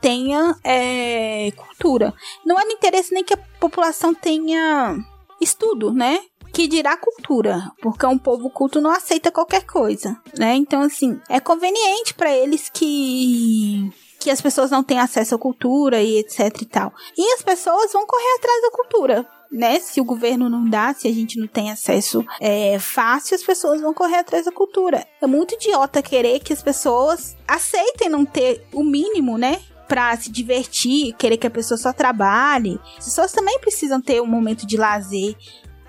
tenha 0.00 0.54
é, 0.62 1.50
cultura. 1.52 2.14
Não 2.44 2.60
é 2.60 2.64
do 2.64 2.72
interesse 2.72 3.12
nem 3.12 3.24
que 3.24 3.34
a 3.34 3.38
população 3.58 4.14
tenha 4.14 4.96
estudo, 5.40 5.92
né? 5.92 6.20
Que 6.56 6.66
dirá 6.66 6.96
cultura, 6.96 7.70
porque 7.82 8.06
um 8.06 8.16
povo 8.16 8.48
culto 8.48 8.80
não 8.80 8.90
aceita 8.90 9.30
qualquer 9.30 9.66
coisa, 9.66 10.18
né? 10.38 10.54
Então, 10.54 10.80
assim, 10.80 11.20
é 11.28 11.38
conveniente 11.38 12.14
para 12.14 12.34
eles 12.34 12.70
que 12.72 13.92
que 14.18 14.30
as 14.30 14.40
pessoas 14.40 14.70
não 14.70 14.82
têm 14.82 14.98
acesso 14.98 15.34
à 15.34 15.38
cultura 15.38 16.02
e 16.02 16.16
etc 16.16 16.62
e 16.62 16.64
tal. 16.64 16.94
E 17.16 17.34
as 17.34 17.42
pessoas 17.42 17.92
vão 17.92 18.06
correr 18.06 18.38
atrás 18.38 18.62
da 18.62 18.70
cultura, 18.70 19.28
né? 19.52 19.78
Se 19.80 20.00
o 20.00 20.04
governo 20.04 20.48
não 20.48 20.64
dá, 20.68 20.94
se 20.94 21.06
a 21.06 21.12
gente 21.12 21.38
não 21.38 21.46
tem 21.46 21.70
acesso 21.70 22.24
é, 22.40 22.78
fácil, 22.78 23.34
as 23.34 23.42
pessoas 23.42 23.82
vão 23.82 23.92
correr 23.92 24.16
atrás 24.16 24.46
da 24.46 24.50
cultura. 24.50 25.06
É 25.20 25.26
muito 25.26 25.54
idiota 25.56 26.02
querer 26.02 26.40
que 26.40 26.54
as 26.54 26.62
pessoas 26.62 27.36
aceitem 27.46 28.08
não 28.08 28.24
ter 28.24 28.66
o 28.72 28.82
mínimo, 28.82 29.36
né? 29.36 29.60
Pra 29.86 30.16
se 30.16 30.32
divertir, 30.32 31.12
querer 31.16 31.36
que 31.36 31.46
a 31.46 31.50
pessoa 31.50 31.76
só 31.76 31.92
trabalhe. 31.92 32.80
As 32.98 33.04
pessoas 33.04 33.30
também 33.30 33.60
precisam 33.60 34.00
ter 34.00 34.22
um 34.22 34.26
momento 34.26 34.66
de 34.66 34.78
lazer, 34.78 35.36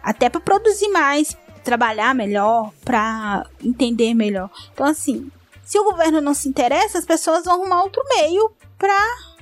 até 0.08 0.30
para 0.30 0.40
produzir 0.40 0.88
mais, 0.88 1.36
trabalhar 1.66 2.16
melhor, 2.16 2.72
para 2.86 3.46
entender 3.62 4.14
melhor. 4.14 4.50
Então, 4.72 4.86
assim, 4.86 5.30
se 5.66 5.78
o 5.78 5.84
governo 5.84 6.22
não 6.22 6.34
se 6.34 6.48
interessa, 6.48 6.98
as 6.98 7.04
pessoas 7.04 7.44
vão 7.44 7.56
arrumar 7.56 7.84
outro 7.84 8.02
meio 8.16 8.50
para 8.78 8.98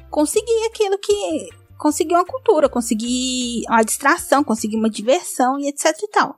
conseguir 0.09 0.65
aquilo 0.65 0.97
que. 0.97 1.49
conseguir 1.77 2.15
uma 2.15 2.25
cultura, 2.25 2.67
conseguir 2.67 3.61
uma 3.69 3.83
distração, 3.83 4.43
conseguir 4.43 4.77
uma 4.77 4.89
diversão 4.89 5.59
e 5.59 5.67
etc 5.69 5.85
e 6.01 6.07
tal. 6.07 6.35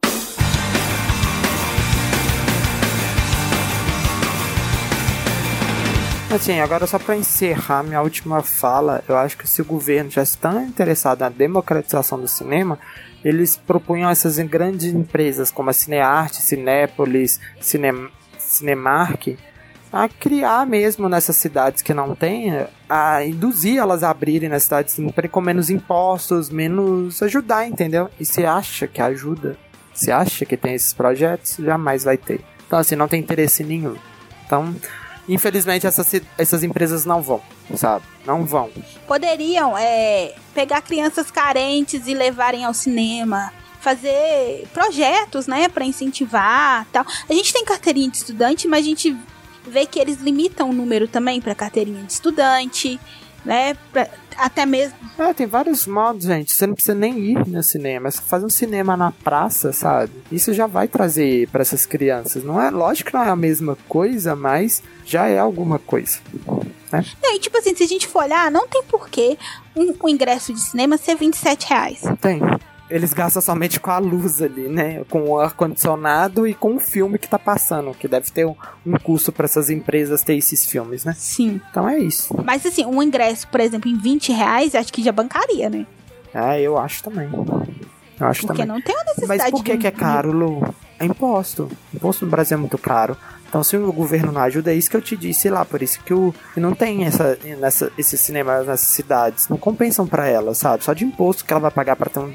Assim, 6.29 6.59
agora 6.59 6.85
só 6.85 6.99
para 6.99 7.15
encerrar 7.15 7.81
minha 7.83 8.01
última 8.01 8.43
fala, 8.43 9.01
eu 9.07 9.15
acho 9.15 9.37
que 9.37 9.47
se 9.47 9.61
o 9.61 9.65
governo 9.65 10.11
já 10.11 10.21
está 10.21 10.61
interessado 10.61 11.21
na 11.21 11.29
democratização 11.29 12.19
do 12.19 12.27
cinema, 12.27 12.77
eles 13.23 13.57
propunham 13.57 14.09
essas 14.09 14.37
grandes 14.39 14.93
empresas 14.93 15.51
como 15.51 15.69
a 15.69 15.73
Cinearte, 15.73 16.41
Cinépolis, 16.41 17.39
Cine, 17.59 18.09
Cinemark, 18.37 19.37
a 19.91 20.07
criar 20.07 20.65
mesmo 20.65 21.07
nessas 21.07 21.35
cidades 21.37 21.81
que 21.81 21.93
não 21.93 22.15
tem, 22.15 22.67
a 22.89 23.23
induzir 23.23 23.77
elas 23.77 24.03
a 24.03 24.09
abrirem 24.09 24.49
nas 24.49 24.63
cidades 24.63 24.97
com 25.31 25.41
menos 25.41 25.69
impostos, 25.69 26.49
menos 26.49 27.21
ajudar, 27.23 27.67
entendeu? 27.67 28.09
E 28.19 28.25
se 28.25 28.45
acha 28.45 28.87
que 28.87 29.01
ajuda, 29.01 29.57
se 29.93 30.11
acha 30.11 30.45
que 30.45 30.57
tem 30.57 30.73
esses 30.73 30.93
projetos, 30.93 31.57
jamais 31.57 32.03
vai 32.03 32.17
ter. 32.17 32.41
Então 32.65 32.79
assim, 32.79 32.95
não 32.95 33.07
tem 33.07 33.21
interesse 33.21 33.63
nenhum. 33.63 33.95
Então, 34.45 34.75
infelizmente 35.27 35.85
essas, 35.85 36.21
essas 36.37 36.63
empresas 36.63 37.05
não 37.05 37.21
vão, 37.21 37.41
sabe? 37.75 38.05
Não 38.25 38.45
vão. 38.45 38.69
Poderiam 39.07 39.77
é, 39.77 40.33
pegar 40.53 40.81
crianças 40.81 41.29
carentes 41.29 42.07
e 42.07 42.13
levarem 42.13 42.65
ao 42.65 42.73
cinema, 42.73 43.51
fazer 43.79 44.67
projetos, 44.73 45.47
né, 45.47 45.67
para 45.69 45.85
incentivar, 45.85 46.85
tal. 46.91 47.05
A 47.29 47.33
gente 47.33 47.53
tem 47.53 47.63
carteirinha 47.63 48.09
de 48.09 48.17
estudante, 48.17 48.67
mas 48.67 48.85
a 48.85 48.89
gente 48.89 49.15
vê 49.65 49.85
que 49.85 49.99
eles 49.99 50.17
limitam 50.17 50.69
o 50.69 50.73
número 50.73 51.07
também 51.07 51.41
para 51.41 51.53
carteirinha 51.53 52.03
de 52.03 52.13
estudante, 52.13 52.99
né? 53.45 53.75
Pra, 53.91 54.07
até 54.37 54.65
mesmo. 54.65 54.95
É, 55.17 55.33
tem 55.33 55.47
vários 55.47 55.87
modos, 55.87 56.25
gente. 56.25 56.53
Você 56.53 56.67
não 56.67 56.73
precisa 56.73 56.95
nem 56.95 57.17
ir 57.17 57.47
no 57.47 57.63
cinema. 57.63 58.11
Você 58.11 58.21
faz 58.21 58.43
um 58.43 58.49
cinema 58.49 58.95
na 58.95 59.11
praça, 59.11 59.73
sabe? 59.73 60.11
Isso 60.31 60.53
já 60.53 60.67
vai 60.67 60.87
trazer 60.87 61.47
para 61.49 61.61
essas 61.61 61.85
crianças. 61.85 62.43
Não 62.43 62.61
é, 62.61 62.69
lógico 62.69 63.09
que 63.09 63.17
não 63.17 63.23
é 63.23 63.29
a 63.29 63.35
mesma 63.35 63.77
coisa, 63.87 64.35
mas 64.35 64.83
já 65.05 65.27
é 65.27 65.39
alguma 65.39 65.79
coisa. 65.79 66.19
Né? 66.91 67.03
É, 67.23 67.35
e 67.35 67.39
tipo 67.39 67.57
assim, 67.57 67.75
se 67.75 67.83
a 67.83 67.87
gente 67.87 68.07
for 68.07 68.23
olhar, 68.23 68.51
não 68.51 68.67
tem 68.67 68.83
porquê 68.83 69.37
um, 69.75 69.93
um 70.03 70.09
ingresso 70.09 70.53
de 70.53 70.59
cinema 70.59 70.97
ser 70.97 71.15
27 71.15 71.67
reais. 71.67 72.01
Tem 72.21 72.41
eles 72.89 73.13
gastam 73.13 73.41
somente 73.41 73.79
com 73.79 73.91
a 73.91 73.97
luz 73.97 74.41
ali, 74.41 74.67
né? 74.67 75.03
Com 75.09 75.23
o 75.23 75.39
ar-condicionado 75.39 76.47
e 76.47 76.53
com 76.53 76.75
o 76.75 76.79
filme 76.79 77.17
que 77.17 77.27
tá 77.27 77.37
passando, 77.37 77.91
que 77.91 78.07
deve 78.07 78.31
ter 78.31 78.45
um, 78.45 78.55
um 78.85 78.93
custo 78.97 79.31
para 79.31 79.45
essas 79.45 79.69
empresas 79.69 80.21
ter 80.23 80.35
esses 80.35 80.65
filmes, 80.65 81.03
né? 81.03 81.13
Sim. 81.17 81.59
Então 81.69 81.87
é 81.87 81.99
isso. 81.99 82.35
Mas 82.43 82.65
assim, 82.65 82.85
um 82.85 83.01
ingresso, 83.03 83.47
por 83.47 83.59
exemplo, 83.59 83.89
em 83.89 83.97
20 83.97 84.31
reais, 84.31 84.75
acho 84.75 84.91
que 84.91 85.03
já 85.03 85.11
bancaria, 85.11 85.69
né? 85.69 85.85
Ah, 86.33 86.59
eu 86.59 86.77
acho 86.77 87.03
também. 87.03 87.29
Eu 88.19 88.27
acho 88.27 88.41
Porque 88.47 88.61
também. 88.61 88.75
não 88.75 88.81
tem 88.81 88.95
uma 88.95 89.03
necessidade 89.03 89.41
Mas 89.43 89.51
por 89.51 89.63
que, 89.63 89.71
de... 89.73 89.77
que 89.77 89.87
é 89.87 89.91
caro, 89.91 90.31
Lu? 90.31 90.73
É 90.99 91.05
imposto. 91.05 91.69
Imposto 91.93 92.25
no 92.25 92.31
Brasil 92.31 92.57
é 92.57 92.59
muito 92.59 92.77
caro. 92.77 93.15
Então, 93.47 93.63
se 93.63 93.77
o 93.77 93.93
governo 93.93 94.31
não 94.31 94.41
ajuda, 94.41 94.73
é 94.73 94.75
isso 94.75 94.89
que 94.89 94.97
eu 94.97 95.01
te 95.01 95.15
disse 95.15 95.49
lá. 95.49 95.63
Por 95.63 95.81
isso 95.81 95.99
que 96.03 96.13
o, 96.13 96.35
não 96.55 96.75
tem 96.75 97.05
essa, 97.05 97.37
nessa, 97.59 97.91
esses 97.97 98.19
cinemas 98.19 98.67
nessas 98.67 98.87
cidades. 98.87 99.47
Não 99.47 99.57
compensam 99.57 100.05
para 100.05 100.27
ela, 100.27 100.53
sabe? 100.53 100.83
Só 100.83 100.93
de 100.93 101.05
imposto 101.05 101.45
que 101.45 101.53
ela 101.53 101.61
vai 101.61 101.71
pagar 101.71 101.95
para 101.95 102.21
um, 102.21 102.33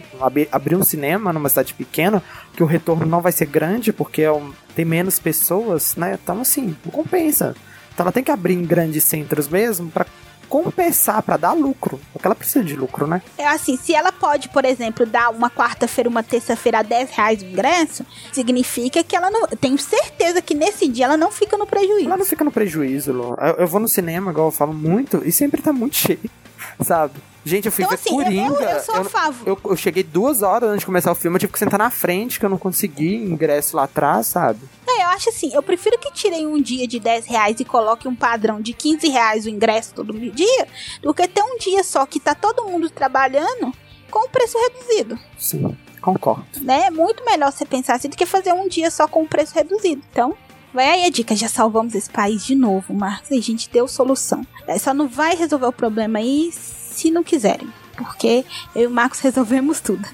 abrir 0.50 0.76
um 0.76 0.82
cinema 0.82 1.32
numa 1.32 1.48
cidade 1.48 1.74
pequena, 1.74 2.22
que 2.54 2.62
o 2.62 2.66
retorno 2.66 3.04
não 3.04 3.20
vai 3.20 3.32
ser 3.32 3.46
grande, 3.46 3.92
porque 3.92 4.22
é 4.22 4.32
um, 4.32 4.52
tem 4.74 4.84
menos 4.84 5.18
pessoas, 5.18 5.96
né? 5.96 6.18
Então, 6.22 6.40
assim, 6.40 6.74
não 6.84 6.90
compensa. 6.90 7.54
Então, 7.92 8.04
ela 8.04 8.12
tem 8.12 8.24
que 8.24 8.30
abrir 8.30 8.54
em 8.54 8.64
grandes 8.64 9.04
centros 9.04 9.48
mesmo 9.48 9.90
para 9.90 10.06
compensar, 10.53 11.22
para 11.22 11.36
dar 11.38 11.53
lucro. 11.53 11.98
Porque 12.12 12.26
ela 12.26 12.34
precisa 12.34 12.62
de 12.64 12.76
lucro, 12.76 13.07
né? 13.07 13.22
É 13.38 13.46
assim, 13.46 13.76
se 13.76 13.94
ela 13.94 14.12
pode, 14.12 14.48
por 14.50 14.64
exemplo, 14.64 15.07
dar 15.07 15.30
uma 15.30 15.48
quarta-feira, 15.48 16.11
uma 16.11 16.22
terça-feira 16.22 16.80
a 16.80 16.82
10 16.82 17.11
reais 17.11 17.40
o 17.42 17.46
ingresso, 17.46 18.05
significa 18.32 19.03
que 19.03 19.16
ela 19.16 19.30
não. 19.30 19.46
Tenho 19.48 19.78
certeza 19.78 20.42
que 20.42 20.55
nesse 20.55 20.86
dia 20.88 21.07
ela 21.07 21.16
não 21.16 21.30
fica 21.30 21.57
no 21.57 21.66
prejuízo. 21.66 22.07
Ela 22.07 22.16
não 22.18 22.26
fica 22.26 22.44
no 22.44 22.53
prejuízo, 22.53 23.12
Lu. 23.12 23.34
Eu, 23.40 23.55
eu 23.61 23.66
vou 23.66 23.80
no 23.80 23.88
cinema, 23.88 24.30
igual 24.30 24.48
eu 24.48 24.53
falo 24.53 24.72
muito, 24.74 25.22
e 25.24 25.32
sempre 25.32 25.62
tá 25.62 25.72
muito 25.72 25.96
cheio, 25.96 26.20
sabe? 26.84 27.14
Gente, 27.44 27.66
eu 27.66 27.72
fui 27.72 27.84
Então, 27.84 27.96
ver 27.96 28.00
assim, 28.00 28.11
eu- 28.11 28.24
Coringa. 28.24 28.62
eu- 28.64 28.68
eu 28.76 28.80
sou 28.82 28.94
a 28.94 29.05
favor. 29.05 29.48
Eu, 29.48 29.59
eu 29.72 29.76
cheguei 29.76 30.05
duas 30.05 30.42
horas 30.42 30.68
antes 30.70 30.80
de 30.80 30.86
começar 30.86 31.11
o 31.11 31.14
filme, 31.16 31.34
eu 31.34 31.40
tive 31.40 31.53
que 31.53 31.59
sentar 31.59 31.76
na 31.78 31.90
frente, 31.90 32.38
que 32.38 32.46
eu 32.46 32.50
não 32.50 32.57
consegui 32.59 33.16
ingresso 33.16 33.76
lá 33.76 33.82
atrás, 33.84 34.28
sabe? 34.28 34.61
É, 34.99 35.05
eu 35.05 35.09
acho 35.09 35.28
assim, 35.28 35.51
eu 35.55 35.62
prefiro 35.62 35.99
que 35.99 36.12
tirem 36.12 36.47
um 36.47 36.61
dia 36.61 36.86
de 36.86 36.99
10 37.01 37.26
reais 37.26 37.61
e 37.61 37.64
coloquem 37.64 38.11
um 38.11 38.14
padrão 38.14 38.61
de 38.61 38.72
15 38.72 39.09
reais 39.09 39.47
o 39.47 39.49
ingresso 39.49 39.95
todo 39.95 40.12
dia, 40.12 40.68
do 41.01 41.14
que 41.14 41.26
ter 41.26 41.43
um 41.43 41.57
dia 41.57 41.82
só 41.82 42.05
que 42.07 42.20
tá 42.20 42.34
todo 42.34 42.64
mundo 42.64 42.90
trabalhando 42.90 43.72
com 44.11 44.26
o 44.26 44.28
preço 44.28 44.59
reduzido, 44.59 45.18
Sim, 45.38 45.76
concordo. 46.01 46.45
né? 46.61 46.86
É 46.86 46.90
muito 46.90 47.24
melhor 47.24 47.51
você 47.51 47.64
pensar 47.64 47.95
assim 47.95 48.09
do 48.09 48.16
que 48.16 48.26
fazer 48.26 48.53
um 48.53 48.68
dia 48.68 48.90
só 48.90 49.09
com 49.09 49.22
o 49.22 49.28
preço 49.28 49.55
reduzido. 49.55 50.03
Então, 50.11 50.36
vai 50.74 50.88
aí 50.90 51.05
a 51.07 51.11
dica, 51.11 51.34
já 51.34 51.49
salvamos 51.49 51.95
esse 51.95 52.11
país 52.11 52.45
de 52.45 52.55
novo, 52.55 52.93
Marcos, 52.93 53.32
a 53.32 53.40
gente 53.40 53.70
deu 53.70 53.88
solução. 53.88 54.47
Só 54.78 54.93
não 54.93 55.09
vai 55.09 55.34
resolver 55.34 55.66
o 55.66 55.72
problema 55.72 56.18
aí 56.18 56.51
se 56.53 57.11
não 57.11 57.22
quiserem. 57.22 57.72
Porque 58.05 58.44
eu 58.74 58.82
e 58.82 58.86
o 58.86 58.90
Marcos 58.90 59.20
resolvemos 59.20 59.80
tudo. 59.80 60.07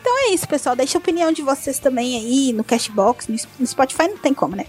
Então 0.00 0.18
é 0.18 0.34
isso, 0.34 0.46
pessoal. 0.48 0.76
Deixa 0.76 0.98
a 0.98 1.00
opinião 1.00 1.32
de 1.32 1.42
vocês 1.42 1.78
também 1.78 2.16
aí 2.16 2.52
no 2.52 2.64
Cashbox. 2.64 3.28
No, 3.28 3.66
Spotify 3.66 4.08
não 4.08 4.18
tem 4.18 4.34
como, 4.34 4.56
né? 4.56 4.66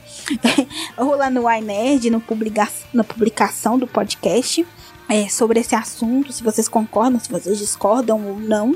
Ou 0.97 1.15
lá 1.15 1.29
no 1.29 1.49
iNerd, 1.51 2.09
no 2.09 2.19
publica 2.19 2.67
na 2.93 3.03
publicação 3.03 3.77
do 3.77 3.87
podcast. 3.87 4.65
é, 5.09 5.29
sobre 5.29 5.59
esse 5.59 5.75
assunto. 5.75 6.33
Se 6.33 6.43
vocês 6.43 6.67
concordam, 6.67 7.19
se 7.19 7.29
vocês 7.29 7.57
discordam 7.57 8.25
ou 8.27 8.39
não 8.39 8.75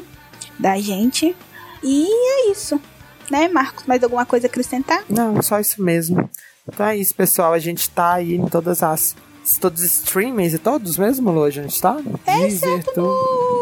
da 0.57 0.79
gente. 0.79 1.35
E 1.83 2.07
é 2.07 2.51
isso. 2.51 2.79
Né, 3.29 3.47
Marcos? 3.47 3.85
Mais 3.85 4.03
alguma 4.03 4.25
coisa 4.25 4.47
a 4.47 4.49
acrescentar? 4.49 5.03
Não, 5.09 5.41
só 5.41 5.59
isso 5.59 5.81
mesmo. 5.81 6.29
Então 6.67 6.85
é 6.85 6.97
isso, 6.97 7.15
pessoal. 7.15 7.53
A 7.53 7.59
gente 7.59 7.89
tá 7.89 8.13
aí 8.13 8.35
em 8.35 8.45
todas 8.45 8.83
as. 8.83 9.15
Todos 9.59 9.81
os 9.81 9.87
streamings 9.87 10.53
e 10.53 10.59
todos 10.59 10.97
mesmo, 10.97 11.31
Lu, 11.31 11.43
a 11.43 11.49
gente 11.49 11.81
tá? 11.81 11.97
Deezer, 12.25 12.83
tudo. 12.93 13.60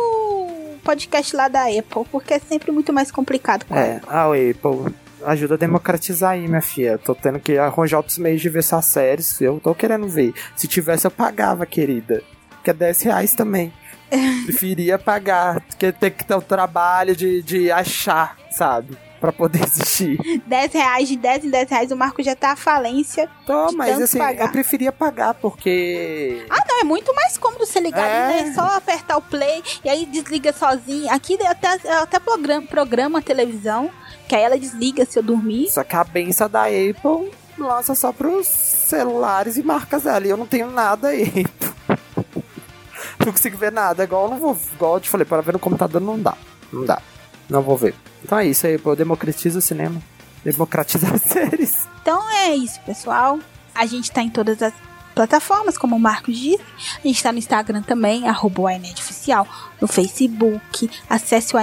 Podcast 0.79 1.35
lá 1.35 1.47
da 1.47 1.63
Apple, 1.65 2.05
porque 2.11 2.33
é 2.33 2.39
sempre 2.39 2.71
muito 2.71 2.91
mais 2.91 3.11
complicado. 3.11 3.65
com 3.65 3.75
É, 3.75 4.01
a 4.07 4.25
Apple 4.25 4.93
ajuda 5.25 5.55
a 5.55 5.57
democratizar 5.57 6.31
aí, 6.31 6.47
minha 6.47 6.61
filha. 6.61 6.97
Tô 6.97 7.13
tendo 7.13 7.39
que 7.39 7.57
arranjar 7.57 7.97
outros 7.97 8.17
meios 8.17 8.41
de 8.41 8.49
ver 8.49 8.59
essas 8.59 8.85
séries. 8.85 9.39
Eu 9.41 9.59
tô 9.59 9.75
querendo 9.75 10.07
ver. 10.07 10.33
Se 10.55 10.67
tivesse, 10.67 11.05
eu 11.05 11.11
pagava, 11.11 11.65
querida. 11.65 12.23
Que 12.63 12.69
é 12.71 12.73
10 12.73 13.01
reais 13.03 13.33
também. 13.33 13.71
Preferia 14.45 14.97
pagar, 14.97 15.61
porque 15.61 15.91
ter 15.91 16.11
que 16.11 16.25
ter 16.25 16.33
o 16.33 16.41
trabalho 16.41 17.15
de, 17.15 17.43
de 17.43 17.71
achar, 17.71 18.35
sabe? 18.49 18.97
Pra 19.19 19.33
poder 19.33 19.61
existir. 19.65 20.17
10 20.45 20.73
reais, 20.73 21.07
de 21.09 21.17
10 21.17 21.45
em 21.45 21.49
10 21.49 21.69
reais, 21.69 21.91
o 21.91 21.95
Marco 21.97 22.23
já 22.23 22.35
tá 22.35 22.51
à 22.53 22.55
falência. 22.55 23.29
De 23.69 23.75
mas 23.75 24.01
assim, 24.01 24.17
pagar. 24.17 24.45
eu 24.45 24.51
preferia 24.51 24.91
pagar, 24.93 25.33
porque. 25.33 26.45
Ah, 26.49 26.63
não, 26.67 26.79
é 26.79 26.83
muito 26.85 27.13
mais 27.13 27.37
cômodo 27.37 27.65
você 27.65 27.79
ligar 27.81 28.07
É. 28.07 28.23
ali, 28.23 28.43
né? 28.43 28.49
É 28.49 28.53
só 28.53 28.61
apertar 28.77 29.17
o 29.17 29.21
play 29.21 29.61
e 29.83 29.89
aí 29.89 30.05
desliga 30.05 30.53
sozinho. 30.53 31.11
Aqui 31.11 31.37
eu 31.39 31.47
até, 31.47 31.67
até 31.97 32.19
programa, 32.19 32.65
programa 32.65 33.19
a 33.19 33.21
televisão, 33.21 33.89
que 34.27 34.35
aí 34.35 34.41
ela 34.41 34.57
desliga 34.57 35.05
se 35.05 35.19
eu 35.19 35.23
dormir. 35.23 35.69
Só 35.69 35.83
que 35.83 35.95
a 35.97 36.03
benção 36.05 36.49
da 36.49 36.63
Apple 36.63 37.31
lança 37.57 37.93
só 37.95 38.13
pros 38.13 38.47
celulares 38.47 39.57
e 39.57 39.63
marcas 39.63 40.03
dela. 40.03 40.25
E 40.25 40.29
eu 40.29 40.37
não 40.37 40.45
tenho 40.47 40.71
nada 40.71 41.09
Apple. 41.09 41.45
não 43.19 43.31
consigo 43.33 43.57
ver 43.57 43.71
nada. 43.71 44.03
Igual 44.05 44.23
eu 44.25 44.29
não 44.31 44.37
vou. 44.37 44.57
Igual 44.73 44.93
eu 44.95 44.99
te 45.01 45.09
falei, 45.09 45.25
para 45.25 45.41
ver 45.41 45.51
no 45.53 45.59
computador 45.59 46.01
não 46.01 46.17
dá. 46.17 46.35
Não 46.71 46.85
dá. 46.85 47.01
Não 47.49 47.61
vou 47.61 47.75
ver. 47.75 47.93
Então 48.23 48.37
é 48.37 48.47
isso 48.47 48.65
aí, 48.67 48.75
Apple. 48.75 48.95
Democratiza 48.95 49.59
o 49.59 49.61
cinema. 49.61 50.01
Democratiza 50.43 51.13
as 51.13 51.21
séries. 51.29 51.87
Então 52.01 52.21
é 52.29 52.55
isso, 52.55 52.79
pessoal. 52.81 53.39
A 53.73 53.85
gente 53.85 54.11
tá 54.11 54.21
em 54.21 54.29
todas 54.29 54.61
as 54.61 54.73
plataformas, 55.15 55.77
como 55.77 55.95
o 55.95 55.99
Marcos 55.99 56.37
disse. 56.37 56.63
A 57.03 57.07
gente 57.07 57.21
tá 57.21 57.31
no 57.31 57.37
Instagram 57.37 57.81
também, 57.81 58.27
arroba 58.27 58.61
Oficial, 59.01 59.47
no 59.81 59.87
Facebook. 59.87 60.89
Acesse 61.09 61.55
o 61.55 61.59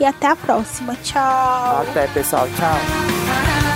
e 0.00 0.04
até 0.04 0.28
a 0.28 0.36
próxima. 0.36 0.96
Tchau! 0.96 1.82
Até, 1.82 2.06
pessoal. 2.08 2.48
Tchau. 2.56 3.67